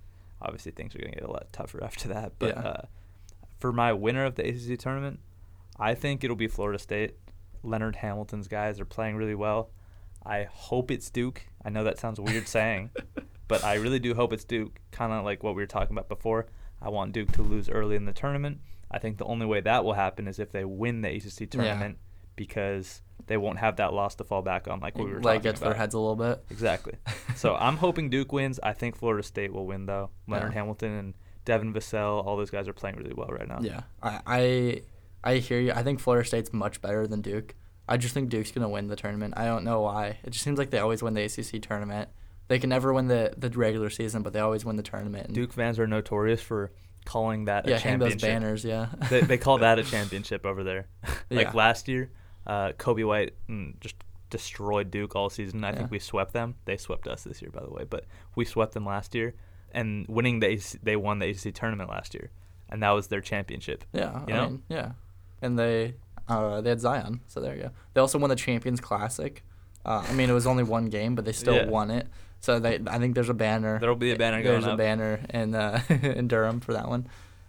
Obviously, 0.41 0.73
things 0.73 0.95
are 0.95 0.99
going 0.99 1.13
to 1.13 1.21
get 1.21 1.29
a 1.29 1.33
lot 1.33 1.53
tougher 1.53 1.83
after 1.91 2.09
that. 2.09 2.33
But 2.39 2.57
Yeah. 2.57 2.63
uh, 2.63 2.83
for 3.59 3.73
my 3.73 3.93
winner 3.93 4.25
of 4.25 4.35
the 4.35 4.47
ACC 4.49 4.79
tournament, 4.79 5.21
I 5.79 5.95
think 5.95 6.25
it'll 6.25 6.37
be 6.37 6.49
Florida 6.49 6.79
State. 6.79 7.17
Leonard 7.63 7.97
Hamilton's 7.97 8.49
guys 8.49 8.81
are 8.81 8.85
playing 8.85 9.17
really 9.17 9.35
well. 9.37 9.71
I 10.25 10.45
hope 10.51 10.91
it's 10.91 11.11
Duke. 11.11 11.43
I 11.65 11.71
know 11.71 11.85
that 11.85 11.99
sounds 11.99 12.19
weird 12.21 12.49
saying, 12.49 12.91
but 13.49 13.63
I 13.65 13.75
really 13.75 13.99
do 14.01 14.15
hope 14.15 14.33
it's 14.33 14.45
Duke. 14.45 14.81
Kind 14.91 15.13
of 15.13 15.25
like 15.25 15.43
what 15.43 15.55
we 15.55 15.63
were 15.63 15.67
talking 15.67 15.95
about 15.97 16.09
before. 16.09 16.47
I 16.81 16.89
want 16.89 17.13
Duke 17.13 17.31
to 17.33 17.43
lose 17.43 17.69
early 17.69 17.95
in 17.97 18.05
the 18.05 18.13
tournament. 18.13 18.61
I 18.91 18.99
think 18.99 19.19
the 19.19 19.25
only 19.25 19.47
way 19.47 19.61
that 19.61 19.85
will 19.85 19.93
happen 19.95 20.27
is 20.27 20.39
if 20.41 20.51
they 20.51 20.65
win 20.65 21.01
the 21.03 21.09
ACC 21.17 21.49
tournament 21.51 21.99
because 22.35 23.03
they 23.27 23.37
won't 23.37 23.59
have 23.59 23.77
that 23.77 23.93
loss 23.93 24.15
to 24.17 24.25
fall 24.25 24.43
back 24.43 24.69
on, 24.69 24.81
like 24.81 24.97
we 24.97 25.05
were 25.05 25.09
talking 25.09 25.19
about. 25.21 25.45
like 25.45 25.45
about. 25.57 25.61
their 25.61 25.75
heads 25.75 25.95
a 25.95 25.99
little 25.99 26.17
bit. 26.17 26.45
Exactly. 26.51 26.95
So 27.37 27.55
I'm 27.57 27.77
hoping 27.79 28.11
Duke 28.11 28.31
wins. 28.33 28.61
I 28.63 28.73
think 28.75 28.95
Florida 28.97 29.23
State 29.23 29.53
will 29.53 29.67
win 29.67 29.87
though. 29.87 30.11
Leonard 30.29 30.53
Yeah. 30.53 30.59
Hamilton 30.61 30.93
and 30.93 31.15
Devin 31.45 31.73
Vassell, 31.73 32.25
all 32.25 32.37
those 32.37 32.51
guys 32.51 32.69
are 32.69 32.73
playing 32.73 32.97
really 32.97 33.15
well 33.15 33.29
right 33.29 33.49
now. 33.49 33.59
Yeah, 33.63 33.81
I, 34.03 34.21
I 34.27 34.83
I 35.25 35.37
hear 35.39 35.59
you. 35.59 35.73
I 35.73 35.83
think 35.83 35.99
Florida 35.99 36.27
State's 36.29 36.53
much 36.53 36.81
better 36.83 37.07
than 37.07 37.21
Duke. 37.23 37.55
I 37.89 37.97
just 37.97 38.15
think 38.15 38.29
Duke's 38.29 38.53
gonna 38.53 38.69
win 38.69 38.87
the 38.87 38.97
tournament. 38.97 39.35
I 39.37 39.47
don't 39.47 39.65
know 39.65 39.81
why. 39.81 40.19
It 40.23 40.31
just 40.31 40.45
seems 40.45 40.59
like 40.59 40.71
they 40.71 40.79
always 40.79 41.03
win 41.03 41.15
the 41.15 41.23
ACC 41.25 41.61
tournament. 41.63 42.11
They 42.49 42.59
can 42.59 42.69
never 42.71 42.93
win 42.93 43.09
the, 43.09 43.33
the 43.37 43.49
regular 43.51 43.89
season, 43.91 44.23
but 44.23 44.33
they 44.35 44.41
always 44.41 44.65
win 44.65 44.77
the 44.77 44.83
tournament. 44.83 45.27
And 45.27 45.35
Duke 45.35 45.53
fans 45.53 45.79
are 45.79 45.87
notorious 45.87 46.41
for 46.43 46.71
calling 47.07 47.47
that 47.47 47.67
yeah, 47.67 47.77
a 47.77 47.79
hang 47.79 47.99
those 47.99 48.11
championship. 48.13 48.29
banners. 48.43 48.65
Yeah, 48.65 48.89
they, 49.11 49.23
they 49.23 49.39
call 49.39 49.59
that 49.67 49.79
a 49.79 49.85
championship 49.85 50.45
over 50.45 50.63
there. 50.63 50.87
like 51.31 51.47
Yeah. 51.49 51.51
last 51.55 51.89
year, 51.89 52.11
uh, 52.47 52.73
Coby 52.79 53.07
White 53.07 53.35
mm, 53.49 53.79
just 53.81 53.97
destroyed 54.31 54.91
Duke 54.91 55.15
all 55.15 55.29
season. 55.31 55.63
I 55.65 55.71
Yeah. 55.71 55.77
think 55.79 55.91
we 55.91 55.99
swept 55.99 56.33
them. 56.33 56.55
They 56.65 56.77
swept 56.77 57.07
us 57.07 57.25
this 57.25 57.43
year, 57.43 57.51
by 57.51 57.61
the 57.63 57.71
way, 57.71 57.85
but 57.89 58.05
we 58.35 58.45
swept 58.45 58.73
them 58.75 58.87
last 58.87 59.15
year. 59.15 59.35
And 59.75 60.07
winning 60.09 60.41
the 60.41 60.49
AC, 60.49 60.79
they 60.83 60.97
won 60.97 61.19
the 61.19 61.29
ACC 61.31 61.55
tournament 61.55 61.89
last 61.89 62.13
year, 62.15 62.31
and 62.69 62.83
that 62.83 62.91
was 62.91 63.07
their 63.09 63.21
championship. 63.23 63.85
yeah, 63.93 64.21
You 64.27 64.35
I 64.35 64.37
know? 64.37 64.47
mean, 64.49 64.63
yeah, 64.69 64.93
and 65.41 65.59
they 65.59 65.95
uh, 66.29 66.61
they 66.61 66.69
had 66.71 66.81
Zion, 66.81 67.21
so 67.27 67.41
there 67.41 67.55
you 67.57 67.63
go. 67.63 67.71
They 67.95 68.01
also 68.01 68.19
won 68.19 68.29
the 68.31 68.37
Champions 68.37 68.81
Classic. 68.81 69.43
Uh, 69.85 70.05
I 70.09 70.13
mean, 70.13 70.29
it 70.31 70.35
was 70.35 70.47
only 70.47 70.63
one 70.63 70.87
game, 70.87 71.15
but 71.15 71.25
they 71.25 71.33
still 71.33 71.57
Yeah. 71.57 71.67
won 71.67 71.91
it. 71.91 72.07
So 72.41 72.59
they, 72.61 72.81
I 72.87 72.99
think 72.99 73.15
there's 73.15 73.29
a 73.31 73.35
banner. 73.35 73.79
There'll 73.79 73.97
be 73.97 74.13
a 74.13 74.17
banner 74.17 74.43
There's 74.43 74.67
a 74.67 74.73
up. 74.73 74.79
banner 74.79 75.21
in 75.33 75.55
uh, 75.55 75.81
in 75.89 76.29
Durham 76.29 76.61
for 76.61 76.73
that 76.75 76.89
one. 76.89 77.07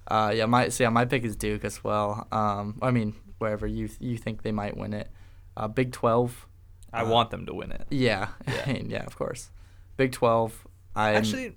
Uh, 0.08 0.32
yeah, 0.36 0.46
my 0.46 0.70
so 0.70 0.84
yeah, 0.86 0.90
my 0.90 1.04
pick 1.06 1.24
is 1.26 1.36
Duke 1.36 1.66
as 1.66 1.84
well. 1.84 2.26
Um, 2.32 2.78
I 2.82 2.92
mean, 2.92 3.14
wherever 3.44 3.68
you 3.68 3.90
you 4.00 4.18
think 4.18 4.42
they 4.42 4.52
might 4.54 4.76
win 4.78 4.94
it. 4.94 5.10
Uh, 5.56 5.68
Big 5.68 5.92
Twelve. 5.92 6.48
I 6.92 7.02
uh, 7.02 7.10
want 7.10 7.30
them 7.30 7.46
to 7.48 7.54
win 7.54 7.72
it. 7.72 7.86
Yeah, 7.90 8.30
Yeah. 8.48 8.70
yeah, 8.96 9.04
of 9.06 9.16
course. 9.18 9.52
Big 9.98 10.12
Twelve. 10.14 10.66
I 10.96 11.14
Actually, 11.14 11.56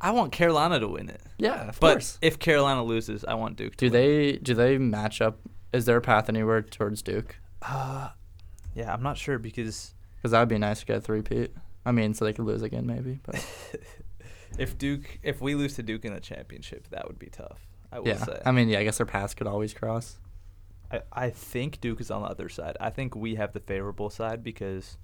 I 0.00 0.10
want 0.12 0.32
Carolina 0.32 0.80
to 0.80 0.88
win 0.88 1.08
it. 1.10 1.20
yeah, 1.38 1.68
of 1.68 1.78
But 1.80 1.94
course. 1.94 2.18
if 2.22 2.38
Carolina 2.38 2.82
loses, 2.84 3.24
I 3.24 3.34
want 3.34 3.56
Duke 3.56 3.76
to 3.76 3.88
Do 3.88 3.92
win. 3.92 4.02
they 4.02 4.32
do 4.38 4.54
they 4.54 4.78
match 4.78 5.20
up? 5.20 5.38
Is 5.72 5.84
there 5.84 5.96
a 5.98 6.00
path 6.00 6.28
anywhere 6.28 6.62
towards 6.62 7.02
Duke? 7.02 7.36
Uh, 7.60 8.08
yeah, 8.74 8.92
I'm 8.92 9.02
not 9.02 9.18
sure 9.18 9.38
because 9.38 9.94
Because 10.16 10.30
that 10.30 10.40
would 10.40 10.48
be 10.48 10.58
nice 10.58 10.80
to 10.80 10.86
get 10.86 10.96
a 10.96 11.00
three-peat. 11.00 11.50
I 11.84 11.92
mean, 11.92 12.14
so 12.14 12.24
they 12.24 12.32
could 12.32 12.44
lose 12.46 12.62
again, 12.62 12.86
maybe. 12.86 13.18
But 13.24 13.44
if 14.58 14.78
Duke, 14.78 15.18
if 15.22 15.40
we 15.40 15.54
lose 15.54 15.74
to 15.76 15.82
Duke 15.82 16.04
in 16.04 16.14
the 16.14 16.20
championship, 16.20 16.88
that 16.90 17.06
would 17.06 17.18
be 17.18 17.26
tough. 17.28 17.60
I 17.92 17.98
will 18.00 18.08
yeah, 18.08 18.24
say. 18.24 18.40
I 18.46 18.52
mean, 18.52 18.68
yeah, 18.68 18.78
I 18.80 18.84
guess 18.84 18.98
their 18.98 19.06
paths 19.06 19.34
could 19.34 19.46
always 19.46 19.72
cross. 19.74 20.18
I, 20.90 21.00
I 21.12 21.30
think 21.30 21.80
Duke 21.80 22.00
is 22.00 22.10
on 22.10 22.22
the 22.22 22.28
other 22.28 22.48
side. 22.48 22.76
I 22.80 22.90
think 22.90 23.14
we 23.14 23.34
have 23.36 23.52
the 23.52 23.60
favorable 23.60 24.10
side 24.10 24.42
because 24.42 24.96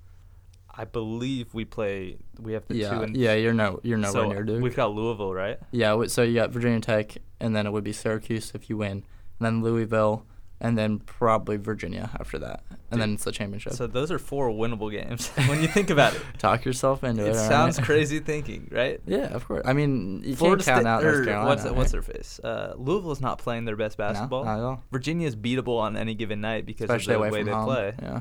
I 0.76 0.84
believe 0.84 1.54
we 1.54 1.64
play. 1.64 2.16
We 2.40 2.52
have 2.54 2.66
the 2.66 2.74
two. 2.74 2.80
Yeah, 2.80 3.02
And 3.02 3.16
yeah, 3.16 3.34
you're 3.34 3.52
no, 3.54 3.80
you're 3.82 3.98
nowhere 3.98 4.12
so 4.12 4.28
near 4.28 4.42
Duke. 4.42 4.62
We've 4.62 4.74
got 4.74 4.92
Louisville, 4.92 5.32
right? 5.34 5.58
Yeah, 5.70 6.04
so 6.06 6.22
you 6.22 6.34
got 6.34 6.50
Virginia 6.50 6.80
Tech, 6.80 7.16
and 7.40 7.54
then 7.54 7.66
it 7.66 7.72
would 7.72 7.84
be 7.84 7.92
Syracuse 7.92 8.52
if 8.54 8.68
you 8.68 8.76
win, 8.78 9.04
and 9.38 9.40
then 9.40 9.62
Louisville, 9.62 10.26
and 10.60 10.76
then 10.76 10.98
probably 10.98 11.56
Virginia 11.56 12.10
after 12.18 12.38
that, 12.38 12.64
and 12.94 13.02
then 13.02 13.14
it's 13.14 13.24
the 13.24 13.32
championship. 13.32 13.74
So 13.74 13.86
those 13.86 14.10
are 14.10 14.18
four 14.18 14.48
winnable 14.48 14.90
games 14.90 15.28
when 15.48 15.60
you 15.60 15.68
think 15.68 15.90
about 15.90 16.14
it. 16.14 16.22
Talk 16.38 16.64
yourself 16.64 17.04
into 17.04 17.24
it. 17.26 17.30
It 17.30 17.34
sounds 17.34 17.78
right? 17.78 17.84
crazy 17.86 18.20
thinking, 18.20 18.68
right? 18.72 19.00
Yeah, 19.06 19.26
of 19.34 19.46
course. 19.46 19.62
I 19.66 19.72
mean, 19.72 20.22
you 20.24 20.34
Florida 20.36 20.64
can't 20.64 20.84
count 20.84 20.84
State- 20.84 20.90
out 20.90 21.04
or 21.04 21.12
North 21.16 21.26
Carolina. 21.26 21.48
What's, 21.48 21.76
what's 21.76 21.92
their 21.92 22.02
face? 22.02 22.40
Uh, 22.42 22.74
Louisville's 22.76 23.20
not 23.20 23.38
playing 23.38 23.64
their 23.66 23.76
best 23.76 23.98
basketball. 23.98 24.44
No, 24.44 24.50
not 24.50 24.58
at 24.58 24.64
all. 24.64 24.82
Virginia's 24.90 25.36
beatable 25.36 25.78
on 25.78 25.96
any 25.96 26.14
given 26.14 26.40
night 26.40 26.64
because 26.66 26.84
Especially 26.84 27.14
of 27.14 27.22
the 27.22 27.30
way 27.30 27.42
they 27.42 27.50
home. 27.50 27.64
play. 27.66 27.94
Yeah. 28.02 28.20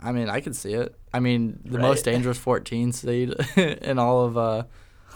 I 0.00 0.10
mean, 0.12 0.28
I 0.28 0.40
could 0.40 0.56
see 0.56 0.72
it. 0.72 0.96
I 1.14 1.20
mean, 1.20 1.60
the 1.64 1.78
Right. 1.78 1.82
most 1.82 2.04
dangerous 2.04 2.36
14 2.38 2.90
seed 2.92 3.34
in 3.56 3.98
all 4.00 4.24
of 4.24 4.36
uh, 4.36 4.64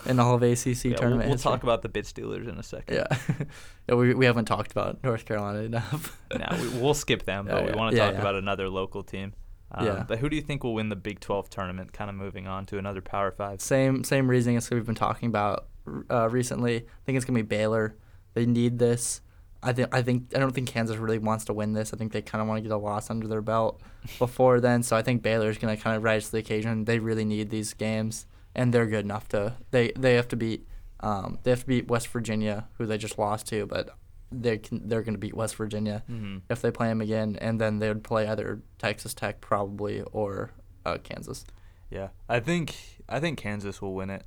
in 0.09 0.19
all 0.21 0.35
of 0.35 0.43
ACC 0.43 0.67
Yeah, 0.67 0.91
we'll, 0.91 0.95
tournament. 0.99 1.29
we'll 1.29 1.39
talk 1.39 1.63
about 1.63 1.83
the 1.83 1.89
Bid 1.89 2.07
Stealers 2.07 2.47
in 2.47 2.59
a 2.59 2.63
second. 2.63 2.97
Yeah. 2.97 3.17
yeah, 3.89 3.95
we 3.95 4.15
we 4.15 4.27
haven't 4.27 4.45
talked 4.47 4.73
about 4.73 5.03
North 5.03 5.25
Carolina 5.25 5.61
enough. 5.61 6.21
no, 6.39 6.47
we, 6.61 6.69
we'll 6.81 6.95
skip 6.95 7.25
them, 7.25 7.47
but 7.47 7.65
Yeah, 7.65 7.71
we 7.71 7.77
want 7.77 7.95
to 7.95 7.99
talk 7.99 8.15
about 8.15 8.35
another 8.35 8.69
local 8.69 9.03
team. 9.03 9.33
Um, 9.73 9.87
Yeah. 9.87 10.05
But 10.07 10.19
who 10.19 10.29
do 10.29 10.37
you 10.37 10.43
think 10.43 10.65
will 10.65 10.75
win 10.75 10.89
the 10.89 10.97
Big 10.97 11.21
12 11.21 11.51
tournament? 11.51 11.93
Kind 11.93 12.09
of 12.11 12.17
moving 12.17 12.47
on 12.47 12.67
to 12.67 12.79
another 12.79 13.01
Power 13.01 13.31
Five. 13.31 13.61
Same 13.61 14.05
same 14.05 14.29
reasoning 14.29 14.57
as 14.57 14.71
we've 14.71 14.87
been 14.87 14.95
talking 14.95 15.29
about 15.29 15.67
uh, 16.11 16.29
recently. 16.31 16.77
I 16.77 16.83
think 17.05 17.17
it's 17.17 17.25
gonna 17.25 17.39
be 17.39 17.43
Baylor. 17.43 17.97
They 18.35 18.47
need 18.47 18.79
this. 18.79 19.21
I 19.63 19.73
think 19.73 19.93
I 19.93 20.03
think 20.03 20.33
I 20.35 20.39
don't 20.39 20.53
think 20.55 20.69
Kansas 20.69 20.97
really 20.97 21.19
wants 21.19 21.47
to 21.47 21.53
win 21.53 21.73
this. 21.73 21.93
I 21.93 21.97
think 21.97 22.13
they 22.13 22.23
kind 22.23 22.43
of 22.43 22.47
want 22.49 22.59
to 22.59 22.63
get 22.63 22.71
a 22.73 22.77
loss 22.77 23.11
under 23.11 23.27
their 23.27 23.41
belt 23.43 23.81
before 24.19 24.61
then. 24.61 24.83
So 24.83 24.97
I 24.97 25.03
think 25.03 25.23
Baylor's 25.23 25.59
gonna 25.59 25.77
kind 25.77 25.97
of 25.97 26.03
rise 26.05 26.27
to 26.27 26.33
the 26.33 26.39
occasion. 26.39 26.85
They 26.85 26.99
really 26.99 27.25
need 27.25 27.51
these 27.51 27.73
games, 27.75 28.27
and 28.57 28.73
they're 28.75 28.87
good 28.87 29.05
enough 29.05 29.29
to. 29.29 29.55
They 29.71 29.93
they 29.97 30.15
have 30.15 30.27
to 30.29 30.37
beat. 30.37 30.67
Um, 31.01 31.39
they 31.45 31.51
have 31.51 31.61
to 31.61 31.67
beat 31.67 31.87
West 31.89 32.09
Virginia, 32.09 32.67
who 32.79 32.87
they 32.87 32.99
just 32.99 33.19
lost 33.19 33.47
to, 33.49 33.67
but 33.67 33.91
they 34.33 34.59
can 34.59 34.89
they're 34.89 35.03
gonna 35.03 35.19
beat 35.19 35.35
West 35.35 35.55
Virginia 35.55 36.03
Mhm. 36.11 36.43
if 36.51 36.61
they 36.63 36.71
play 36.73 36.89
them 36.89 37.01
again, 37.01 37.37
and 37.41 37.61
then 37.61 37.79
they 37.79 37.89
would 37.89 38.03
play 38.03 38.27
either 38.27 38.61
Texas 38.79 39.15
Tech 39.15 39.41
probably 39.41 40.03
or 40.13 40.51
uh, 40.85 40.99
Kansas. 41.03 41.45
Yeah, 41.91 42.09
I 42.29 42.41
think 42.41 42.75
I 43.09 43.21
think 43.21 43.39
Kansas 43.39 43.81
will 43.81 43.95
win 43.95 44.11
it. 44.11 44.25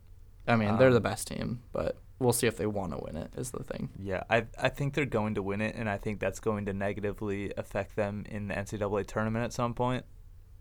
I 0.48 0.56
mean, 0.56 0.78
they're 0.78 0.92
the 0.92 0.98
Um, 0.98 1.04
best 1.04 1.28
team, 1.28 1.62
but 1.74 1.98
we'll 2.20 2.34
see 2.34 2.48
if 2.48 2.56
they 2.58 2.66
want 2.66 2.92
to 2.94 3.00
win 3.04 3.16
it. 3.18 3.34
Is 3.36 3.52
the 3.52 3.64
thing. 3.64 3.90
Yeah, 4.00 4.24
I 4.30 4.46
I 4.58 4.70
think 4.70 4.94
they're 4.94 5.06
going 5.20 5.36
to 5.36 5.44
win 5.44 5.60
it, 5.62 5.76
and 5.76 5.90
I 5.90 5.98
think 5.98 6.20
that's 6.20 6.40
going 6.40 6.66
to 6.68 6.74
negatively 6.74 7.52
affect 7.58 7.96
them 7.96 8.24
in 8.30 8.48
the 8.48 8.56
NCAA 8.56 9.04
tournament 9.04 9.44
at 9.44 9.54
some 9.54 9.74
point. 9.74 10.06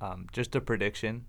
Um, 0.00 0.26
just 0.32 0.56
a 0.56 0.60
prediction, 0.60 1.26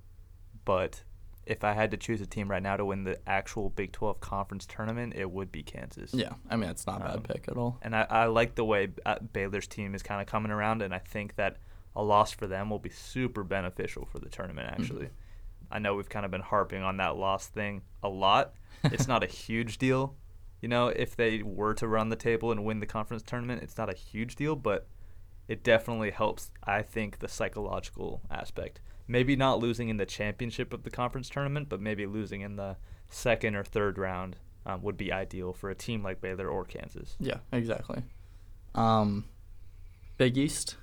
but 0.65 1.03
if 1.49 1.63
I 1.63 1.73
had 1.73 1.91
to 1.91 1.97
choose 1.97 2.21
a 2.21 2.25
team 2.25 2.49
right 2.49 2.61
now 2.63 2.77
to 2.77 2.85
win 2.85 3.03
the 3.03 3.17
actual 3.27 3.69
Big 3.71 3.91
12 3.91 4.19
conference 4.21 4.65
tournament, 4.65 5.13
it 5.15 5.29
would 5.31 5.51
be 5.51 5.63
Kansas. 5.63 6.13
Yeah, 6.13 6.33
I 6.49 6.55
mean, 6.55 6.69
it's 6.69 6.85
not 6.87 7.01
a 7.01 7.05
bad 7.05 7.15
Um, 7.17 7.23
pick 7.23 7.47
at 7.47 7.57
all. 7.57 7.77
And 7.81 7.95
I, 7.95 8.05
I 8.09 8.25
like 8.25 8.55
the 8.55 8.63
way 8.65 8.89
uh, 9.05 9.19
Baylor's 9.33 9.67
team 9.67 9.95
is 9.95 10.03
kind 10.03 10.21
of 10.21 10.27
coming 10.27 10.51
around, 10.51 10.81
and 10.81 10.93
I 10.93 10.99
think 10.99 11.35
that 11.35 11.57
a 11.95 12.03
loss 12.03 12.31
for 12.31 12.47
them 12.47 12.69
will 12.69 12.79
be 12.79 12.89
super 12.89 13.43
beneficial 13.43 14.05
for 14.05 14.19
the 14.19 14.29
tournament, 14.29 14.67
Mm-hmm. 14.71 14.81
actually. 14.81 15.09
I 15.71 15.79
know 15.79 15.95
we've 15.95 16.09
kind 16.09 16.25
of 16.25 16.31
been 16.31 16.41
harping 16.41 16.81
on 16.83 16.97
that 16.97 17.15
loss 17.17 17.47
thing 17.47 17.81
a 18.03 18.09
lot. 18.09 18.53
It's 18.83 19.07
not 19.07 19.23
a 19.23 19.27
huge 19.27 19.77
deal, 19.77 20.15
you 20.61 20.67
know, 20.69 20.87
if 20.87 21.15
they 21.15 21.41
were 21.43 21.73
to 21.75 21.87
run 21.87 22.09
the 22.09 22.15
table 22.15 22.51
and 22.51 22.63
win 22.63 22.79
the 22.79 22.85
conference 22.85 23.23
tournament, 23.23 23.61
it's 23.63 23.77
not 23.77 23.89
a 23.89 23.95
huge 23.95 24.35
deal, 24.35 24.55
but 24.55 24.87
it 25.47 25.63
definitely 25.63 26.11
helps, 26.11 26.51
I 26.63 26.81
think, 26.83 27.19
the 27.19 27.27
psychological 27.27 28.21
aspect. 28.31 28.79
Maybe 29.11 29.35
not 29.35 29.57
losing 29.59 29.89
in 29.89 29.97
the 29.97 30.05
championship 30.05 30.71
of 30.71 30.83
the 30.83 30.91
conference 30.91 31.29
tournament, 31.29 31.67
but 31.67 31.81
maybe 31.81 32.05
losing 32.05 32.41
in 32.41 32.57
the 32.57 32.77
second 33.09 33.55
or 33.55 33.63
third 33.63 33.97
round 33.97 34.35
um, 34.67 34.83
would 34.83 34.97
be 34.97 35.11
ideal 35.11 35.51
for 35.51 35.71
a 35.71 35.75
team 35.75 36.03
like 36.03 36.21
Baylor 36.21 36.47
or 36.47 36.63
Kansas. 36.63 37.15
Yeah, 37.19 37.39
exactly. 37.51 38.03
Um, 38.75 39.25
Big 40.17 40.37
East. 40.37 40.77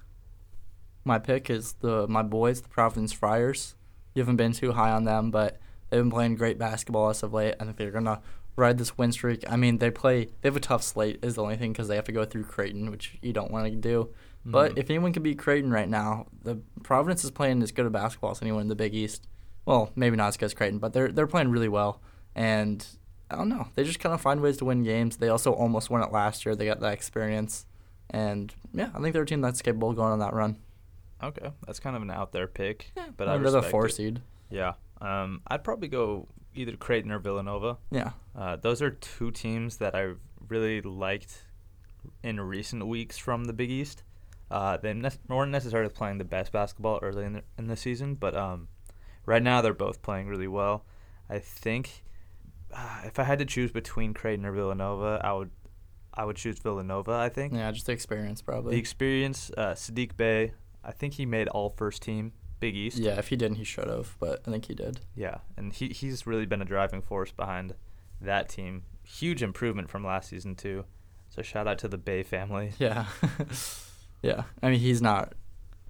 My 1.04 1.20
pick 1.20 1.48
is 1.48 1.74
the 1.74 2.08
my 2.08 2.22
boys, 2.22 2.62
the 2.62 2.68
Providence 2.68 3.12
Friars. 3.12 3.76
You 4.14 4.22
haven't 4.22 4.36
been 4.36 4.52
too 4.52 4.72
high 4.72 4.90
on 4.90 5.04
them, 5.04 5.30
but 5.30 5.60
they've 5.88 6.00
been 6.00 6.10
playing 6.10 6.34
great 6.34 6.58
basketball 6.58 7.10
as 7.10 7.22
of 7.22 7.32
late. 7.32 7.54
I 7.60 7.64
think 7.64 7.76
they're 7.76 7.92
gonna 7.92 8.20
ride 8.56 8.78
this 8.78 8.98
win 8.98 9.12
streak. 9.12 9.44
I 9.48 9.54
mean, 9.54 9.78
they 9.78 9.92
play. 9.92 10.24
They 10.40 10.48
have 10.48 10.56
a 10.56 10.60
tough 10.60 10.82
slate. 10.82 11.20
Is 11.22 11.36
the 11.36 11.42
only 11.42 11.56
thing 11.56 11.72
because 11.72 11.86
they 11.86 11.94
have 11.94 12.06
to 12.06 12.12
go 12.12 12.24
through 12.24 12.44
Creighton, 12.44 12.90
which 12.90 13.18
you 13.22 13.32
don't 13.32 13.52
want 13.52 13.66
to 13.66 13.70
do. 13.76 14.08
But 14.48 14.72
Mhm. 14.74 14.78
if 14.78 14.90
anyone 14.90 15.12
can 15.12 15.22
beat 15.24 15.38
Creighton 15.38 15.72
right 15.72 15.88
now, 15.88 16.26
the 16.44 16.61
Providence 16.85 17.24
is 17.24 17.32
playing 17.32 17.62
as 17.62 17.72
good 17.72 17.85
a 17.85 17.90
basketball 17.90 18.30
as 18.30 18.40
anyone 18.40 18.62
in 18.62 18.68
the 18.68 18.76
Big 18.76 18.94
East. 18.94 19.26
Well, 19.64 19.90
maybe 19.96 20.16
not 20.16 20.28
as 20.28 20.37
good 20.37 20.46
as 20.46 20.54
Creighton, 20.54 20.78
but 20.78 20.92
they're 20.92 21.11
they're 21.11 21.26
playing 21.26 21.50
really 21.50 21.68
well. 21.68 22.00
And 22.35 22.87
I 23.28 23.35
don't 23.37 23.48
know, 23.48 23.68
they 23.74 23.82
just 23.82 23.98
kind 23.98 24.14
of 24.14 24.20
find 24.20 24.40
ways 24.40 24.56
to 24.59 24.64
win 24.64 24.85
games. 24.85 25.16
They 25.16 25.28
also 25.28 25.52
almost 25.52 25.90
won 25.90 26.00
it 26.02 26.12
last 26.12 26.46
year. 26.46 26.54
They 26.54 26.64
got 26.66 26.78
that 26.80 26.92
experience, 26.92 27.66
and 28.09 28.54
yeah, 28.72 28.90
I 28.94 29.00
think 29.00 29.14
they're 29.14 29.22
a 29.22 29.26
team 29.26 29.40
that's 29.40 29.62
capable 29.62 29.90
of 29.90 29.96
going 29.96 30.12
on 30.12 30.20
that 30.20 30.32
run. 30.32 30.59
Okay, 31.22 31.50
that's 31.66 31.80
kind 31.80 31.96
of 31.96 32.02
an 32.02 32.11
out 32.12 32.30
there 32.30 32.46
pick, 32.46 32.92
but 33.16 33.26
I 33.26 33.35
I 33.35 33.38
they're 33.38 33.50
the 33.50 33.62
four 33.62 33.87
it. 33.87 33.92
seed. 33.92 34.22
Yeah, 34.48 34.74
um, 35.00 35.40
I'd 35.48 35.64
probably 35.64 35.88
go 35.88 36.28
either 36.54 36.76
Creighton 36.76 37.11
or 37.11 37.18
Villanova. 37.18 37.78
Yeah, 37.90 38.12
Uh, 38.37 38.54
those 38.56 38.80
are 38.82 38.90
two 38.90 39.30
teams 39.32 39.78
that 39.78 39.94
I've 39.96 40.20
really 40.48 40.80
liked 40.82 41.46
in 42.22 42.38
recent 42.40 42.87
weeks 42.87 43.18
from 43.18 43.46
the 43.46 43.52
Big 43.52 43.70
East. 43.70 44.04
Uh, 44.50 44.76
they 44.76 44.94
ne- 44.94 45.11
weren't 45.28 45.50
necessarily 45.52 45.90
playing 45.90 46.18
the 46.18 46.24
best 46.24 46.52
basketball 46.52 46.98
early 47.02 47.24
in 47.24 47.32
the, 47.35 47.42
in 47.59 47.66
the 47.66 47.76
season, 47.76 48.14
but 48.14 48.37
um, 48.37 48.68
right 49.24 49.42
now 49.42 49.61
they're 49.61 49.74
both 49.74 50.02
playing 50.02 50.28
really 50.28 50.48
well. 50.48 50.85
I 51.28 51.38
think 51.40 52.04
uh, 52.72 53.00
if 53.04 53.18
I 53.18 53.24
had 53.24 53.38
to 53.40 53.44
choose 53.44 53.72
between 53.72 54.14
Creighton 54.14 54.46
or 54.46 54.52
Villanova, 54.52 55.20
I 55.22 55.32
would 55.32 55.50
I 56.14 56.24
would 56.24 56.37
choose 56.37 56.59
Villanova. 56.59 57.12
I 57.12 57.28
think 57.28 57.52
yeah, 57.52 57.70
just 57.72 57.87
the 57.87 57.92
experience 57.92 58.40
probably. 58.40 58.72
the 58.74 58.78
experience. 58.78 59.50
Uh, 59.56 59.72
Saddiq 59.74 60.16
Bey, 60.16 60.52
I 60.85 60.92
think 60.92 61.14
he 61.14 61.26
made 61.26 61.48
all 61.48 61.70
first 61.70 62.02
team 62.02 62.32
Big 62.61 62.74
East. 62.74 62.98
yeah, 62.98 63.18
if 63.18 63.28
he 63.28 63.37
didn't, 63.37 63.56
he 63.56 63.64
should 63.64 63.88
have, 63.88 64.16
but 64.18 64.42
I 64.46 64.50
think 64.50 64.66
he 64.66 64.74
did. 64.74 65.00
Yeah, 65.14 65.38
and 65.56 65.72
he 65.72 65.88
he's 65.88 66.26
really 66.26 66.46
been 66.46 66.62
a 66.62 66.64
driving 66.64 67.02
force 67.02 67.32
behind 67.32 67.74
that 68.20 68.48
team. 68.48 68.85
Huge 69.02 69.42
improvement 69.42 69.90
from 69.90 70.04
last 70.04 70.30
season 70.30 70.54
too. 70.54 70.85
So 71.28 71.42
shout 71.42 71.68
out 71.68 71.78
to 71.78 71.88
the 71.88 71.98
Bey 71.98 72.22
family. 72.22 72.72
Yeah, 72.78 73.06
yeah. 74.22 74.44
I 74.62 74.70
mean, 74.70 74.81
he's 74.81 75.02
not. 75.02 75.35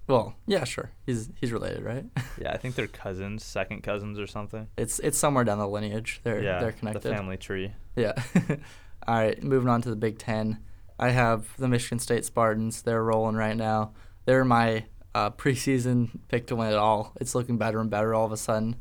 Well, 0.07 0.35
yeah, 0.45 0.63
sure. 0.63 0.91
He's 1.05 1.29
he's 1.39 1.51
related, 1.51 1.83
right? 1.83 2.05
Yeah, 2.39 2.53
I 2.53 2.57
think 2.57 2.75
they're 2.75 2.87
cousins, 2.87 3.43
second 3.43 3.81
cousins 3.81 4.19
or 4.19 4.27
something. 4.27 4.67
It's 4.77 4.99
it's 4.99 5.17
somewhere 5.17 5.43
down 5.43 5.57
the 5.57 5.67
lineage. 5.67 6.21
They're 6.23 6.43
yeah, 6.43 6.59
they're 6.59 6.71
connected. 6.71 7.01
The 7.01 7.15
family 7.15 7.37
tree. 7.37 7.73
Yeah. 7.95 8.13
All 9.07 9.15
right, 9.15 9.41
moving 9.41 9.69
on 9.69 9.81
to 9.81 9.89
the 9.89 9.95
Big 9.95 10.19
Ten. 10.19 10.59
I 10.99 11.09
have 11.09 11.55
the 11.57 11.67
Michigan 11.67 11.99
State 11.99 12.25
Spartans. 12.25 12.83
They're 12.83 13.03
rolling 13.03 13.35
right 13.35 13.57
now. 13.57 13.93
They're 14.25 14.45
my 14.45 14.85
uh, 15.15 15.31
preseason 15.31 16.09
pick 16.27 16.47
to 16.47 16.55
win 16.55 16.71
it 16.71 16.75
all. 16.75 17.13
It's 17.19 17.33
looking 17.33 17.57
better 17.57 17.79
and 17.79 17.89
better 17.89 18.13
all 18.13 18.25
of 18.25 18.31
a 18.31 18.37
sudden. 18.37 18.75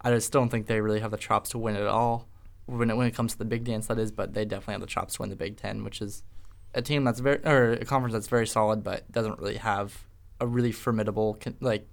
I 0.00 0.10
just 0.10 0.32
don't 0.32 0.48
think 0.48 0.66
they 0.66 0.80
really 0.80 1.00
have 1.00 1.10
the 1.10 1.16
chops 1.16 1.50
to 1.50 1.58
win 1.58 1.76
it 1.76 1.86
all 1.86 2.28
when 2.66 2.90
it, 2.90 2.96
when 2.96 3.06
it 3.06 3.14
comes 3.14 3.32
to 3.32 3.38
the 3.38 3.44
Big 3.44 3.64
Dance, 3.64 3.86
that 3.86 3.98
is, 3.98 4.12
but 4.12 4.34
they 4.34 4.44
definitely 4.44 4.74
have 4.74 4.80
the 4.80 4.86
chops 4.86 5.14
to 5.14 5.22
win 5.22 5.30
the 5.30 5.36
Big 5.36 5.56
Ten, 5.56 5.84
which 5.84 6.02
is 6.02 6.22
a 6.74 6.82
team 6.82 7.04
that's 7.04 7.20
very, 7.20 7.38
or 7.44 7.72
a 7.72 7.84
conference 7.84 8.12
that's 8.14 8.28
very 8.28 8.46
solid, 8.46 8.82
but 8.82 9.10
doesn't 9.10 9.38
really 9.38 9.56
have 9.56 10.04
a 10.40 10.46
really 10.46 10.72
formidable, 10.72 11.34
con- 11.40 11.56
like, 11.60 11.86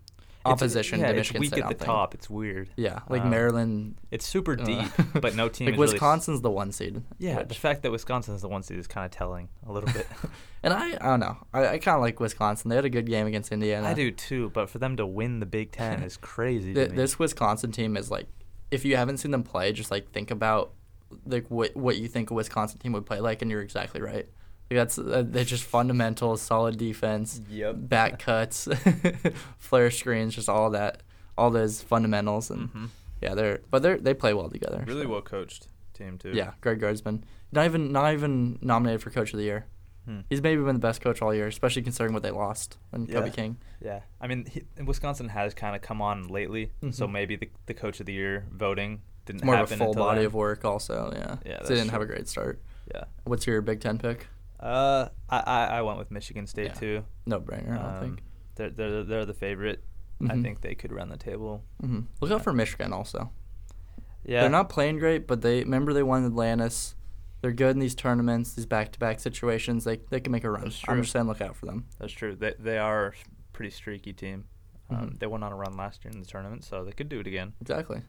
opposition 0.46 1.00
it's, 1.00 1.04
yeah, 1.08 1.12
to 1.14 1.20
it's 1.20 1.30
Michigan 1.30 1.40
weak 1.40 1.50
State. 1.52 1.64
At 1.64 1.80
the 1.80 1.86
top. 1.86 2.14
It's 2.14 2.30
weird. 2.30 2.70
Yeah, 2.76 3.00
like 3.08 3.22
Um, 3.22 3.30
Maryland. 3.30 3.96
It's 4.12 4.28
super 4.28 4.60
uh, 4.60 4.66
deep, 4.66 4.92
but 5.22 5.36
no 5.36 5.48
team 5.48 5.68
like 5.68 5.76
is 5.76 5.80
really 5.80 5.94
Wisconsin's 5.94 6.42
the 6.42 6.52
one 6.52 6.74
seed. 6.74 7.02
yeah, 7.18 7.44
the 7.44 7.56
fact 7.56 7.82
that 7.84 7.92
Wisconsin's 7.92 8.42
the 8.42 8.50
one 8.50 8.62
seed 8.62 8.78
is 8.78 8.86
kind 8.88 9.06
of 9.06 9.12
telling 9.12 9.48
a 9.66 9.72
little 9.72 9.92
bit. 9.92 10.08
And 10.66 10.74
I, 10.74 10.92
I 10.94 11.08
don't 11.10 11.20
know. 11.20 11.36
I, 11.54 11.68
I 11.68 11.78
kind 11.78 11.96
of 11.96 12.02
like 12.02 12.22
Wisconsin. 12.22 12.70
They 12.70 12.78
had 12.78 12.86
a 12.86 12.90
good 12.90 13.06
game 13.06 13.28
against 13.28 13.52
Indiana. 13.52 13.86
I 13.86 13.94
do 13.94 14.12
too, 14.12 14.50
but 14.54 14.70
for 14.70 14.80
them 14.80 14.96
to 14.96 15.06
win 15.06 15.42
the 15.42 15.46
Big 15.46 15.74
Ten 15.74 16.02
is 16.04 16.16
crazy. 16.16 16.74
Th- 16.74 16.88
to 16.88 16.92
me. 16.94 16.96
this 16.98 17.20
Wisconsin 17.20 17.74
team 17.74 17.98
is 17.98 18.10
like, 18.10 18.28
if 18.72 18.86
you 18.86 18.96
haven't 18.96 19.18
seen 19.18 19.32
them 19.32 19.44
play, 19.44 19.74
just 19.74 19.92
like 19.92 20.12
think 20.14 20.32
about 20.32 20.72
like 21.26 21.52
what 21.52 21.76
what 21.76 21.98
you 21.98 22.08
think 22.08 22.32
a 22.32 22.34
Wisconsin 22.34 22.80
team 22.80 22.94
would 22.94 23.06
play 23.06 23.20
like, 23.20 23.42
and 23.42 23.52
you're 23.52 23.62
exactly 23.62 24.00
right. 24.02 24.26
Like 24.74 24.82
that's 24.88 24.98
uh, 24.98 25.24
they're 25.26 25.44
just 25.44 25.64
fundamentals, 25.64 26.42
solid 26.42 26.78
defense, 26.78 27.42
Yep. 27.50 27.76
back 27.78 28.20
cuts, 28.20 28.68
flare 29.60 29.92
screens, 29.92 30.36
just 30.36 30.50
all 30.50 30.70
that, 30.72 31.02
all 31.38 31.52
those 31.52 31.82
fundamentals, 31.82 32.50
and 32.50 32.70
Mhm. 32.74 32.90
yeah, 33.22 33.36
they're 33.36 33.60
but 33.70 33.82
they're 33.84 33.98
they 33.98 34.14
play 34.14 34.34
well 34.34 34.50
together. 34.50 34.84
really 34.88 35.04
so. 35.04 35.10
well 35.10 35.22
coached 35.22 35.68
team 35.94 36.18
too. 36.18 36.32
Yeah, 36.34 36.52
Greg 36.62 36.80
Gardesman, 36.80 37.24
not 37.52 37.66
even 37.66 37.92
not 37.92 38.14
even 38.14 38.58
nominated 38.62 39.02
for 39.02 39.10
Coach 39.10 39.34
of 39.34 39.38
the 39.38 39.46
Year. 39.46 39.66
Hmm. 40.06 40.20
He's 40.30 40.42
maybe 40.42 40.62
been 40.62 40.74
the 40.76 40.80
best 40.80 41.00
coach 41.02 41.22
all 41.22 41.34
year, 41.34 41.48
especially 41.48 41.82
considering 41.82 42.14
what 42.14 42.24
they 42.24 42.32
lost 42.32 42.78
when 42.90 43.08
Kobe 43.08 43.30
King. 43.30 43.58
Yeah, 43.82 44.02
I 44.20 44.28
mean, 44.28 44.46
he, 44.46 44.64
Wisconsin 44.84 45.30
has 45.30 45.54
kind 45.54 45.78
of 45.78 45.82
come 45.82 46.02
on 46.02 46.28
lately, 46.28 46.72
so 46.92 47.08
Mhm. 47.08 47.12
maybe 47.14 47.36
the, 47.38 47.50
the 47.68 47.74
coach 47.74 48.02
of 48.02 48.06
the 48.08 48.12
year 48.14 48.46
voting 48.52 49.02
didn't 49.26 49.38
It's 49.42 49.46
more 49.46 49.56
of 49.56 49.72
a 49.72 49.78
full 49.78 49.94
body 49.94 50.18
then. 50.20 50.26
of 50.26 50.34
work, 50.34 50.66
also. 50.66 51.14
Yeah. 51.16 51.38
Yeah, 51.46 51.54
that's 51.58 51.70
they 51.70 51.76
didn't 51.76 51.92
have 51.92 52.02
a 52.02 52.06
great 52.06 52.28
start. 52.28 52.60
Yeah. 52.94 53.06
What's 53.24 53.48
your 53.48 53.62
Big 53.62 53.80
Ten 53.80 53.98
pick? 53.98 54.28
Uh, 54.63 55.10
I, 55.30 55.39
I, 55.39 55.65
I 55.65 55.82
went 55.82 55.99
with 55.99 56.10
Michigan 56.10 56.47
State 56.47 56.67
Yeah. 56.67 56.73
too. 56.73 57.06
No 57.26 57.39
brainer, 57.41 57.78
I 57.80 57.97
Um, 57.97 58.02
think. 58.02 58.23
They're 58.56 58.69
they're 58.69 59.04
they're 59.04 59.26
the 59.26 59.34
favorite. 59.34 59.84
I 60.21 60.26
Mhm. 60.36 60.41
think 60.41 60.62
they 60.62 60.73
could 60.76 60.91
run 60.93 61.10
the 61.10 61.17
table. 61.17 61.63
hmm 61.82 62.02
Look 62.21 62.32
out 62.32 62.43
for 62.43 62.54
Michigan 62.54 62.93
also. 62.93 63.32
Yeah. 64.23 64.41
They're 64.41 64.49
not 64.49 64.69
playing 64.69 64.99
great, 64.99 65.28
but 65.28 65.41
they 65.41 65.63
remember 65.63 65.91
they 65.93 66.04
won 66.04 66.26
Atlantis. 66.26 66.95
They're 67.41 67.52
good 67.52 67.71
in 67.76 67.80
these 67.80 67.93
tournaments, 67.95 68.54
these 68.54 68.65
back-to-back 68.65 69.19
situations. 69.19 69.84
They 69.84 69.97
they 70.10 70.21
can 70.21 70.32
make 70.32 70.45
a 70.45 70.49
run. 70.49 70.63
That's 70.63 70.82
I'm 70.88 71.02
just 71.02 71.12
saying, 71.12 71.28
look 71.28 71.41
out 71.41 71.58
for 71.58 71.65
them. 71.65 71.88
That's 71.99 72.13
true. 72.13 72.36
They 72.36 72.54
they 72.58 72.78
are 72.78 73.08
a 73.08 73.13
pretty 73.52 73.71
streaky 73.71 74.13
team. 74.13 74.45
Um, 74.89 74.97
Mhm. 75.12 75.19
They 75.19 75.28
went 75.28 75.43
on 75.43 75.52
a 75.52 75.56
run 75.56 75.76
last 75.76 76.06
year 76.06 76.12
in 76.13 76.19
the 76.21 76.26
tournament, 76.26 76.63
so 76.63 76.86
they 76.86 76.91
could 76.93 77.10
do 77.10 77.19
it 77.19 77.28
again. 77.28 77.54
Exactly. 77.60 78.04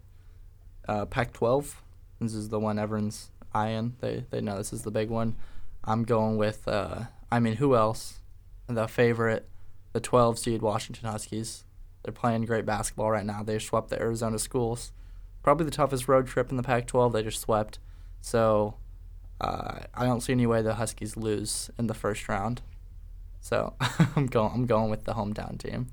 Uh, 0.86 1.06
Pac-12. 1.06 1.82
This 2.20 2.34
is 2.34 2.48
the 2.50 2.60
one 2.60 2.78
everyone's 2.78 3.30
eyeing. 3.52 3.96
They 4.00 4.24
they 4.30 4.40
know 4.40 4.56
this 4.58 4.72
is 4.72 4.82
the 4.82 4.90
big 4.92 5.10
one. 5.10 5.34
I'm 5.84 6.04
going 6.04 6.36
with. 6.36 6.66
Uh, 6.66 7.04
I 7.30 7.40
mean, 7.40 7.56
who 7.56 7.76
else? 7.76 8.20
The 8.66 8.88
favorite, 8.88 9.48
the 9.92 10.00
12 10.00 10.38
seed 10.38 10.62
Washington 10.62 11.08
Huskies. 11.08 11.64
They're 12.02 12.12
playing 12.12 12.44
great 12.44 12.66
basketball 12.66 13.10
right 13.10 13.24
now. 13.24 13.42
They 13.42 13.58
swept 13.58 13.88
the 13.88 14.00
Arizona 14.00 14.38
schools. 14.38 14.92
Probably 15.42 15.64
the 15.64 15.70
toughest 15.70 16.08
road 16.08 16.26
trip 16.26 16.50
in 16.50 16.56
the 16.56 16.62
Pac-12. 16.62 17.12
They 17.12 17.22
just 17.22 17.40
swept. 17.40 17.78
So 18.20 18.76
uh, 19.40 19.80
I 19.94 20.04
don't 20.04 20.20
see 20.20 20.32
any 20.32 20.46
way 20.46 20.62
the 20.62 20.74
Huskies 20.74 21.16
lose 21.16 21.70
in 21.78 21.86
the 21.86 21.94
first 21.94 22.28
round. 22.28 22.62
So 23.40 23.74
I'm 24.16 24.26
going. 24.26 24.52
I'm 24.54 24.66
going 24.66 24.90
with 24.90 25.04
the 25.04 25.14
hometown 25.14 25.58
team. 25.58 25.88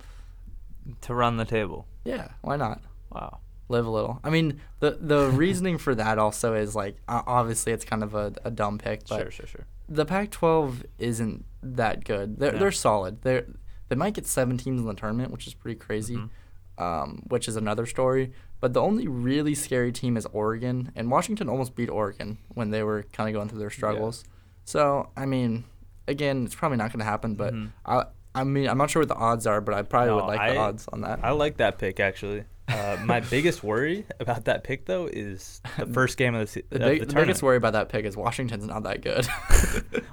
To 1.01 1.13
run 1.13 1.37
the 1.37 1.45
table. 1.45 1.85
Yeah, 2.05 2.29
why 2.41 2.55
not? 2.55 2.81
Wow. 3.11 3.39
Live 3.71 3.85
a 3.85 3.89
little. 3.89 4.19
I 4.23 4.29
mean, 4.29 4.61
the 4.79 4.97
the 5.01 5.29
reasoning 5.29 5.77
for 5.77 5.95
that 5.95 6.17
also 6.19 6.53
is 6.53 6.75
like 6.75 6.97
o- 7.07 7.23
obviously 7.25 7.71
it's 7.73 7.85
kind 7.85 8.03
of 8.03 8.13
a, 8.13 8.33
a 8.45 8.51
dumb 8.51 8.77
pick, 8.77 9.07
but 9.09 9.17
Sure, 9.21 9.31
sure, 9.31 9.47
sure. 9.47 9.65
the 9.89 10.05
Pac-12 10.05 10.83
isn't 10.99 11.45
that 11.63 12.03
good. 12.03 12.37
They're 12.39 12.51
No. 12.53 12.59
they're 12.59 12.71
solid. 12.71 13.21
They 13.23 13.43
they 13.89 13.95
might 13.95 14.13
get 14.13 14.25
seven 14.27 14.57
teams 14.57 14.79
in 14.81 14.87
the 14.87 14.93
tournament, 14.93 15.31
which 15.31 15.47
is 15.47 15.53
pretty 15.53 15.79
crazy. 15.79 16.15
Mhm. 16.17 16.29
Um, 16.77 17.23
which 17.27 17.47
is 17.47 17.55
another 17.55 17.85
story. 17.85 18.31
But 18.59 18.73
the 18.73 18.81
only 18.81 19.07
really 19.07 19.53
scary 19.55 19.91
team 19.91 20.17
is 20.17 20.25
Oregon, 20.33 20.91
and 20.95 21.11
Washington 21.11 21.49
almost 21.49 21.75
beat 21.75 21.89
Oregon 21.89 22.37
when 22.53 22.69
they 22.71 22.83
were 22.83 23.03
kind 23.11 23.27
of 23.29 23.33
going 23.33 23.49
through 23.49 23.59
their 23.59 23.69
struggles. 23.69 24.23
So 24.65 25.09
I 25.17 25.25
mean, 25.25 25.65
again, 26.07 26.45
it's 26.45 26.55
probably 26.55 26.77
not 26.77 26.91
going 26.91 26.99
to 26.99 27.05
happen. 27.05 27.35
But 27.35 27.53
Mhm. 27.53 27.69
I 27.85 28.05
I 28.33 28.43
mean, 28.45 28.69
I'm 28.69 28.77
not 28.77 28.89
sure 28.89 29.01
what 29.01 29.09
the 29.09 29.15
odds 29.15 29.45
are, 29.45 29.59
but 29.59 29.75
I 29.75 29.81
probably 29.81 30.09
No, 30.11 30.15
would 30.15 30.25
like 30.25 30.53
the 30.53 30.57
odds 30.57 30.87
on 30.93 31.01
that. 31.01 31.19
I 31.21 31.31
like 31.31 31.57
that 31.57 31.77
pick 31.77 31.99
actually. 31.99 32.45
Uh, 32.71 32.97
my 33.03 33.19
biggest 33.19 33.63
worry 33.63 34.05
about 34.19 34.45
that 34.45 34.63
pick 34.63 34.85
though 34.85 35.07
is 35.07 35.61
the 35.77 35.85
first 35.93 36.17
game 36.17 36.35
of 36.35 36.51
the, 36.53 36.63
the, 36.69 36.75
of 36.75 36.81
big, 36.81 36.99
the 37.01 37.05
the 37.07 37.13
biggest 37.15 37.43
worry 37.43 37.57
about 37.57 37.73
that 37.73 37.89
pick 37.89 38.05
is 38.05 38.15
Washington's 38.15 38.65
not 38.65 38.83
that 38.83 39.01
good. 39.01 39.27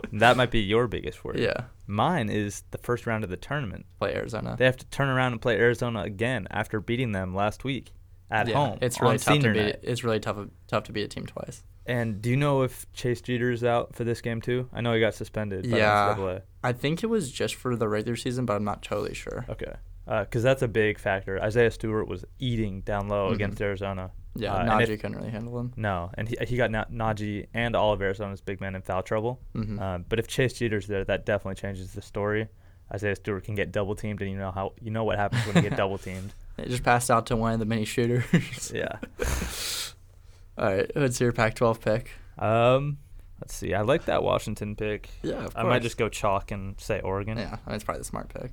that 0.12 0.36
might 0.36 0.50
be 0.50 0.60
your 0.60 0.86
biggest 0.86 1.24
worry. 1.24 1.42
Yeah, 1.42 1.64
Mine 1.86 2.28
is 2.28 2.64
the 2.70 2.78
first 2.78 3.06
round 3.06 3.24
of 3.24 3.30
the 3.30 3.36
tournament. 3.36 3.86
play 3.98 4.14
Arizona. 4.14 4.56
They 4.58 4.64
have 4.64 4.76
to 4.78 4.86
turn 4.86 5.08
around 5.08 5.32
and 5.32 5.40
play 5.40 5.56
Arizona 5.56 6.02
again 6.02 6.46
after 6.50 6.80
beating 6.80 7.12
them 7.12 7.34
last 7.34 7.64
week 7.64 7.92
at 8.30 8.48
yeah, 8.48 8.54
home. 8.54 8.78
It's 8.82 9.00
really 9.00 9.18
tough 9.18 9.38
to 9.40 9.52
beat. 9.52 9.60
night. 9.60 9.80
It's 9.82 10.04
really 10.04 10.20
tough 10.20 10.38
tough 10.66 10.84
to 10.84 10.92
beat 10.92 11.02
a 11.04 11.08
team 11.08 11.26
twice. 11.26 11.62
And 11.86 12.20
do 12.20 12.28
you 12.28 12.36
know 12.36 12.62
if 12.62 12.84
Chase 12.92 13.22
Jeter's 13.22 13.64
out 13.64 13.94
for 13.94 14.04
this 14.04 14.20
game 14.20 14.42
too? 14.42 14.68
I 14.74 14.82
know 14.82 14.92
he 14.92 15.00
got 15.00 15.14
suspended. 15.14 15.70
By 15.70 15.78
Yeah. 15.78 16.14
NCAA. 16.14 16.42
I 16.62 16.72
think 16.72 17.02
it 17.02 17.06
was 17.06 17.32
just 17.32 17.54
for 17.54 17.76
the 17.76 17.88
regular 17.88 18.14
season, 18.16 18.44
but 18.44 18.56
I'm 18.56 18.64
not 18.64 18.82
totally 18.82 19.14
sure. 19.14 19.46
Okay. 19.48 19.72
Because 20.08 20.42
that's 20.42 20.62
a 20.62 20.68
big 20.68 20.98
factor. 20.98 21.38
Isaiah 21.42 21.70
Stewart 21.70 22.08
was 22.08 22.24
eating 22.38 22.80
down 22.80 23.08
low 23.08 23.30
Mhm. 23.30 23.34
against 23.34 23.60
Arizona. 23.60 24.10
Yeah, 24.34 24.54
Uh, 24.54 24.60
and 24.60 24.70
Nnaji 24.70 24.88
if- 24.90 25.00
couldn't 25.02 25.16
really 25.16 25.30
handle 25.30 25.58
him. 25.58 25.72
No, 25.76 26.10
and 26.14 26.28
he, 26.28 26.36
he 26.46 26.56
got 26.56 26.70
Na- 26.70 26.84
Nnaji 26.86 27.48
and 27.52 27.74
all 27.76 27.92
of 27.92 28.00
Arizona's 28.00 28.40
big 28.40 28.60
men 28.60 28.74
in 28.74 28.82
foul 28.82 29.02
trouble. 29.02 29.40
Mhm. 29.54 29.80
Um, 29.80 30.04
but 30.08 30.18
if 30.18 30.26
Chase 30.28 30.54
Jeter's 30.54 30.86
there, 30.86 31.04
that 31.04 31.26
definitely 31.26 31.56
changes 31.56 31.92
the 31.92 32.00
story. 32.02 32.48
Isaiah 32.94 33.16
Stewart 33.16 33.44
can 33.44 33.54
get 33.54 33.70
double 33.72 33.94
teamed, 33.96 34.22
and 34.22 34.30
you 34.30 34.38
know 34.38 34.50
how 34.50 34.72
you 34.80 34.90
know 34.90 35.04
what 35.04 35.18
happens 35.18 35.44
when 35.46 35.56
you 35.56 35.68
get 35.68 35.76
double 35.76 35.98
teamed. 35.98 36.32
It 36.56 36.68
just 36.68 36.82
passed 36.84 37.10
out 37.10 37.26
to 37.26 37.36
one 37.36 37.52
of 37.52 37.58
the 37.58 37.66
mini 37.66 37.84
shooters. 37.84 38.72
Yeah. 38.74 38.96
All 40.58 40.64
right, 40.74 40.90
what's 40.96 41.20
your 41.20 41.32
Pac-12 41.32 41.80
pick? 41.80 42.10
Um, 42.38 42.98
let's 43.40 43.54
see. 43.54 43.74
I 43.74 43.82
like 43.82 44.06
that 44.06 44.22
Washington 44.24 44.74
pick. 44.74 45.08
Yeah, 45.22 45.44
of 45.44 45.56
I 45.56 45.62
might 45.64 45.82
just 45.82 45.96
go 45.98 46.08
chalk 46.08 46.50
and 46.50 46.80
say 46.80 47.00
Oregon. 47.00 47.38
Yeah, 47.38 47.58
I 47.66 47.70
mean, 47.70 47.76
it's 47.76 47.84
probably 47.84 48.00
the 48.00 48.04
smart 48.04 48.28
pick. 48.32 48.52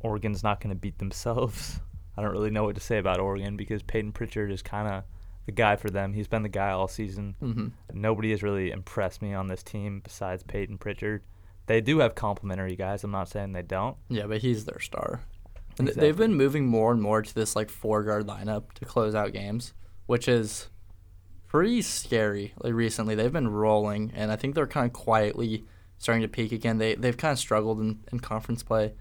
Oregon's 0.00 0.42
not 0.42 0.60
going 0.60 0.74
to 0.74 0.80
beat 0.80 0.98
themselves. 0.98 1.80
I 2.16 2.22
don't 2.22 2.32
really 2.32 2.50
know 2.50 2.64
what 2.64 2.74
to 2.76 2.80
say 2.80 2.98
about 2.98 3.20
Oregon 3.20 3.56
because 3.56 3.82
Payton 3.82 4.12
Pritchard 4.12 4.50
is 4.50 4.62
kind 4.62 4.88
of 4.88 5.04
the 5.44 5.52
guy 5.52 5.76
for 5.76 5.90
them. 5.90 6.12
He's 6.14 6.28
been 6.28 6.42
the 6.42 6.48
guy 6.48 6.70
all 6.70 6.88
season. 6.88 7.34
hmm 7.40 7.68
Nobody 7.92 8.30
has 8.30 8.42
really 8.42 8.70
impressed 8.70 9.20
me 9.22 9.34
on 9.34 9.48
this 9.48 9.62
team 9.62 10.00
besides 10.02 10.42
Payton 10.42 10.78
Pritchard. 10.78 11.22
They 11.66 11.80
do 11.80 11.98
have 11.98 12.14
complimentary 12.14 12.76
guys. 12.76 13.04
I'm 13.04 13.10
not 13.10 13.28
saying 13.28 13.52
they 13.52 13.62
don't. 13.62 13.96
Yeah, 14.08 14.26
but 14.26 14.38
he's 14.38 14.64
their 14.64 14.80
star. 14.80 15.22
And 15.78 15.88
Exactly. 15.88 16.08
they've 16.08 16.16
been 16.16 16.34
moving 16.34 16.66
more 16.66 16.90
and 16.92 17.02
more 17.02 17.20
to 17.22 17.34
this 17.34 17.54
like 17.54 17.68
four 17.70 18.02
guard 18.02 18.26
lineup 18.26 18.72
to 18.74 18.84
close 18.86 19.14
out 19.14 19.32
games, 19.32 19.74
which 20.06 20.26
is 20.28 20.68
pretty 21.46 21.82
scary. 21.82 22.54
Like 22.62 22.72
recently, 22.72 23.14
they've 23.14 23.32
been 23.32 23.48
rolling, 23.48 24.10
and 24.14 24.32
I 24.32 24.36
think 24.36 24.54
they're 24.54 24.66
kind 24.66 24.86
of 24.86 24.92
quietly 24.92 25.64
starting 25.98 26.22
to 26.22 26.28
peak 26.28 26.52
again. 26.52 26.78
They 26.78 26.94
they've 26.94 27.16
kind 27.16 27.32
of 27.32 27.38
struggled 27.38 27.80
in, 27.80 27.98
in 28.10 28.20
conference 28.20 28.62
play, 28.62 28.94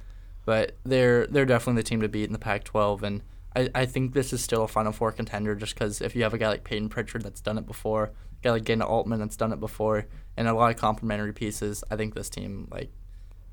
but 0.45 0.77
they're 0.83 1.27
they're 1.27 1.45
definitely 1.45 1.81
the 1.81 1.87
team 1.87 2.01
to 2.01 2.07
beat 2.09 2.25
in 2.25 2.33
the 2.33 2.39
Pac-12. 2.39 3.03
And 3.03 3.21
I, 3.55 3.69
I 3.75 3.85
think 3.85 4.13
this 4.13 4.31
is 4.33 4.43
still 4.43 4.63
a 4.63 4.67
Final 4.67 4.91
Four 4.91 5.11
contender 5.11 5.55
just 5.55 5.73
because 5.75 6.01
if 6.01 6.15
you 6.15 6.23
have 6.23 6.33
a 6.33 6.37
guy 6.37 6.47
like 6.49 6.63
Payton 6.63 6.89
Pritchard 6.89 7.23
that's 7.23 7.41
done 7.41 7.57
it 7.57 7.65
before, 7.65 8.05
a 8.05 8.11
guy 8.43 8.51
like 8.51 8.63
Dana 8.65 8.85
Altman 8.85 9.19
that's 9.19 9.37
done 9.37 9.51
it 9.51 9.59
before, 9.59 10.05
and 10.37 10.47
a 10.47 10.53
lot 10.53 10.71
of 10.71 10.77
complementary 10.77 11.33
pieces, 11.33 11.83
I 11.89 11.95
think 11.95 12.13
this 12.15 12.29
team 12.29 12.67
like 12.71 12.91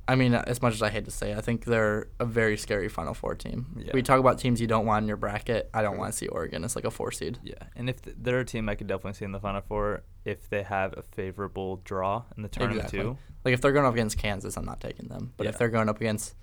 I 0.08 0.16
mean, 0.16 0.34
as 0.34 0.60
much 0.60 0.74
as 0.74 0.82
I 0.82 0.90
hate 0.90 1.04
to 1.04 1.12
say, 1.12 1.32
I 1.32 1.40
think 1.40 1.64
they're 1.64 2.08
a 2.18 2.24
very 2.24 2.56
scary 2.58 2.88
Final 2.88 3.14
Four 3.14 3.36
team. 3.36 3.66
Yeah. 3.78 3.92
We 3.94 4.02
talk 4.02 4.18
about 4.18 4.36
teams 4.40 4.60
you 4.60 4.66
don't 4.66 4.84
want 4.84 5.04
in 5.04 5.08
your 5.08 5.16
bracket. 5.16 5.70
I 5.72 5.80
don't 5.80 5.96
want 5.96 6.10
to 6.12 6.18
see 6.18 6.26
Oregon 6.26 6.64
as 6.64 6.74
like 6.74 6.84
a 6.84 6.90
four 6.90 7.12
seed. 7.12 7.38
Yeah, 7.44 7.54
and 7.76 7.88
if 7.88 8.02
th- 8.02 8.16
they're 8.18 8.40
a 8.40 8.44
team 8.44 8.68
I 8.68 8.74
could 8.74 8.88
definitely 8.88 9.12
see 9.14 9.24
in 9.24 9.30
the 9.32 9.38
Final 9.38 9.60
Four 9.60 10.02
if 10.24 10.50
they 10.50 10.64
have 10.64 10.92
a 10.98 11.02
favorable 11.02 11.80
draw 11.84 12.24
in 12.36 12.42
the 12.42 12.48
tournament 12.48 12.80
Exactly. 12.86 13.00
too. 13.00 13.16
Like 13.44 13.54
if 13.54 13.60
they're 13.60 13.72
going 13.72 13.86
up 13.86 13.92
against 13.94 14.18
Kansas, 14.18 14.56
I'm 14.56 14.64
not 14.64 14.80
taking 14.80 15.06
them. 15.06 15.32
But 15.36 15.44
Yeah. 15.44 15.50
if 15.50 15.58
they're 15.58 15.68
going 15.68 15.88
up 15.88 16.00
against 16.00 16.34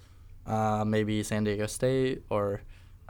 uh, 0.50 0.84
maybe 0.86 1.24
San 1.24 1.44
Diego 1.46 1.66
State 1.68 2.24
or 2.30 2.62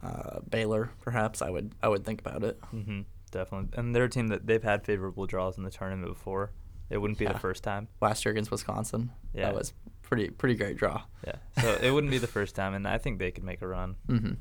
uh, 0.04 0.40
Baylor, 0.50 0.92
perhaps 1.02 1.42
I 1.42 1.50
would 1.50 1.74
I 1.82 1.88
would 1.88 2.04
think 2.06 2.22
about 2.22 2.44
it. 2.44 2.60
hmm 2.72 3.02
definitely, 3.32 3.70
and 3.78 3.94
they're 3.96 4.06
a 4.06 4.10
team 4.10 4.28
that 4.30 4.48
they've 4.48 4.64
had 4.64 4.84
favorable 4.84 5.26
draws 5.28 5.58
in 5.58 5.64
the 5.64 5.70
tournament 5.72 6.08
before. 6.08 6.52
It 6.90 6.98
wouldn't 6.98 7.20
be 7.20 7.26
Yeah. 7.26 7.34
the 7.34 7.40
first 7.40 7.62
time. 7.64 7.88
Last 8.02 8.26
year 8.26 8.32
against 8.32 8.50
Wisconsin, 8.50 9.12
Yeah. 9.34 9.46
that 9.46 9.54
was 9.56 9.74
pretty 10.02 10.30
pretty 10.32 10.56
great 10.56 10.78
draw. 10.78 11.04
Yeah, 11.28 11.36
so 11.62 11.78
it 11.82 11.92
wouldn't 11.92 12.10
be 12.12 12.18
the 12.18 12.28
first 12.40 12.56
time, 12.56 12.74
and 12.74 12.88
I 12.88 12.98
think 12.98 13.20
they 13.20 13.30
could 13.32 13.44
make 13.44 13.62
a 13.62 13.68
run. 13.68 13.96
hmm 14.08 14.34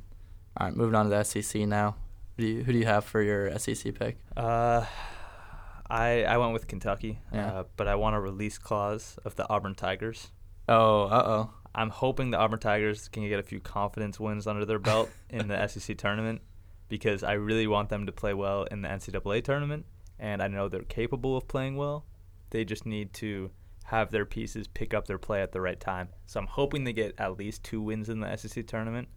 All 0.57 0.67
right, 0.69 0.75
moving 0.77 0.95
on 0.95 1.05
to 1.07 1.11
the 1.11 1.23
SEC 1.25 1.67
now. 1.69 1.97
Who 2.37 2.43
do 2.45 2.49
you, 2.49 2.65
who 2.65 2.73
do 2.73 2.79
you 2.79 2.87
have 2.87 3.05
for 3.05 3.21
your 3.21 3.51
SEC 3.59 3.95
pick? 3.95 4.17
Uh, 4.37 4.87
I 5.91 6.25
I 6.25 6.37
went 6.39 6.53
with 6.53 6.67
Kentucky, 6.67 7.19
Yeah. 7.33 7.47
uh, 7.53 7.65
but 7.77 7.89
I 7.89 7.95
want 7.97 8.17
a 8.17 8.21
release 8.21 8.59
clause 8.59 9.19
of 9.25 9.35
the 9.37 9.47
Auburn 9.51 9.75
Tigers. 9.75 10.31
Oh, 10.69 11.03
uh 11.05 11.23
oh. 11.27 11.51
I'm 11.75 11.91
hoping 11.91 12.31
the 12.31 12.39
Auburn 12.39 12.59
Tigers 12.59 13.09
can 13.09 13.27
get 13.29 13.39
a 13.39 13.43
few 13.43 13.61
confidence 13.61 14.19
wins 14.19 14.47
under 14.47 14.65
their 14.65 14.79
belt 14.79 15.11
in 15.31 15.49
the 15.49 15.67
SEC 15.69 15.97
tournament 15.99 16.41
because 16.89 17.23
I 17.23 17.33
really 17.35 17.67
want 17.67 17.89
them 17.91 18.07
to 18.07 18.13
play 18.13 18.35
well 18.35 18.65
in 18.65 18.83
the 18.83 18.89
NCAA 18.89 19.45
tournament, 19.45 19.85
and 20.19 20.43
I 20.43 20.49
know 20.49 20.69
they're 20.69 20.83
capable 20.83 21.37
of 21.37 21.47
playing 21.47 21.77
well. 21.77 22.07
They 22.51 22.65
just 22.65 22.87
need 22.87 23.13
to 23.15 23.51
have 23.85 24.11
their 24.11 24.25
pieces 24.25 24.67
pick 24.69 24.93
up 24.95 25.07
their 25.07 25.19
play 25.19 25.43
at 25.43 25.53
the 25.53 25.61
right 25.61 25.79
time. 25.79 26.09
So 26.27 26.41
I'm 26.41 26.47
hoping 26.47 26.85
they 26.85 26.93
get 26.93 27.15
at 27.19 27.39
least 27.39 27.63
two 27.65 27.81
wins 27.81 28.09
in 28.09 28.21
the 28.21 28.37
SEC 28.37 28.67
tournament. 28.67 29.09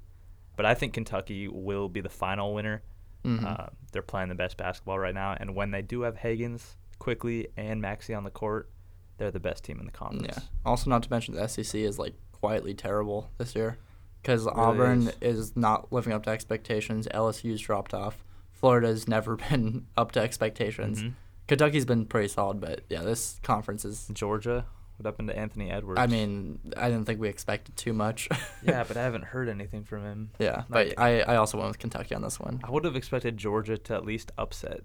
But 0.56 0.66
I 0.66 0.74
think 0.76 0.94
Kentucky 0.94 1.48
will 1.48 1.90
be 1.90 2.02
the 2.02 2.10
final 2.10 2.54
winner. 2.54 2.84
Mhm. 3.24 3.44
Uh, 3.46 3.68
they're 3.92 4.02
playing 4.02 4.30
the 4.30 4.36
best 4.36 4.58
basketball 4.58 5.00
right 5.00 5.14
now, 5.14 5.36
and 5.40 5.56
when 5.56 5.72
they 5.72 5.82
do 5.82 6.02
have 6.02 6.16
Hagans, 6.18 6.76
Quickley, 7.00 7.48
and 7.56 7.82
Maxey 7.82 8.14
on 8.14 8.24
the 8.24 8.32
court, 8.32 8.70
they're 9.18 9.32
the 9.32 9.40
best 9.40 9.64
team 9.64 9.80
in 9.80 9.86
the 9.86 9.92
conference. 9.92 10.38
Yeah. 10.38 10.44
Also, 10.66 10.90
not 10.90 11.04
to 11.04 11.10
mention 11.10 11.36
the 11.36 11.42
SEC 11.48 11.84
is 11.84 12.00
like 12.00 12.16
quietly 12.42 12.74
terrible 12.74 13.30
this 13.38 13.56
year 13.56 13.78
because 14.22 14.46
really 14.46 14.58
Auburn 14.60 15.12
is. 15.22 15.40
is. 15.40 15.56
not 15.58 15.92
living 15.94 16.12
up 16.14 16.24
to 16.24 16.30
expectations. 16.30 17.08
LSU's 17.14 17.62
dropped 17.62 17.94
off. 17.94 18.24
Florida's 18.52 19.08
never 19.08 19.36
been 19.50 19.88
up 19.96 20.12
to 20.14 20.20
expectations. 20.20 21.04
Mhm. 21.04 21.14
Kentucky's 21.48 21.86
been 21.86 22.06
pretty 22.06 22.28
solid, 22.28 22.60
but 22.60 22.82
yeah, 22.90 23.02
this 23.04 23.40
conference 23.44 23.84
is. 23.86 24.08
Georgia, 24.14 24.66
what 24.98 25.06
happened 25.06 25.28
to 25.30 25.38
Anthony 25.38 25.70
Edwards? 25.72 26.00
I 26.00 26.08
mean, 26.08 26.60
I 26.78 26.90
didn't 26.90 27.06
think 27.06 27.20
we 27.20 27.28
expected 27.30 27.76
too 27.76 27.94
much. 27.94 28.30
yeah, 28.64 28.84
but 28.88 28.96
I 28.98 29.04
haven't 29.04 29.26
heard 29.26 29.50
anything 29.50 29.84
from 29.84 30.04
him. 30.04 30.32
yeah, 30.40 30.64
but 30.70 30.88
yet. 30.88 31.00
I, 31.00 31.22
I 31.22 31.36
also 31.38 31.58
went 31.58 31.70
with 31.70 31.80
Kentucky 31.80 32.16
on 32.16 32.22
this 32.22 32.40
one. 32.40 32.62
I 32.64 32.72
would 32.72 32.86
have 32.86 32.96
expected 32.96 33.38
Georgia 33.38 33.78
to 33.78 33.96
at 33.96 34.06
least 34.06 34.32
upset 34.38 34.82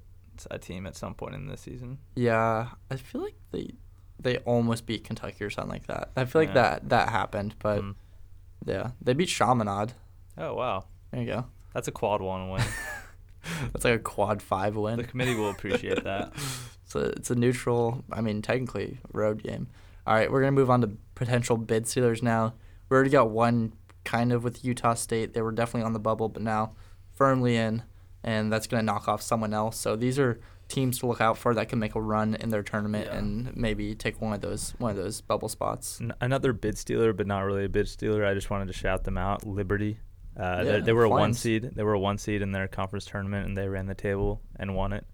a 0.50 0.58
team 0.58 0.86
at 0.86 0.96
some 0.96 1.14
point 1.14 1.34
in 1.34 1.46
the 1.46 1.56
season. 1.56 1.98
Yeah, 2.14 2.68
I 2.90 2.96
feel 2.96 3.22
like 3.22 3.36
they 3.52 3.70
they 4.18 4.38
almost 4.38 4.86
beat 4.86 5.04
Kentucky 5.04 5.44
or 5.44 5.50
something 5.50 5.70
like 5.72 5.86
that. 5.86 6.10
I 6.16 6.24
feel 6.24 6.42
like 6.42 6.48
Yeah. 6.50 6.54
that 6.54 6.88
that 6.88 7.08
happened, 7.10 7.54
but 7.58 7.80
Mm. 7.82 7.94
yeah, 8.64 8.90
they 9.00 9.12
beat 9.14 9.28
Chaminade. 9.28 9.92
Oh 10.38 10.54
wow, 10.54 10.84
There 11.10 11.20
you 11.20 11.26
go. 11.26 11.44
that's 11.74 11.88
a 11.88 11.92
quad 11.92 12.20
one 12.22 12.50
win. 12.50 12.62
That's 13.72 13.84
like 13.84 13.94
a 13.94 13.98
quad 14.00 14.42
five 14.42 14.74
win. 14.76 14.96
the 14.96 15.04
committee 15.04 15.34
will 15.36 15.50
appreciate 15.50 16.02
that. 16.04 16.32
So 16.88 17.00
it's 17.00 17.32
a 17.32 17.34
neutral, 17.34 18.04
I 18.12 18.20
mean, 18.20 18.42
technically 18.42 19.00
road 19.12 19.42
game. 19.42 19.66
All 20.06 20.14
right, 20.14 20.30
we're 20.30 20.38
gonna 20.40 20.52
move 20.52 20.70
on 20.70 20.82
to 20.82 20.90
potential 21.16 21.56
bid 21.56 21.88
stealers 21.88 22.22
now. 22.22 22.54
We 22.88 22.94
already 22.94 23.10
got 23.10 23.30
one 23.30 23.72
kind 24.04 24.32
of 24.32 24.44
with 24.44 24.64
Utah 24.64 24.94
State. 24.94 25.34
They 25.34 25.42
were 25.42 25.50
definitely 25.50 25.84
on 25.84 25.94
the 25.94 25.98
bubble, 25.98 26.28
but 26.28 26.42
now 26.42 26.74
firmly 27.12 27.56
in, 27.56 27.82
and 28.22 28.52
that's 28.52 28.68
gonna 28.68 28.84
knock 28.84 29.08
off 29.08 29.20
someone 29.20 29.52
else. 29.52 29.76
So 29.76 29.96
these 29.96 30.16
are 30.16 30.38
teams 30.68 30.98
to 30.98 31.06
look 31.06 31.20
out 31.20 31.38
for 31.38 31.54
that 31.54 31.68
can 31.68 31.78
make 31.78 31.94
a 31.94 32.00
run 32.00 32.34
in 32.34 32.48
their 32.48 32.62
tournament 32.62 33.06
Yeah. 33.06 33.18
and 33.18 33.56
maybe 33.56 33.94
take 33.94 34.20
one 34.20 34.32
of 34.32 34.40
those 34.40 34.72
one 34.78 34.90
of 34.90 34.96
those 34.96 35.20
bubble 35.20 35.48
spots. 35.48 36.00
N- 36.00 36.12
another 36.20 36.52
bid 36.52 36.76
stealer, 36.76 37.12
but 37.12 37.26
not 37.26 37.40
really 37.40 37.64
a 37.64 37.68
bid 37.68 37.88
stealer. 37.88 38.24
I 38.24 38.34
just 38.34 38.50
wanted 38.50 38.66
to 38.66 38.72
shout 38.72 39.04
them 39.04 39.16
out. 39.18 39.46
Liberty. 39.46 39.98
Uh, 40.36 40.64
they, 40.64 40.70
Yeah, 40.72 40.80
they 40.80 40.92
were 40.92 41.04
a 41.04 41.08
one 41.08 41.32
seed. 41.34 41.70
They 41.74 41.82
were 41.82 41.94
a 41.94 42.00
one 42.00 42.18
seed 42.18 42.42
in 42.42 42.52
their 42.52 42.68
conference 42.68 43.06
tournament, 43.06 43.46
and 43.46 43.56
they 43.56 43.68
ran 43.68 43.86
the 43.86 43.94
table 43.94 44.42
and 44.56 44.74
won 44.74 44.92
it. 44.92 45.04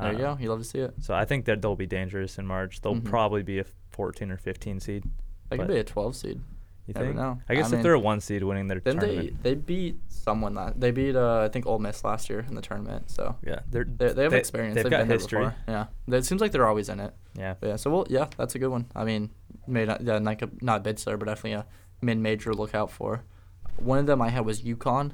There 0.00 0.12
you 0.12 0.18
Uh, 0.24 0.34
go. 0.34 0.42
You 0.42 0.48
love 0.48 0.58
to 0.60 0.64
see 0.64 0.78
it. 0.78 0.94
So 1.00 1.14
I 1.14 1.24
think 1.24 1.44
that 1.44 1.60
they'll 1.60 1.76
be 1.76 1.86
dangerous 1.86 2.38
in 2.38 2.46
March. 2.46 2.80
They'll 2.80 2.94
Mhm. 2.96 3.04
probably 3.04 3.42
be 3.42 3.58
a 3.58 3.64
14 3.90 4.30
or 4.30 4.36
15 4.38 4.80
seed. 4.80 5.04
They 5.50 5.58
could 5.58 5.68
be 5.68 5.76
a 5.78 5.84
12 5.84 6.16
seed. 6.16 6.40
You 6.86 6.94
Never 6.94 7.06
think? 7.06 7.16
know. 7.16 7.40
I 7.48 7.54
guess 7.54 7.66
I 7.66 7.68
if 7.68 7.72
mean, 7.74 7.82
they're 7.82 7.92
a 7.94 7.98
one 8.00 8.20
seed 8.20 8.42
winning 8.42 8.66
their 8.66 8.80
Then 8.80 8.96
they 8.98 9.06
tournament, 9.06 9.42
they 9.44 9.54
beat 9.54 10.00
someone 10.08 10.54
last. 10.54 10.80
They 10.80 10.90
beat 10.90 11.14
uh, 11.14 11.42
I 11.42 11.48
think 11.48 11.64
Ole 11.66 11.78
Miss 11.78 12.02
last 12.02 12.28
year 12.28 12.40
in 12.48 12.54
the 12.56 12.60
tournament. 12.62 13.08
So 13.10 13.36
yeah, 13.46 13.60
they're 13.70 13.84
they, 13.84 14.12
they 14.12 14.22
have 14.24 14.32
they- 14.32 14.38
experience. 14.38 14.74
They've 14.74 14.84
They've 14.84 14.90
got 14.90 14.98
been 14.98 15.08
there 15.08 15.16
history. 15.18 15.44
before. 15.44 15.56
Yeah, 15.68 15.86
it 16.16 16.24
seems 16.24 16.40
like 16.40 16.50
they're 16.50 16.66
always 16.66 16.88
in 16.88 16.98
it. 16.98 17.14
Yeah, 17.38 17.54
But 17.60 17.66
yeah, 17.68 17.76
so 17.76 17.90
well, 17.90 18.06
yeah, 18.10 18.26
that's 18.36 18.54
a 18.56 18.58
good 18.58 18.68
one. 18.70 18.86
I 18.96 19.04
mean, 19.04 19.30
may 19.66 19.84
not 19.84 20.00
yeah, 20.02 20.18
not, 20.18 20.42
a- 20.42 20.50
not 20.60 20.78
a 20.78 20.80
bid 20.80 20.98
stealer, 20.98 21.16
but 21.16 21.26
definitely 21.26 21.52
a 21.52 21.66
mid-major 22.00 22.52
look 22.52 22.74
out 22.74 22.90
for. 22.90 23.22
One 23.76 23.98
of 23.98 24.06
them 24.06 24.20
I 24.20 24.30
had 24.30 24.44
was 24.44 24.62
UConn. 24.62 25.12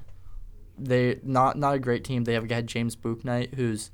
They 0.78 1.20
not 1.22 1.58
not 1.58 1.74
a 1.74 1.78
great 1.78 2.02
team. 2.04 2.24
They 2.24 2.34
have 2.34 2.44
a 2.44 2.48
guy 2.48 2.62
James 2.62 2.96
Bouknight 2.96 3.54
who's 3.54 3.90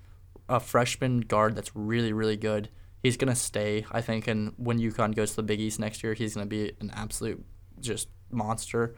a 0.48 0.60
freshman 0.60 1.20
guard 1.20 1.56
that's 1.56 1.74
really 1.74 2.12
really 2.12 2.36
good. 2.36 2.68
He's 3.02 3.16
gonna 3.16 3.34
stay, 3.34 3.84
I 3.90 4.00
think, 4.00 4.28
and 4.28 4.52
when 4.56 4.78
UConn 4.78 5.14
goes 5.14 5.30
to 5.30 5.36
the 5.36 5.42
Big 5.42 5.60
East 5.60 5.80
next 5.80 6.02
year, 6.02 6.14
he's 6.14 6.34
gonna 6.34 6.46
be 6.46 6.72
an 6.80 6.90
absolute 6.94 7.44
just 7.84 8.08
monster. 8.30 8.94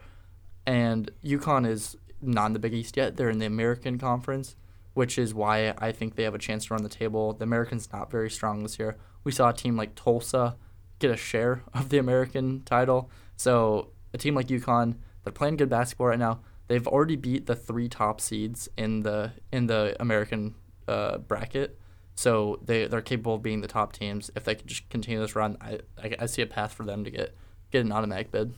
And 0.65 1.11
UConn 1.23 1.67
is 1.67 1.95
not 2.21 2.47
in 2.47 2.53
the 2.53 2.59
Big 2.59 2.73
East 2.73 2.97
yet. 2.97 3.15
They're 3.15 3.29
in 3.29 3.39
the 3.39 3.45
American 3.45 3.97
Conference, 3.97 4.55
which 4.93 5.17
is 5.17 5.33
why 5.33 5.73
I 5.77 5.91
think 5.91 6.15
they 6.15 6.23
have 6.23 6.35
a 6.35 6.39
chance 6.39 6.65
to 6.65 6.73
run 6.73 6.83
the 6.83 6.89
table. 6.89 7.33
The 7.33 7.43
American's 7.43 7.91
not 7.91 8.11
very 8.11 8.29
strong 8.29 8.63
this 8.63 8.79
year. 8.79 8.97
We 9.23 9.31
saw 9.31 9.49
a 9.49 9.53
team 9.53 9.77
like 9.77 9.95
Tulsa 9.95 10.57
get 10.99 11.11
a 11.11 11.17
share 11.17 11.63
of 11.73 11.89
the 11.89 11.97
American 11.97 12.63
title. 12.63 13.09
So 13.35 13.91
a 14.13 14.17
team 14.17 14.35
like 14.35 14.47
UConn, 14.47 14.95
they're 15.23 15.33
playing 15.33 15.57
good 15.57 15.69
basketball 15.69 16.07
right 16.07 16.19
now. 16.19 16.39
They've 16.67 16.87
already 16.87 17.15
beat 17.15 17.45
the 17.45 17.55
three 17.55 17.87
top 17.87 18.19
seeds 18.19 18.67
in 18.77 19.03
the 19.03 19.31
in 19.53 19.67
the 19.67 19.95
American 19.99 20.55
uh, 20.87 21.17
bracket. 21.19 21.79
So 22.15 22.59
they 22.61 22.87
they're 22.87 23.01
capable 23.01 23.35
of 23.35 23.41
being 23.41 23.61
the 23.61 23.67
top 23.67 23.93
teams. 23.93 24.29
If 24.35 24.43
they 24.43 24.55
could 24.55 24.67
just 24.67 24.89
continue 24.89 25.21
this 25.21 25.35
run, 25.35 25.55
I, 25.61 25.79
I, 26.01 26.15
I 26.19 26.25
see 26.25 26.41
a 26.41 26.47
path 26.47 26.73
for 26.73 26.83
them 26.83 27.05
to 27.05 27.11
get 27.11 27.35
get 27.71 27.85
an 27.85 27.91
automatic 27.91 28.31
bid. 28.31 28.53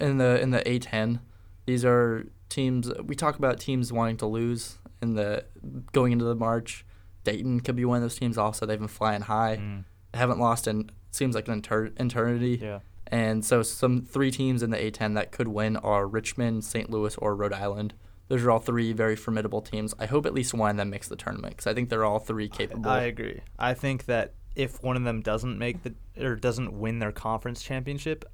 In 0.00 0.18
the 0.18 0.40
in 0.40 0.50
the 0.50 0.60
A10, 0.60 1.20
these 1.66 1.84
are 1.84 2.26
teams 2.48 2.90
we 3.04 3.14
talk 3.14 3.36
about 3.36 3.60
teams 3.60 3.92
wanting 3.92 4.16
to 4.18 4.26
lose 4.26 4.78
in 5.02 5.14
the 5.14 5.44
going 5.92 6.12
into 6.12 6.24
the 6.24 6.34
March. 6.34 6.84
Dayton 7.24 7.60
could 7.60 7.76
be 7.76 7.84
one 7.84 7.96
of 7.96 8.02
those 8.02 8.16
teams. 8.16 8.38
Also, 8.38 8.64
they've 8.64 8.78
been 8.78 8.88
flying 8.88 9.22
high. 9.22 9.58
Mm. 9.60 9.84
Haven't 10.14 10.38
lost 10.38 10.66
in 10.66 10.90
seems 11.10 11.34
like 11.34 11.48
an 11.48 11.54
inter- 11.54 11.92
eternity. 11.98 12.58
yeah. 12.62 12.80
And 13.08 13.44
so 13.44 13.62
some 13.62 14.02
three 14.02 14.30
teams 14.30 14.62
in 14.62 14.70
the 14.70 14.76
A10 14.76 15.14
that 15.16 15.32
could 15.32 15.48
win 15.48 15.76
are 15.78 16.06
Richmond, 16.06 16.64
St. 16.64 16.88
Louis, 16.88 17.16
or 17.16 17.34
Rhode 17.34 17.52
Island. 17.52 17.94
Those 18.28 18.44
are 18.44 18.52
all 18.52 18.60
three 18.60 18.92
very 18.92 19.16
formidable 19.16 19.60
teams. 19.60 19.92
I 19.98 20.06
hope 20.06 20.24
at 20.26 20.32
least 20.32 20.54
one 20.54 20.70
of 20.70 20.76
them 20.76 20.90
makes 20.90 21.08
the 21.08 21.16
tournament 21.16 21.56
because 21.56 21.66
I 21.66 21.74
think 21.74 21.88
they're 21.88 22.04
all 22.04 22.20
three 22.20 22.48
capable. 22.48 22.88
I 22.88 23.02
agree. 23.02 23.40
I 23.58 23.74
think 23.74 24.04
that 24.04 24.34
if 24.54 24.80
one 24.82 24.96
of 24.96 25.02
them 25.02 25.20
doesn't 25.22 25.58
make 25.58 25.82
the 25.82 25.94
or 26.16 26.36
doesn't 26.36 26.78
win 26.78 27.00
their 27.00 27.10
conference 27.10 27.62
championship, 27.62 28.24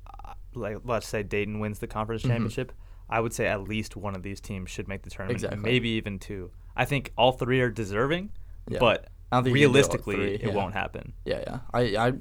like 0.57 0.78
let's 0.84 1.07
say 1.07 1.22
Dayton 1.22 1.61
wins 1.61 1.78
the 1.78 1.86
conference 1.86 2.22
Mhm. 2.22 2.28
championship, 2.28 2.72
I 3.09 3.20
would 3.20 3.32
say 3.32 3.46
at 3.46 3.62
least 3.62 3.96
one 3.96 4.16
of 4.16 4.22
these 4.22 4.40
teams 4.40 4.70
should 4.70 4.88
make 4.88 5.02
the 5.02 5.11
tournament. 5.11 5.36
Exactly. 5.36 5.61
Maybe 5.61 5.90
even 5.90 6.18
two. 6.18 6.50
I 6.76 6.84
think 6.84 7.12
all 7.16 7.32
three 7.32 7.61
are 7.61 7.70
deserving, 7.70 8.30
Yeah. 8.68 8.78
but 8.80 9.09
I 9.30 9.36
don't 9.36 9.44
think 9.44 9.57
you 9.57 9.66
can 9.66 9.72
do 9.72 9.78
all 9.78 9.82
realistically, 9.82 10.14
three, 10.16 10.34
it 10.34 10.42
yeah. 10.44 10.54
won't 10.54 10.74
happen. 10.74 11.12
Yeah, 11.24 11.40
yeah. 11.46 11.59
I, 11.72 11.80
I, 12.09 12.12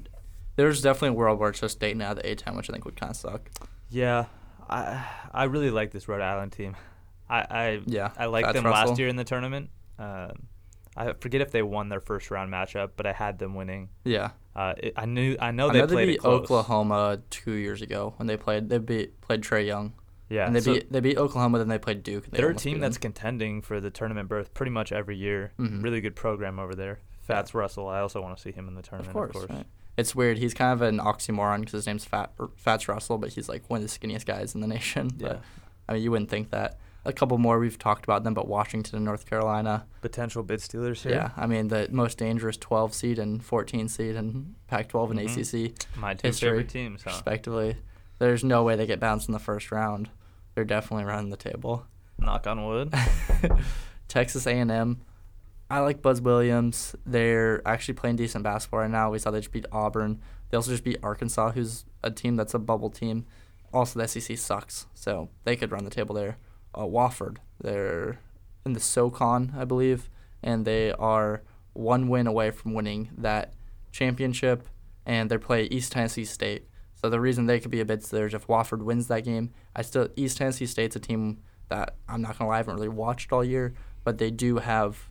there's 0.56 0.80
definitely 0.82 1.08
a 1.10 1.12
world 1.14 1.38
where 1.38 1.50
it's 1.50 1.60
just 1.60 1.78
Dayton 1.80 2.02
out 2.02 2.16
of 2.16 2.22
the 2.22 2.28
A10, 2.34 2.56
which 2.56 2.68
I 2.70 2.72
think 2.72 2.84
would 2.84 2.96
kind 2.96 3.10
of 3.10 3.16
suck. 3.16 3.50
Yeah, 3.90 4.26
I 4.68 5.04
I 5.32 5.44
really 5.44 5.70
like 5.70 5.90
this 5.92 6.08
Rhode 6.08 6.20
Island 6.22 6.52
team. 6.52 6.76
I 7.28 7.40
I 7.50 7.80
Yeah, 7.86 8.12
I 8.16 8.26
liked 8.26 8.52
them 8.52 8.64
Russell. 8.64 8.88
last 8.90 8.98
year 8.98 9.08
in 9.08 9.16
the 9.16 9.24
tournament. 9.24 9.70
Um, 9.98 10.48
I 10.96 11.12
forget 11.20 11.40
if 11.40 11.50
they 11.52 11.62
won 11.62 11.88
their 11.88 12.00
first 12.00 12.30
round 12.30 12.52
matchup, 12.52 12.90
but 12.96 13.06
I 13.06 13.12
had 13.12 13.38
them 13.38 13.54
winning. 13.54 13.90
Yeah. 14.04 14.30
Uh, 14.56 14.74
it, 14.78 14.94
I 14.96 15.04
knew 15.04 15.36
I 15.38 15.50
know 15.50 15.68
I 15.68 15.72
they 15.74 15.78
know 15.80 15.86
played 15.86 16.08
they 16.08 16.12
beat. 16.14 16.24
Oklahoma 16.24 17.20
two 17.30 17.52
years 17.52 17.82
ago 17.82 18.14
when 18.16 18.26
they 18.26 18.36
played. 18.36 18.68
They 18.70 18.78
beat 18.78 19.20
played 19.20 19.42
Trae 19.42 19.66
Young. 19.66 19.92
Yeah, 20.28 20.46
and 20.46 20.56
they 20.56 20.60
so 20.60 20.72
beat 20.74 20.90
they 20.90 21.00
beat 21.00 21.18
Oklahoma. 21.18 21.58
Then 21.58 21.68
they 21.68 21.78
played 21.78 22.02
Duke. 22.02 22.30
they 22.30 22.38
they're 22.38 22.50
a 22.50 22.54
team 22.54 22.80
that's 22.80 22.98
contending 22.98 23.60
for 23.62 23.80
the 23.80 23.90
tournament 23.90 24.28
berth 24.28 24.54
pretty 24.54 24.70
much 24.72 24.90
every 24.92 25.16
year. 25.16 25.52
Mhm. 25.58 25.82
Really 25.84 26.00
good 26.00 26.16
program 26.16 26.58
over 26.58 26.74
there. 26.74 27.00
Fats 27.20 27.54
Russell, 27.54 27.88
I 27.88 28.00
also 28.00 28.20
want 28.22 28.36
to 28.36 28.42
see 28.42 28.52
him 28.52 28.66
in 28.68 28.74
the 28.74 28.82
tournament. 28.82 29.16
of 29.16 29.32
course. 29.32 29.46
right. 29.50 29.66
It's 29.96 30.14
weird. 30.14 30.38
He's 30.38 30.54
kind 30.54 30.72
of 30.72 30.82
an 30.82 30.98
oxymoron 30.98 31.60
because 31.60 31.72
his 31.72 31.86
name's 31.86 32.04
Fat 32.04 32.32
Fats 32.56 32.88
Russell, 32.88 33.18
but 33.18 33.30
he's 33.30 33.48
like 33.48 33.68
one 33.68 33.82
of 33.82 33.88
the 33.88 33.98
skinniest 33.98 34.24
guys 34.26 34.54
in 34.54 34.60
the 34.60 34.66
nation. 34.76 35.10
Yeah. 35.18 35.28
But 35.28 35.42
I 35.88 35.92
mean, 35.94 36.02
you 36.02 36.10
wouldn't 36.10 36.30
think 36.30 36.50
that. 36.50 36.78
A 37.06 37.12
couple 37.12 37.38
more 37.38 37.58
we've 37.60 37.78
talked 37.78 38.04
about 38.04 38.24
them, 38.24 38.34
but 38.34 38.48
Washington 38.48 38.96
and 38.96 39.04
North 39.04 39.26
Carolina. 39.30 39.86
Potential 40.02 40.42
bid 40.42 40.60
stealers 40.60 41.02
here. 41.04 41.12
Yeah, 41.12 41.30
I 41.36 41.46
mean 41.46 41.68
the 41.68 41.86
most 41.90 42.18
dangerous 42.18 42.56
12 42.56 42.92
seed 42.94 43.18
and 43.20 43.44
14 43.44 43.88
seed 43.88 44.16
in 44.16 44.56
Pac-12 44.66 45.10
and 45.12 45.20
Mhm. 45.20 45.24
ACC. 45.70 45.74
My 45.96 46.14
two 46.14 46.26
history, 46.28 46.48
favorite 46.50 46.68
teams, 46.68 47.02
huh? 47.04 47.10
respectively. 47.10 47.76
There's 48.18 48.42
no 48.42 48.64
way 48.64 48.74
they 48.76 48.86
get 48.86 48.98
bounced 48.98 49.28
in 49.28 49.32
the 49.32 49.38
first 49.38 49.70
round. 49.70 50.10
They're 50.54 50.64
definitely 50.64 51.04
running 51.04 51.30
the 51.30 51.36
table. 51.36 51.86
Knock 52.18 52.46
on 52.46 52.64
wood. 52.66 52.92
Texas 54.08 54.46
A&M. 54.46 55.00
I 55.70 55.80
like 55.80 56.00
Buzz 56.02 56.20
Williams. 56.20 56.94
They're 57.04 57.66
actually 57.66 57.94
playing 57.94 58.16
decent 58.16 58.44
basketball 58.44 58.80
right 58.80 58.90
now. 58.90 59.10
We 59.10 59.18
saw 59.18 59.30
they 59.30 59.40
just 59.40 59.52
beat 59.52 59.66
Auburn. 59.72 60.20
They 60.50 60.56
also 60.56 60.70
just 60.70 60.84
beat 60.84 60.98
Arkansas, 61.02 61.52
who's 61.52 61.84
a 62.02 62.10
team 62.10 62.36
that's 62.36 62.54
a 62.54 62.58
bubble 62.58 62.90
team. 62.90 63.26
Also, 63.72 63.98
the 63.98 64.06
SEC 64.08 64.36
sucks, 64.38 64.86
so 64.94 65.28
they 65.44 65.56
could 65.56 65.72
run 65.72 65.84
the 65.84 65.90
table 65.90 66.14
there. 66.14 66.38
Uh, 66.76 66.82
Wofford, 66.84 67.38
they're 67.60 68.20
in 68.64 68.72
the 68.74 68.80
SoCon, 68.80 69.54
I 69.56 69.64
believe, 69.64 70.10
and 70.42 70.64
they 70.64 70.92
are 70.92 71.42
one 71.72 72.08
win 72.08 72.26
away 72.26 72.50
from 72.50 72.74
winning 72.74 73.10
that 73.18 73.54
championship, 73.92 74.68
and 75.04 75.30
they 75.30 75.38
play 75.38 75.64
East 75.64 75.92
Tennessee 75.92 76.24
State. 76.24 76.68
So 76.94 77.08
the 77.10 77.20
reason 77.20 77.46
they 77.46 77.60
could 77.60 77.70
be 77.70 77.80
a 77.80 77.84
bit 77.84 78.02
there 78.04 78.26
is 78.26 78.34
if 78.34 78.46
Wofford 78.46 78.82
wins 78.82 79.06
that 79.08 79.24
game. 79.24 79.52
I 79.74 79.82
still 79.82 80.08
East 80.16 80.38
Tennessee 80.38 80.66
State's 80.66 80.96
a 80.96 81.00
team 81.00 81.38
that 81.68 81.96
I'm 82.08 82.22
not 82.22 82.38
gonna 82.38 82.48
lie, 82.48 82.56
I 82.56 82.58
haven't 82.58 82.74
really 82.76 82.88
watched 82.88 83.32
all 83.32 83.44
year, 83.44 83.74
but 84.04 84.18
they 84.18 84.30
do 84.30 84.56
have 84.58 85.08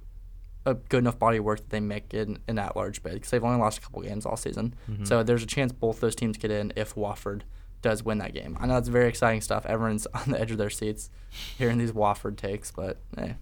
a 0.65 0.73
good 0.73 0.97
enough 0.99 1.19
body 1.19 1.37
of 1.37 1.43
work 1.43 1.59
that 1.59 1.69
they 1.69 1.79
make 1.79 2.13
it 2.13 2.27
in, 2.27 2.39
in 2.47 2.55
that 2.55 2.75
large 2.75 3.03
bid 3.03 3.13
because 3.13 3.29
they've 3.29 3.43
only 3.43 3.59
lost 3.59 3.77
a 3.77 3.81
couple 3.81 4.01
games 4.01 4.25
all 4.25 4.35
season. 4.37 4.73
Mhm. 4.89 5.07
So 5.07 5.21
there's 5.21 5.43
a 5.43 5.47
chance 5.47 5.71
both 5.71 5.99
those 5.99 6.15
teams 6.15 6.37
get 6.37 6.49
in 6.49 6.73
if 6.75 6.95
Wofford 6.95 7.41
does 7.85 8.03
win 8.03 8.17
that 8.17 8.33
game. 8.33 8.57
I 8.59 8.65
know 8.65 8.77
it's 8.77 8.87
very 8.87 9.07
exciting 9.07 9.41
stuff. 9.41 9.63
Everyone's 9.67 10.07
on 10.13 10.31
the 10.31 10.41
edge 10.41 10.49
of 10.49 10.57
their 10.57 10.71
seats 10.71 11.11
hearing 11.57 11.77
these 11.77 11.91
Wofford 11.91 12.35
takes, 12.35 12.71
but 12.71 12.97
hey, 13.15 13.35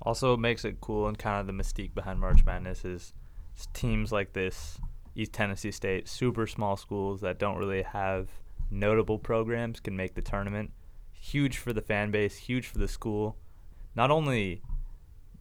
Also, 0.00 0.30
what 0.30 0.40
makes 0.40 0.64
it 0.64 0.80
cool 0.80 1.08
and 1.08 1.18
kind 1.18 1.40
of 1.40 1.46
the 1.48 1.52
mystique 1.52 1.94
behind 1.94 2.20
March 2.20 2.44
Madness 2.44 2.84
is 2.84 3.12
teams 3.74 4.12
like 4.12 4.34
this, 4.34 4.78
East 5.16 5.32
Tennessee 5.32 5.72
State, 5.72 6.08
super 6.08 6.46
small 6.46 6.76
schools 6.76 7.20
that 7.22 7.40
don't 7.40 7.58
really 7.58 7.82
have 7.82 8.28
notable 8.70 9.18
programs 9.18 9.80
can 9.80 9.96
make 9.96 10.14
the 10.14 10.22
tournament. 10.22 10.70
Huge 11.12 11.58
for 11.58 11.72
the 11.72 11.82
fan 11.82 12.12
base, 12.12 12.36
huge 12.36 12.68
for 12.68 12.78
the 12.78 12.86
school. 12.86 13.36
Not 13.96 14.12
only 14.12 14.62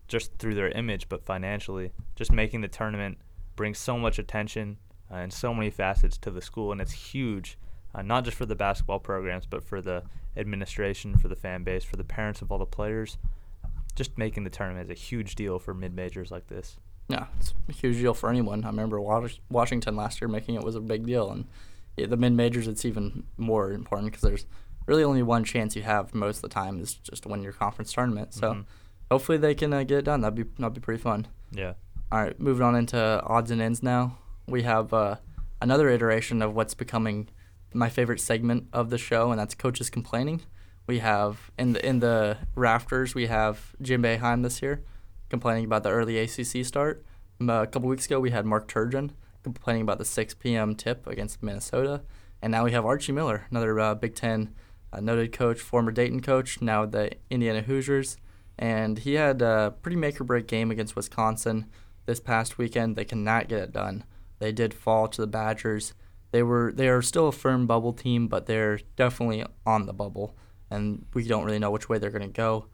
just 0.07 0.33
through 0.39 0.55
their 0.55 0.69
image, 0.69 1.09
but 1.09 1.23
financially. 1.23 1.91
Just 2.15 2.31
making 2.31 2.61
the 2.61 2.67
tournament 2.67 3.19
brings 3.55 3.77
so 3.77 3.99
much 3.99 4.17
attention 4.17 4.77
uh, 5.11 5.17
and 5.17 5.31
so 5.31 5.53
many 5.53 5.69
facets 5.69 6.17
to 6.17 6.31
the 6.31 6.41
school, 6.41 6.71
and 6.71 6.81
it's 6.81 6.91
huge, 6.91 7.57
uh, 7.97 8.01
not 8.03 8.23
just 8.23 8.37
for 8.37 8.45
the 8.45 8.55
basketball 8.55 8.99
programs, 8.99 9.45
but 9.45 9.63
for 9.63 9.81
the 9.81 10.03
administration, 10.37 11.17
for 11.17 11.27
the 11.27 11.35
fan 11.35 11.63
base, 11.63 11.83
for 11.83 11.95
the 11.97 12.03
parents 12.03 12.41
of 12.41 12.51
all 12.51 12.57
the 12.59 12.65
players 12.65 13.17
just 13.95 14.15
making 14.15 14.43
the 14.43 14.49
tournament 14.51 14.85
is 14.85 14.91
a 14.91 14.99
huge 14.99 15.33
deal 15.33 15.57
for 15.57 15.73
mid 15.73 15.91
majors 15.95 16.29
like 16.29 16.45
this. 16.47 16.77
yeah, 17.09 17.25
it's 17.39 17.53
a 17.67 17.71
huge 17.71 17.97
deal 17.97 18.13
for 18.13 18.29
anyone. 18.29 18.63
I 18.63 18.67
remember 18.67 19.01
Washington 19.49 19.95
last 19.95 20.21
year 20.21 20.27
making 20.27 20.53
it 20.55 20.61
was 20.63 20.75
a 20.75 20.79
big 20.79 21.05
deal, 21.05 21.31
and 21.31 21.45
the 21.95 22.15
mid 22.17 22.33
majors 22.33 22.67
it's 22.67 22.85
even 22.85 23.23
more 23.37 23.71
important 23.71 24.11
because 24.11 24.21
there's 24.21 24.45
really 24.85 25.03
only 25.03 25.23
one 25.23 25.43
chance 25.43 25.75
you 25.75 25.81
have 25.81 26.13
most 26.13 26.37
of 26.37 26.41
the 26.43 26.49
time 26.49 26.79
is 26.79 26.93
just 26.93 27.23
to 27.23 27.29
win 27.29 27.41
your 27.41 27.53
conference 27.53 27.91
tournament. 27.91 28.33
So 28.35 28.53
Mhm. 28.53 28.65
hopefully 29.09 29.37
they 29.39 29.55
can 29.55 29.73
uh, 29.73 29.81
get 29.83 29.97
it 29.99 30.05
done. 30.05 30.21
That'd 30.21 30.35
be 30.35 30.43
that'd 30.59 30.73
be 30.75 30.79
pretty 30.81 31.01
fun. 31.01 31.25
Yeah. 31.51 31.73
All 32.11 32.21
right, 32.21 32.39
moving 32.39 32.61
on 32.63 32.75
into 32.75 33.21
odds 33.25 33.49
and 33.51 33.61
ends 33.61 33.81
now. 33.81 34.17
We 34.47 34.61
have 34.63 34.93
uh, 34.93 35.15
another 35.61 35.89
iteration 35.89 36.41
of 36.43 36.53
what's 36.53 36.75
becoming 36.75 37.29
my 37.77 37.89
favorite 37.89 38.19
segment 38.19 38.67
of 38.73 38.89
the 38.89 38.97
show, 38.97 39.31
and 39.31 39.39
that's 39.39 39.55
coaches 39.55 39.89
complaining. 39.89 40.41
We 40.87 40.99
have 40.99 41.51
in 41.57 41.73
the 41.73 41.85
in 41.85 41.99
the 41.99 42.37
rafters 42.55 43.13
we 43.13 43.27
have 43.27 43.75
Jim 43.81 44.03
Boeheim 44.03 44.43
this 44.43 44.61
year 44.61 44.83
complaining 45.29 45.65
about 45.65 45.83
the 45.83 45.89
early 45.89 46.17
ACC 46.17 46.65
start. 46.65 47.05
Um, 47.39 47.49
a 47.49 47.67
couple 47.67 47.89
weeks 47.89 48.05
ago 48.05 48.19
we 48.19 48.31
had 48.31 48.45
Mark 48.45 48.67
Turgeon 48.67 49.11
complaining 49.43 49.81
about 49.81 49.97
the 49.97 50.05
6 50.05 50.33
p.m. 50.35 50.75
tip 50.75 51.05
against 51.05 51.43
Minnesota, 51.43 52.01
and 52.41 52.51
now 52.51 52.63
we 52.63 52.71
have 52.71 52.85
Archie 52.85 53.11
Miller, 53.11 53.45
another 53.51 53.79
uh, 53.79 53.95
Big 53.95 54.15
Ten 54.15 54.53
uh, 54.91 54.99
noted 54.99 55.31
coach, 55.31 55.59
former 55.59 55.91
Dayton 55.91 56.21
coach, 56.21 56.61
now 56.61 56.85
the 56.85 57.11
Indiana 57.29 57.61
Hoosiers, 57.61 58.17
and 58.57 58.99
he 58.99 59.13
had 59.15 59.41
a 59.41 59.75
pretty 59.81 59.97
make 59.97 60.19
or 60.19 60.23
break 60.23 60.47
game 60.47 60.71
against 60.71 60.95
Wisconsin 60.95 61.67
this 62.05 62.19
past 62.19 62.57
weekend. 62.57 62.95
They 62.95 63.05
cannot 63.05 63.49
get 63.49 63.59
it 63.59 63.73
done. 63.73 64.03
They 64.39 64.51
did 64.51 64.73
fall 64.73 65.07
to 65.09 65.21
the 65.21 65.27
Badgers. 65.27 65.93
They 66.31 66.43
were 66.43 66.71
they 66.73 66.89
are 66.89 67.01
still 67.01 67.27
a 67.27 67.31
firm 67.31 67.67
bubble 67.67 67.93
team, 67.93 68.27
but 68.27 68.45
they're 68.45 68.79
definitely 68.95 69.45
on 69.65 69.85
the 69.85 69.93
bubble, 69.93 70.35
and 70.69 71.05
we 71.13 71.27
don't 71.27 71.45
really 71.45 71.59
know 71.59 71.71
which 71.71 71.89
way 71.89 71.97
they're 71.97 72.09
going 72.09 72.21
to 72.21 72.27
go. 72.27 72.65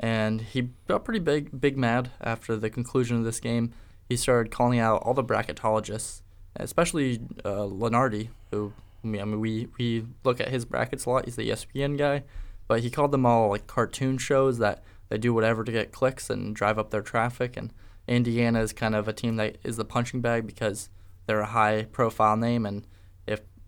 And 0.00 0.40
he 0.40 0.70
got 0.88 1.04
pretty 1.04 1.20
big 1.20 1.60
big 1.60 1.76
mad 1.76 2.10
after 2.20 2.56
the 2.56 2.70
conclusion 2.70 3.18
of 3.18 3.24
this 3.24 3.40
game. 3.40 3.72
He 4.08 4.16
started 4.16 4.50
calling 4.50 4.78
out 4.78 5.02
all 5.02 5.14
the 5.14 5.24
bracketologists, 5.24 6.22
especially 6.56 7.20
uh, 7.44 7.66
Lunardi, 7.66 8.28
who 8.50 8.72
I 9.04 9.06
mean 9.06 9.40
we 9.40 9.68
we 9.78 10.06
look 10.24 10.40
at 10.40 10.48
his 10.48 10.64
brackets 10.64 11.04
a 11.04 11.10
lot. 11.10 11.26
He's 11.26 11.36
the 11.36 11.48
ESPN 11.50 11.98
guy, 11.98 12.24
but 12.66 12.80
he 12.80 12.90
called 12.90 13.12
them 13.12 13.26
all 13.26 13.50
like 13.50 13.66
cartoon 13.66 14.18
shows 14.18 14.58
that 14.58 14.82
they 15.08 15.18
do 15.18 15.34
whatever 15.34 15.62
to 15.64 15.72
get 15.72 15.92
clicks 15.92 16.30
and 16.30 16.56
drive 16.56 16.78
up 16.78 16.90
their 16.90 17.02
traffic. 17.02 17.56
And 17.56 17.72
Indiana 18.08 18.60
is 18.60 18.72
kind 18.72 18.94
of 18.94 19.06
a 19.06 19.12
team 19.12 19.36
that 19.36 19.58
is 19.62 19.76
the 19.76 19.84
punching 19.84 20.22
bag 20.22 20.46
because 20.46 20.88
they're 21.26 21.40
a 21.40 21.46
high 21.46 21.84
profile 21.84 22.36
name, 22.36 22.66
and 22.66 22.86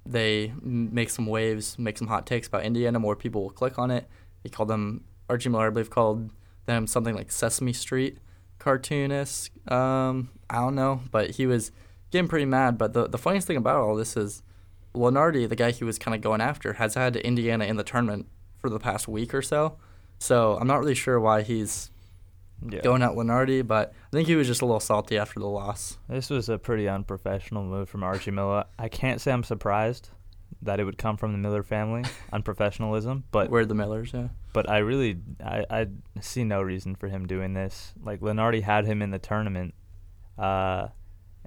they 0.06 0.52
make 0.62 1.10
some 1.10 1.26
waves, 1.26 1.78
make 1.78 1.98
some 1.98 2.08
hot 2.08 2.26
takes 2.26 2.46
about 2.48 2.64
Indiana, 2.64 2.98
more 2.98 3.16
people 3.16 3.42
will 3.42 3.50
click 3.50 3.78
on 3.78 3.90
it. 3.90 4.06
He 4.42 4.48
called 4.48 4.68
them 4.68 5.04
Archie 5.28 5.48
Miller, 5.48 5.68
I 5.68 5.70
believe, 5.70 5.90
called 5.90 6.30
them 6.66 6.86
something 6.86 7.14
like 7.14 7.30
Sesame 7.32 7.72
Street 7.72 8.18
cartoonist. 8.58 9.50
Um, 9.70 10.30
I 10.48 10.56
don't 10.56 10.74
know, 10.74 11.00
but 11.10 11.32
he 11.32 11.46
was 11.46 11.72
getting 12.10 12.28
pretty 12.28 12.46
mad. 12.46 12.78
But 12.78 12.92
the 12.92 13.08
the 13.08 13.18
funniest 13.18 13.46
thing 13.46 13.56
about 13.56 13.76
all 13.76 13.96
this 13.96 14.16
is 14.16 14.42
Lunardi, 14.94 15.48
the 15.48 15.56
guy 15.56 15.70
he 15.70 15.84
was 15.84 15.98
kind 15.98 16.14
of 16.14 16.20
going 16.20 16.40
after, 16.40 16.74
has 16.74 16.94
had 16.94 17.16
Indiana 17.16 17.64
in 17.64 17.76
the 17.76 17.84
tournament 17.84 18.26
for 18.58 18.70
the 18.70 18.78
past 18.78 19.08
week 19.08 19.34
or 19.34 19.42
so. 19.42 19.76
So 20.18 20.56
I'm 20.60 20.66
not 20.66 20.80
really 20.80 20.94
sure 20.94 21.20
why 21.20 21.42
he's 21.42 21.90
Yeah. 22.68 22.80
going 22.80 23.02
at 23.02 23.10
Lunardi, 23.10 23.66
but 23.66 23.92
I 24.06 24.10
think 24.10 24.28
he 24.28 24.36
was 24.36 24.46
just 24.46 24.62
a 24.62 24.66
little 24.66 24.80
salty 24.80 25.18
after 25.18 25.40
the 25.40 25.46
loss. 25.46 25.98
This 26.08 26.30
was 26.30 26.48
a 26.48 26.58
pretty 26.58 26.88
unprofessional 26.88 27.64
move 27.64 27.88
from 27.88 28.02
Archie 28.02 28.30
Miller. 28.30 28.64
I 28.78 28.88
can't 28.88 29.20
say 29.20 29.32
I'm 29.32 29.44
surprised 29.44 30.10
that 30.62 30.80
it 30.80 30.84
would 30.84 30.98
come 30.98 31.16
from 31.16 31.32
the 31.32 31.38
Miller 31.38 31.62
family, 31.62 32.04
unprofessionalism, 32.32 33.24
but 33.30 33.50
We're 33.50 33.64
the 33.66 33.74
Millers, 33.74 34.12
yeah. 34.14 34.28
but 34.52 34.68
I 34.68 34.78
really 34.78 35.18
I, 35.44 35.64
I 35.70 35.86
see 36.20 36.44
no 36.44 36.62
reason 36.62 36.94
for 36.94 37.08
him 37.08 37.26
doing 37.26 37.54
this. 37.54 37.92
Like 38.02 38.20
Lunardi 38.20 38.62
had 38.62 38.86
him 38.86 39.02
in 39.02 39.10
the 39.10 39.18
tournament, 39.18 39.74
uh, 40.38 40.88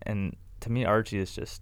and 0.04 0.36
to 0.62 0.72
me 0.72 0.86
Archie 0.86 1.20
is 1.20 1.34
just 1.34 1.62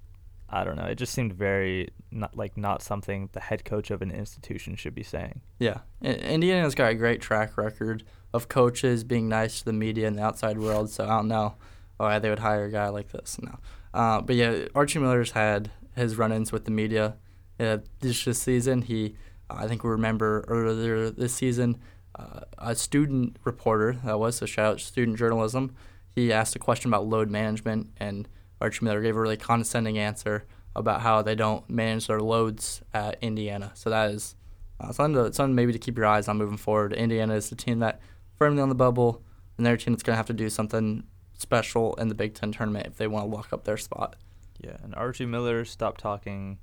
I 0.49 0.63
don't 0.63 0.75
know. 0.75 0.85
It 0.85 0.95
just 0.95 1.13
seemed 1.13 1.33
very 1.33 1.89
not 2.11 2.35
like 2.35 2.57
not 2.57 2.81
something 2.81 3.29
the 3.31 3.39
head 3.39 3.65
coach 3.65 3.89
of 3.89 4.01
an 4.01 4.11
institution 4.11 4.75
should 4.75 4.95
be 4.95 5.03
saying. 5.03 5.41
Yeah, 5.59 5.79
Indiana's 6.01 6.75
got 6.75 6.91
a 6.91 6.95
great 6.95 7.21
track 7.21 7.57
record 7.57 8.03
of 8.36 8.47
coaches 8.49 9.03
being 9.03 9.27
nice 9.29 9.59
to 9.59 9.65
the 9.65 9.73
media 9.73 10.07
and 10.07 10.17
the 10.17 10.23
outside 10.23 10.57
world. 10.57 10.89
So 10.89 11.03
I 11.05 11.17
don't 11.17 11.27
know 11.27 11.55
why 11.97 12.19
they 12.19 12.29
would 12.29 12.39
hire 12.39 12.65
a 12.65 12.71
guy 12.71 12.89
like 12.89 13.09
this. 13.11 13.38
No, 13.41 13.57
uh, 13.93 14.21
but 14.21 14.36
yeah, 14.36 14.65
Archie 14.75 14.99
Miller's 14.99 15.31
had 15.31 15.71
his 15.95 16.17
run-ins 16.17 16.51
with 16.51 16.65
the 16.65 16.71
media 16.71 17.15
uh, 17.59 17.77
this 18.01 18.25
this 18.25 18.39
season. 18.39 18.81
He, 18.81 19.15
I 19.49 19.67
think 19.67 19.83
we 19.83 19.89
remember 19.89 20.43
earlier 20.47 21.09
this 21.09 21.33
season, 21.33 21.77
uh, 22.19 22.41
a 22.57 22.75
student 22.75 23.38
reporter 23.43 23.99
that 24.03 24.19
was 24.19 24.38
so 24.38 24.45
shout 24.45 24.73
out 24.73 24.81
student 24.81 25.17
journalism. 25.17 25.73
He 26.15 26.33
asked 26.33 26.55
a 26.55 26.59
question 26.59 26.89
about 26.91 27.07
load 27.07 27.29
management, 27.29 27.91
and 27.97 28.27
Archie 28.61 28.86
Miller 28.86 29.01
gave 29.01 29.15
a 29.15 29.21
really 29.21 29.38
condescending 29.38 29.97
answer 29.97 30.45
about 30.75 31.01
how 31.01 31.21
they 31.21 31.36
don't 31.36 31.69
manage 31.69 32.07
their 32.07 32.19
loads 32.19 32.81
at 32.93 33.17
Indiana. 33.21 33.71
So 33.75 33.89
that 33.89 34.11
is 34.11 34.36
uh, 34.79 34.91
something, 34.91 35.23
to, 35.23 35.33
something 35.33 35.55
maybe 35.55 35.71
to 35.71 35.79
keep 35.79 35.97
your 35.97 36.05
eyes 36.05 36.27
on 36.27 36.38
moving 36.38 36.57
forward. 36.57 36.91
Indiana 36.93 37.36
is 37.36 37.49
the 37.49 37.55
team 37.55 37.79
that 37.79 38.01
firmly 38.38 38.61
on 38.61 38.69
the 38.69 38.75
bubble, 38.75 39.21
and 39.57 39.65
their 39.65 39.77
team 39.77 39.93
that's 39.93 40.03
going 40.03 40.13
to 40.13 40.17
have 40.17 40.27
to 40.27 40.33
do 40.33 40.49
something 40.49 41.03
special 41.38 41.93
in 41.95 42.07
the 42.07 42.15
Big 42.15 42.33
Ten 42.33 42.51
tournament 42.51 42.88
if 42.88 42.97
they 42.97 43.07
want 43.07 43.29
to 43.29 43.36
lock 43.36 43.51
up 43.53 43.63
their 43.65 43.77
spot. 43.77 44.15
Yeah, 44.59 44.77
and 44.83 44.95
Archie 44.95 45.25
Miller 45.25 45.65
stopped 45.65 45.99
talking 46.01 46.57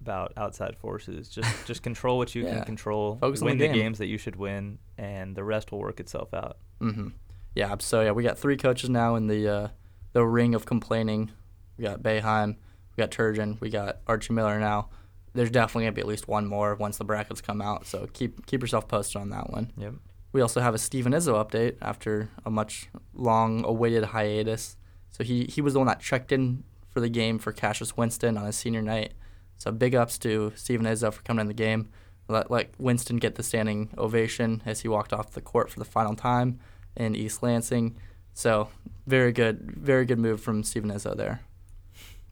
about 0.00 0.32
outside 0.36 0.76
forces. 0.76 1.28
Just 1.28 1.48
just 1.66 1.82
control 1.82 2.16
what 2.18 2.34
you 2.34 2.44
Yeah. 2.44 2.56
can 2.56 2.64
control. 2.64 3.16
Focus 3.20 3.42
on 3.42 3.46
win 3.46 3.58
the 3.58 3.66
the, 3.68 3.72
game. 3.74 3.82
games 3.82 3.98
that 3.98 4.06
you 4.06 4.16
should 4.18 4.36
win, 4.36 4.78
and 4.96 5.36
the 5.36 5.44
rest 5.44 5.70
will 5.72 5.78
work 5.80 6.00
itself 6.00 6.32
out. 6.32 6.56
Mm-hmm. 6.80 7.08
Yeah. 7.54 7.74
So 7.80 8.00
yeah, 8.00 8.12
we 8.12 8.22
got 8.22 8.38
three 8.38 8.56
coaches 8.56 8.88
now 8.90 9.14
in 9.16 9.26
the 9.26 9.48
uh, 9.48 9.68
the 10.12 10.24
ring 10.24 10.54
of 10.54 10.64
complaining. 10.64 11.30
We 11.76 11.84
got 11.84 12.02
Boeheim, 12.02 12.56
we 12.96 13.02
got 13.02 13.10
Turgeon, 13.10 13.60
we 13.60 13.68
got 13.68 13.98
Archie 14.06 14.32
Miller 14.32 14.58
now. 14.58 14.88
There's 15.34 15.50
definitely 15.50 15.84
gonna 15.84 15.92
be 15.92 16.00
at 16.00 16.06
least 16.06 16.28
one 16.28 16.46
more 16.46 16.76
once 16.76 16.96
the 16.96 17.04
brackets 17.04 17.40
come 17.40 17.60
out. 17.60 17.86
So 17.86 18.08
keep 18.12 18.46
keep 18.46 18.62
yourself 18.62 18.88
posted 18.88 19.20
on 19.20 19.30
that 19.30 19.50
one. 19.50 19.72
Yep. 19.76 19.94
We 20.34 20.40
also 20.40 20.60
have 20.60 20.74
a 20.74 20.78
Steven 20.78 21.12
Izzo 21.12 21.34
update 21.34 21.76
after 21.80 22.28
a 22.44 22.50
much 22.50 22.88
long 23.14 23.64
awaited 23.64 24.02
hiatus. 24.06 24.76
So 25.10 25.22
he, 25.22 25.44
he 25.44 25.60
was 25.60 25.74
the 25.74 25.78
one 25.78 25.86
that 25.86 26.00
checked 26.00 26.32
in 26.32 26.64
for 26.88 26.98
the 26.98 27.08
game 27.08 27.38
for 27.38 27.52
Cassius 27.52 27.96
Winston 27.96 28.36
on 28.36 28.44
his 28.44 28.56
senior 28.56 28.82
night. 28.82 29.14
So 29.58 29.70
big 29.70 29.94
ups 29.94 30.18
to 30.18 30.52
Steven 30.56 30.86
Izzo 30.86 31.12
for 31.12 31.22
coming 31.22 31.42
in 31.42 31.46
the 31.46 31.54
game. 31.54 31.88
Let, 32.26 32.50
let 32.50 32.70
Winston 32.80 33.18
get 33.18 33.36
the 33.36 33.44
standing 33.44 33.90
ovation 33.96 34.60
as 34.66 34.80
he 34.80 34.88
walked 34.88 35.12
off 35.12 35.30
the 35.30 35.40
court 35.40 35.70
for 35.70 35.78
the 35.78 35.84
final 35.84 36.16
time 36.16 36.58
in 36.96 37.14
East 37.14 37.40
Lansing. 37.40 37.96
So 38.32 38.70
very 39.06 39.30
good, 39.30 39.60
very 39.76 40.04
good 40.04 40.18
move 40.18 40.40
from 40.40 40.64
Steven 40.64 40.90
Izzo 40.90 41.16
there. 41.16 41.42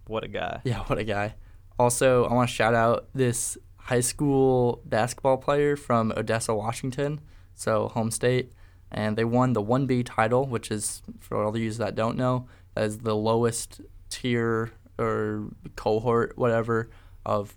What 0.09 0.25
a 0.25 0.29
guy. 0.29 0.61
Yeah, 0.65 0.81
what 0.87 0.99
a 0.99 1.05
guy. 1.05 1.37
Also, 1.79 2.25
I 2.25 2.35
want 2.35 2.49
to 2.49 2.55
shout 2.55 2.75
out 2.75 3.11
this 3.15 3.57
high 3.77 4.01
school 4.01 4.83
basketball 4.87 5.37
player 5.37 5.77
from 5.77 6.13
Odessa, 6.17 6.53
Washington, 6.53 7.21
so 7.55 7.89
home 7.89 8.11
state, 8.11 8.53
and 8.91 9.17
they 9.17 9.25
won 9.25 9.53
the 9.53 9.63
1B 9.63 10.05
title, 10.07 10.47
which 10.47 10.71
is, 10.71 11.03
for 11.21 11.43
all 11.43 11.53
the 11.53 11.61
users 11.61 11.79
that 11.79 11.95
don't 11.95 12.17
know, 12.17 12.47
is 12.77 12.99
the 12.99 13.15
lowest 13.17 13.81
tier 14.11 14.71
or 14.99 15.49
cohort, 15.77 16.37
whatever, 16.37 16.91
of 17.25 17.57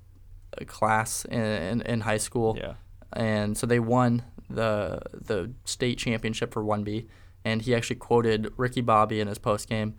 a 0.58 0.66
class 0.66 1.26
in, 1.26 1.42
in, 1.42 1.82
in 1.82 2.02
high 2.02 2.18
school 2.18 2.58
Yeah. 2.58 2.74
and 3.14 3.58
so 3.58 3.68
they 3.68 3.80
won 3.80 4.24
the 4.50 5.00
the 5.14 5.52
state 5.66 5.98
championship 5.98 6.54
for 6.54 6.64
1B 6.64 7.08
and 7.44 7.62
he 7.62 7.76
actually 7.76 7.98
quoted 7.98 8.54
Ricky 8.56 8.80
Bobby 8.82 9.20
in 9.20 9.28
his 9.28 9.38
post 9.38 9.68
game 9.68 9.96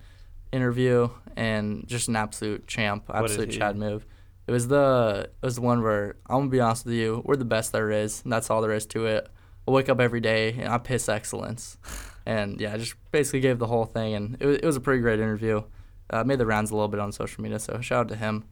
interview 0.53 1.09
and 1.36 1.86
just 1.86 2.09
an 2.09 2.16
absolute 2.16 2.66
champ, 2.66 3.05
absolute 3.12 3.51
Chad 3.51 3.76
move. 3.76 4.07
It 4.47 4.53
was 4.53 4.68
the 4.68 5.28
it 5.42 5.44
was 5.44 5.57
the 5.57 5.61
one 5.62 5.82
where 5.82 6.16
I'm 6.28 6.38
gonna 6.40 6.51
be 6.51 6.61
honest 6.61 6.86
with 6.86 6.94
you, 6.94 7.22
we're 7.26 7.36
the 7.36 7.44
best 7.44 7.72
there 7.72 7.90
is, 7.90 8.22
and 8.22 8.32
that's 8.32 8.49
all 8.49 8.62
there 8.62 8.72
is 8.72 8.86
to 8.86 9.07
it. 9.07 9.28
I 9.67 9.71
wake 9.71 9.89
up 9.89 10.01
every 10.01 10.21
day 10.21 10.53
and 10.53 10.69
I 10.69 10.79
piss 10.79 11.09
excellence, 11.09 11.79
and 12.27 12.61
yeah, 12.61 12.75
I 12.75 12.79
just 12.79 12.95
basically 13.12 13.41
gave 13.41 13.59
the 13.59 13.67
whole 13.67 13.85
thing, 13.85 14.14
and 14.14 14.37
it 14.41 14.47
was, 14.47 14.57
it 14.59 14.64
was 14.64 14.77
a 14.77 14.81
pretty 14.81 15.01
great 15.01 15.21
interview. 15.21 15.62
Uh, 16.09 16.23
made 16.23 16.39
the 16.39 16.47
rounds 16.47 16.71
a 16.71 16.75
little 16.75 16.89
bit 16.89 17.01
on 17.01 17.11
social 17.11 17.43
media, 17.43 17.59
so 17.59 17.81
shout 17.81 18.01
out 18.03 18.09
to 18.09 18.17
him. 18.17 18.45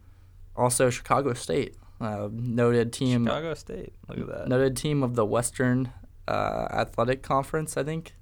Also, 0.57 0.91
Chicago 0.91 1.35
State, 1.35 1.77
uh, 2.01 2.29
noted 2.33 2.93
team, 2.93 3.27
Chicago 3.27 3.55
State. 3.55 3.93
Look 4.09 4.19
at 4.19 4.27
that. 4.27 4.49
noted 4.49 4.77
team 4.77 5.03
of 5.03 5.15
the 5.15 5.25
Western 5.25 5.93
uh, 6.27 6.67
Athletic 6.73 7.23
Conference, 7.23 7.77
I 7.77 7.85
think. 7.85 8.15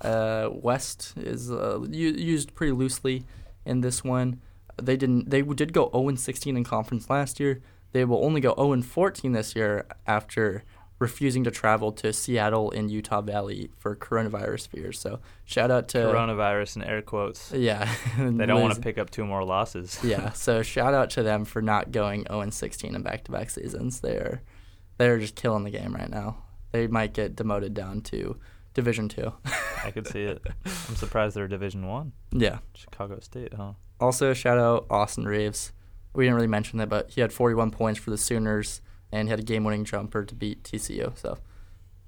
Uh, 0.00 0.48
West 0.52 1.14
is 1.16 1.50
uh, 1.50 1.80
u- 1.90 2.12
used 2.12 2.54
pretty 2.54 2.72
loosely 2.72 3.24
in 3.66 3.80
this 3.80 4.04
one. 4.04 4.40
They 4.80 4.96
didn't. 4.96 5.28
They 5.30 5.42
did 5.42 5.72
go 5.72 5.90
0 5.92 6.14
16 6.14 6.56
in 6.56 6.64
conference 6.64 7.10
last 7.10 7.40
year. 7.40 7.60
They 7.92 8.04
will 8.04 8.24
only 8.24 8.40
go 8.40 8.54
0 8.56 8.80
14 8.82 9.32
this 9.32 9.56
year 9.56 9.86
after 10.06 10.62
refusing 10.98 11.44
to 11.44 11.50
travel 11.50 11.92
to 11.92 12.12
Seattle 12.12 12.70
and 12.72 12.90
Utah 12.90 13.20
Valley 13.20 13.70
for 13.78 13.94
coronavirus 13.94 14.68
fears. 14.68 14.98
So 14.98 15.20
shout 15.44 15.70
out 15.70 15.88
to 15.88 15.98
Coronavirus 15.98 16.76
in 16.76 16.82
air 16.82 17.02
quotes. 17.02 17.52
yeah. 17.52 17.88
They 18.18 18.46
don't 18.46 18.60
want 18.62 18.74
to 18.74 18.80
pick 18.80 18.98
up 18.98 19.10
two 19.10 19.24
more 19.24 19.44
losses. 19.44 19.98
yeah, 20.02 20.32
so 20.32 20.62
shout 20.62 20.94
out 20.94 21.10
to 21.10 21.22
them 21.22 21.44
for 21.44 21.62
not 21.62 21.92
going 21.92 22.24
0 22.28 22.40
and 22.40 22.52
16 22.54 22.94
in 22.94 23.02
back 23.02 23.24
to 23.24 23.32
back 23.32 23.50
seasons. 23.50 24.00
They're 24.00 24.42
they're 24.98 25.18
just 25.18 25.36
killing 25.36 25.62
the 25.64 25.70
game 25.70 25.94
right 25.94 26.10
now. 26.10 26.38
They 26.72 26.86
might 26.88 27.14
get 27.14 27.36
demoted 27.36 27.72
down 27.74 28.00
to 28.02 28.36
Division 28.74 29.08
Two. 29.08 29.32
I 29.84 29.90
could 29.92 30.06
see 30.08 30.22
it. 30.24 30.44
I'm 30.66 30.96
surprised 30.96 31.36
they're 31.36 31.46
Division 31.48 31.86
One. 31.86 32.12
yeah. 32.32 32.58
Chicago 32.74 33.20
State, 33.20 33.54
huh? 33.54 33.72
Also 34.00 34.34
shout 34.34 34.58
out 34.58 34.86
Austin 34.90 35.26
Reaves. 35.26 35.72
We 36.14 36.24
didn't 36.24 36.34
really 36.36 36.48
mention 36.48 36.78
that, 36.78 36.88
but 36.88 37.10
he 37.10 37.20
had 37.20 37.32
41 37.32 37.70
points 37.70 38.00
for 38.00 38.10
the 38.10 38.18
Sooners 38.18 38.80
and 39.12 39.28
he 39.28 39.30
had 39.30 39.40
a 39.40 39.42
game 39.42 39.64
winning 39.64 39.84
jumper 39.84 40.24
to 40.24 40.34
beat 40.34 40.62
TCU. 40.64 41.16
So 41.18 41.38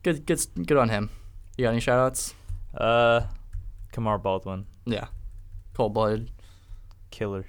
good 0.03 0.27
good 0.27 0.41
good 0.67 0.77
on 0.79 0.89
him. 0.89 1.11
You 1.57 1.65
got 1.65 1.71
any 1.73 1.81
shout 1.81 1.99
outs? 1.99 2.35
Uh, 2.75 3.23
Kamar 3.93 4.19
Baldwin, 4.19 4.67
Yeah. 4.87 5.07
Cold 5.75 5.95
blooded. 5.95 6.31
killer. 7.11 7.45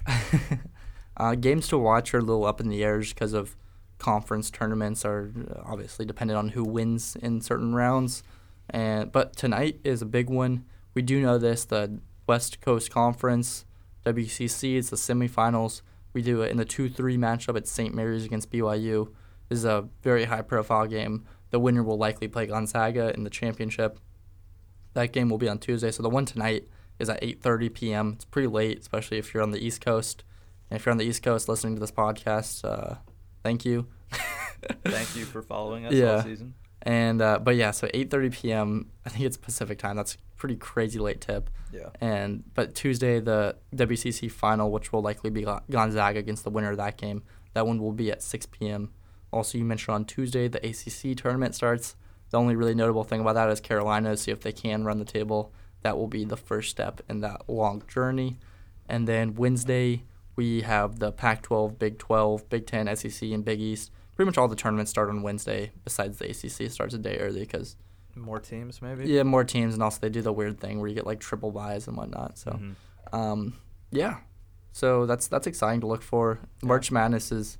uh, 1.16 1.34
games 1.34 1.68
to 1.68 1.78
watch 1.78 2.12
are 2.14 2.18
a 2.18 2.22
little 2.22 2.44
up 2.44 2.60
in 2.60 2.68
the 2.68 2.82
air 2.82 3.00
just 3.00 3.14
because 3.14 3.32
of 3.32 3.56
conference 3.98 4.50
tournaments 4.50 5.04
are 5.04 5.30
uh, 5.48 5.60
obviously 5.64 6.04
dependent 6.04 6.36
on 6.36 6.48
who 6.50 6.64
wins 6.64 7.16
in 7.16 7.40
certain 7.40 7.74
rounds. 7.74 8.22
And 8.70 9.12
but 9.12 9.36
tonight 9.36 9.80
is 9.84 10.02
a 10.02 10.06
big 10.06 10.28
one. 10.30 10.64
We 10.94 11.02
do 11.02 11.20
know 11.20 11.38
this: 11.38 11.64
the 11.64 12.00
West 12.26 12.60
Coast 12.60 12.90
Conference, 12.90 13.64
WCC, 14.04 14.78
it's 14.78 14.90
the 14.90 14.96
semifinals. 14.96 15.82
We 16.12 16.22
do 16.22 16.42
it 16.42 16.50
in 16.50 16.56
the 16.58 16.64
two-three 16.64 17.16
matchup 17.16 17.56
at 17.56 17.66
St. 17.66 17.94
Mary's 17.94 18.24
against 18.24 18.50
BYU. 18.50 19.12
This 19.48 19.58
is 19.58 19.64
a 19.64 19.88
very 20.02 20.24
high-profile 20.24 20.86
game. 20.86 21.24
The 21.50 21.58
winner 21.58 21.82
will 21.82 21.98
likely 21.98 22.28
play 22.28 22.46
Gonzaga 22.46 23.12
in 23.14 23.24
the 23.24 23.30
championship. 23.30 23.98
That 24.94 25.12
game 25.12 25.28
will 25.28 25.38
be 25.38 25.48
on 25.48 25.58
Tuesday. 25.58 25.90
So 25.90 26.02
the 26.02 26.10
one 26.10 26.24
tonight 26.24 26.68
is 26.98 27.08
at 27.10 27.20
8:30 27.22 27.74
p.m. 27.74 28.12
It's 28.14 28.24
pretty 28.24 28.48
late, 28.48 28.78
especially 28.80 29.18
if 29.18 29.32
you're 29.34 29.42
on 29.42 29.50
the 29.50 29.58
East 29.64 29.80
Coast. 29.84 30.24
And 30.70 30.78
if 30.78 30.86
you're 30.86 30.90
on 30.92 30.98
the 30.98 31.04
East 31.04 31.22
Coast 31.22 31.48
listening 31.48 31.74
to 31.74 31.80
this 31.80 31.90
podcast, 31.90 32.64
uh, 32.64 32.96
thank 33.42 33.64
you. 33.64 33.86
Thank 34.84 35.16
you 35.16 35.24
for 35.24 35.42
following 35.42 35.86
us 35.86 35.92
Yeah. 35.92 36.16
all 36.16 36.22
season. 36.22 36.54
And 36.82 37.20
uh, 37.20 37.38
but 37.40 37.56
yeah, 37.56 37.70
so 37.72 37.88
8:30 37.88 38.32
p.m. 38.32 38.90
I 39.04 39.08
think 39.10 39.24
it's 39.24 39.36
Pacific 39.36 39.78
time. 39.78 39.96
That's 39.96 40.14
a 40.14 40.18
pretty 40.36 40.56
crazy 40.56 40.98
late 40.98 41.20
tip. 41.20 41.50
Yeah. 41.72 41.88
And 42.00 42.44
but 42.54 42.74
Tuesday 42.74 43.18
the 43.20 43.56
WCC 43.74 44.30
final, 44.30 44.70
which 44.70 44.92
will 44.92 45.02
likely 45.02 45.30
be 45.30 45.42
Gon- 45.42 45.62
Gonzaga 45.70 46.18
against 46.18 46.44
the 46.44 46.50
winner 46.50 46.70
of 46.70 46.76
that 46.78 46.96
game. 46.96 47.22
That 47.54 47.66
one 47.66 47.80
will 47.82 47.92
be 47.92 48.10
at 48.10 48.22
6 48.22 48.46
p.m. 48.46 48.90
Also, 49.32 49.58
you 49.58 49.64
mentioned 49.64 49.94
on 49.94 50.04
Tuesday 50.04 50.48
the 50.48 50.58
ACC 50.66 51.16
tournament 51.16 51.54
starts. 51.54 51.96
The 52.30 52.38
only 52.38 52.54
really 52.56 52.74
notable 52.74 53.04
thing 53.04 53.20
about 53.20 53.34
that 53.34 53.48
is 53.50 53.60
Carolina. 53.60 54.16
See 54.16 54.30
if 54.30 54.40
they 54.40 54.52
can 54.52 54.84
run 54.84 54.98
the 54.98 55.04
table. 55.04 55.52
That 55.82 55.96
will 55.96 56.06
be 56.08 56.24
the 56.24 56.36
first 56.36 56.70
step 56.70 57.00
in 57.08 57.20
that 57.20 57.48
long 57.48 57.82
journey. 57.88 58.38
And 58.88 59.08
then 59.08 59.34
Wednesday 59.34 60.04
we 60.36 60.62
have 60.62 60.98
the 60.98 61.12
Pac-12, 61.12 61.78
Big 61.78 61.98
12, 61.98 62.48
Big 62.48 62.66
10, 62.66 62.94
SEC, 62.96 63.30
and 63.30 63.44
Big 63.44 63.60
East. 63.60 63.90
Pretty 64.16 64.26
much 64.26 64.38
all 64.38 64.48
the 64.48 64.56
tournaments 64.56 64.90
start 64.90 65.08
on 65.10 65.22
Wednesday. 65.22 65.72
Besides 65.84 66.18
the 66.18 66.30
ACC 66.30 66.70
starts 66.70 66.94
a 66.94 66.98
day 66.98 67.18
early 67.18 67.40
because 67.40 67.76
More 68.14 68.38
teams, 68.38 68.80
maybe. 68.80 69.08
yeah, 69.08 69.22
more 69.24 69.44
teams, 69.44 69.74
and 69.74 69.82
also 69.82 69.98
they 70.00 70.08
do 70.10 70.22
the 70.22 70.32
weird 70.32 70.60
thing 70.60 70.78
where 70.80 70.88
you 70.88 70.94
get 70.94 71.06
like 71.06 71.20
triple 71.20 71.50
buys 71.50 71.86
and 71.88 71.96
whatnot. 71.96 72.38
So, 72.38 72.50
Mhm. 72.52 72.74
um, 73.14 73.54
yeah, 73.90 74.18
so 74.72 75.04
that's 75.06 75.28
that's 75.28 75.46
exciting 75.46 75.80
to 75.80 75.86
look 75.86 76.02
for. 76.02 76.40
March 76.62 76.90
Madness 76.90 77.32
is 77.32 77.58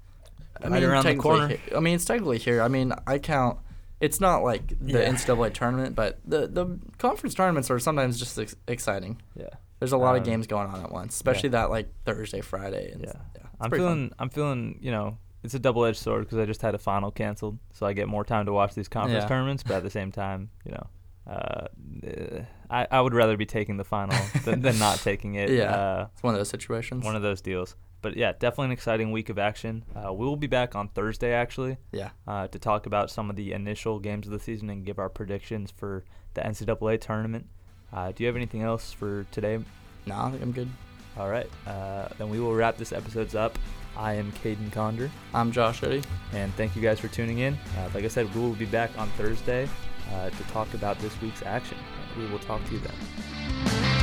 I 0.63 0.69
Right 0.69 0.83
around 0.83 1.05
the 1.07 1.15
corner. 1.17 1.49
he- 1.49 1.75
I 1.75 1.81
mean, 1.81 1.95
it's 1.95 2.05
technically 2.05 2.39
here. 2.39 2.61
I 2.63 2.69
mean, 2.69 2.93
I 3.07 3.19
count. 3.19 3.59
It's 4.01 4.21
not 4.21 4.43
like 4.43 4.69
the 4.81 4.95
Yeah. 5.01 5.09
NCAA 5.13 5.51
tournament, 5.55 5.95
but 5.95 6.19
the 6.25 6.47
the 6.49 6.79
conference 6.99 7.35
tournaments 7.35 7.71
are 7.71 7.79
sometimes 7.79 8.19
just 8.19 8.39
ex- 8.39 8.57
exciting. 8.67 9.23
Yeah. 9.37 9.47
There's 9.79 9.93
a 9.93 9.97
lot 9.97 10.15
of 10.17 10.23
Um, 10.23 10.27
games 10.27 10.47
going 10.47 10.69
on 10.69 10.81
at 10.81 10.91
once, 10.93 11.15
especially 11.15 11.51
that 11.51 11.71
like 11.71 11.89
Thursday, 12.05 12.41
Friday. 12.41 12.91
And 12.93 13.03
Yeah. 13.03 13.13
yeah 13.37 13.43
I'm 13.61 13.71
pretty 13.71 13.85
fun. 13.85 13.95
feeling. 13.95 14.13
I'm 14.19 14.29
feeling. 14.31 14.79
You 14.81 14.91
know, 14.93 15.19
it's 15.45 15.55
a 15.55 15.59
double-edged 15.59 15.99
sword 15.99 16.25
because 16.25 16.39
I 16.39 16.47
just 16.47 16.63
had 16.63 16.75
a 16.75 16.79
final 16.79 17.11
canceled, 17.11 17.59
so 17.73 17.87
I 17.87 17.93
get 17.93 18.09
more 18.09 18.25
time 18.25 18.47
to 18.47 18.53
watch 18.53 18.75
these 18.75 18.89
conference 18.89 19.23
Yeah. 19.23 19.29
tournaments. 19.29 19.63
But 19.63 19.75
at 19.77 19.83
the 19.85 19.91
same 19.91 20.11
time, 20.13 20.51
you 20.65 20.73
know, 20.73 20.87
uh, 21.33 21.67
eh, 22.05 22.43
I 22.71 22.87
I 22.91 23.01
would 23.01 23.15
rather 23.15 23.37
be 23.37 23.47
taking 23.47 23.77
the 23.77 23.85
final 23.85 24.17
than, 24.45 24.63
than 24.63 24.79
not 24.79 24.99
taking 24.99 25.35
it. 25.35 25.51
Yeah. 25.51 25.75
Uh, 25.75 26.07
It's 26.13 26.23
one 26.23 26.35
of 26.35 26.39
those 26.41 26.49
situations. 26.49 27.05
one 27.05 27.15
of 27.17 27.23
those 27.23 27.41
deals. 27.41 27.77
But 28.03 28.17
yeah, 28.17 28.33
definitely 28.33 28.67
an 28.67 28.73
exciting 28.73 29.13
week 29.13 29.29
of 29.29 29.39
action. 29.39 29.85
Uh, 29.95 30.13
we 30.13 30.27
will 30.27 30.37
be 30.37 30.49
back 30.49 30.75
on 30.75 30.89
Thursday 30.89 31.33
actually 31.33 31.79
yeah. 31.93 32.11
uh, 32.27 32.49
to 32.49 32.59
talk 32.59 32.87
about 32.87 33.11
some 33.11 33.31
of 33.31 33.37
the 33.37 33.53
initial 33.53 34.01
games 34.01 34.27
of 34.27 34.33
the 34.33 34.41
season 34.41 34.69
and 34.69 34.85
give 34.85 34.99
our 34.99 35.09
predictions 35.09 35.71
for 35.71 36.05
the 36.35 36.41
NCAA 36.41 37.01
tournament. 37.01 37.47
Uh, 37.93 38.11
do 38.11 38.25
you 38.25 38.27
have 38.27 38.37
anything 38.37 38.63
else 38.63 38.93
for 38.93 39.25
today? 39.31 39.59
No, 40.05 40.15
I 40.17 40.31
think 40.31 40.43
I'm 40.43 40.53
good. 40.53 40.69
All 41.17 41.29
right. 41.29 41.49
Uh, 41.67 42.09
then 42.19 42.29
we 42.29 42.41
will 42.41 42.55
wrap 42.55 42.77
this 42.77 42.93
episode's 42.93 43.35
up. 43.35 43.57
I 43.97 44.15
am 44.15 44.33
Caden 44.43 44.73
Conder, 44.73 45.11
I'm 45.35 45.53
Josh 45.53 45.83
Eddy. 45.83 46.03
and 46.33 46.53
thank 46.55 46.75
you 46.75 46.81
guys 46.81 46.99
for 46.99 47.09
tuning 47.09 47.41
in. 47.41 47.55
Uh, 47.77 47.91
like 47.95 48.05
I 48.05 48.09
said, 48.09 48.35
we 48.35 48.41
will 48.41 48.55
be 48.55 48.65
back 48.65 48.91
on 48.99 49.09
Thursday 49.11 49.69
uh, 50.15 50.31
to 50.31 50.43
talk 50.45 50.73
about 50.75 50.99
this 51.01 51.21
week's 51.21 51.43
action. 51.43 51.77
We 52.17 52.27
will 52.27 52.39
talk 52.39 52.65
to 52.67 52.73
you 52.73 52.81
then. 52.81 54.02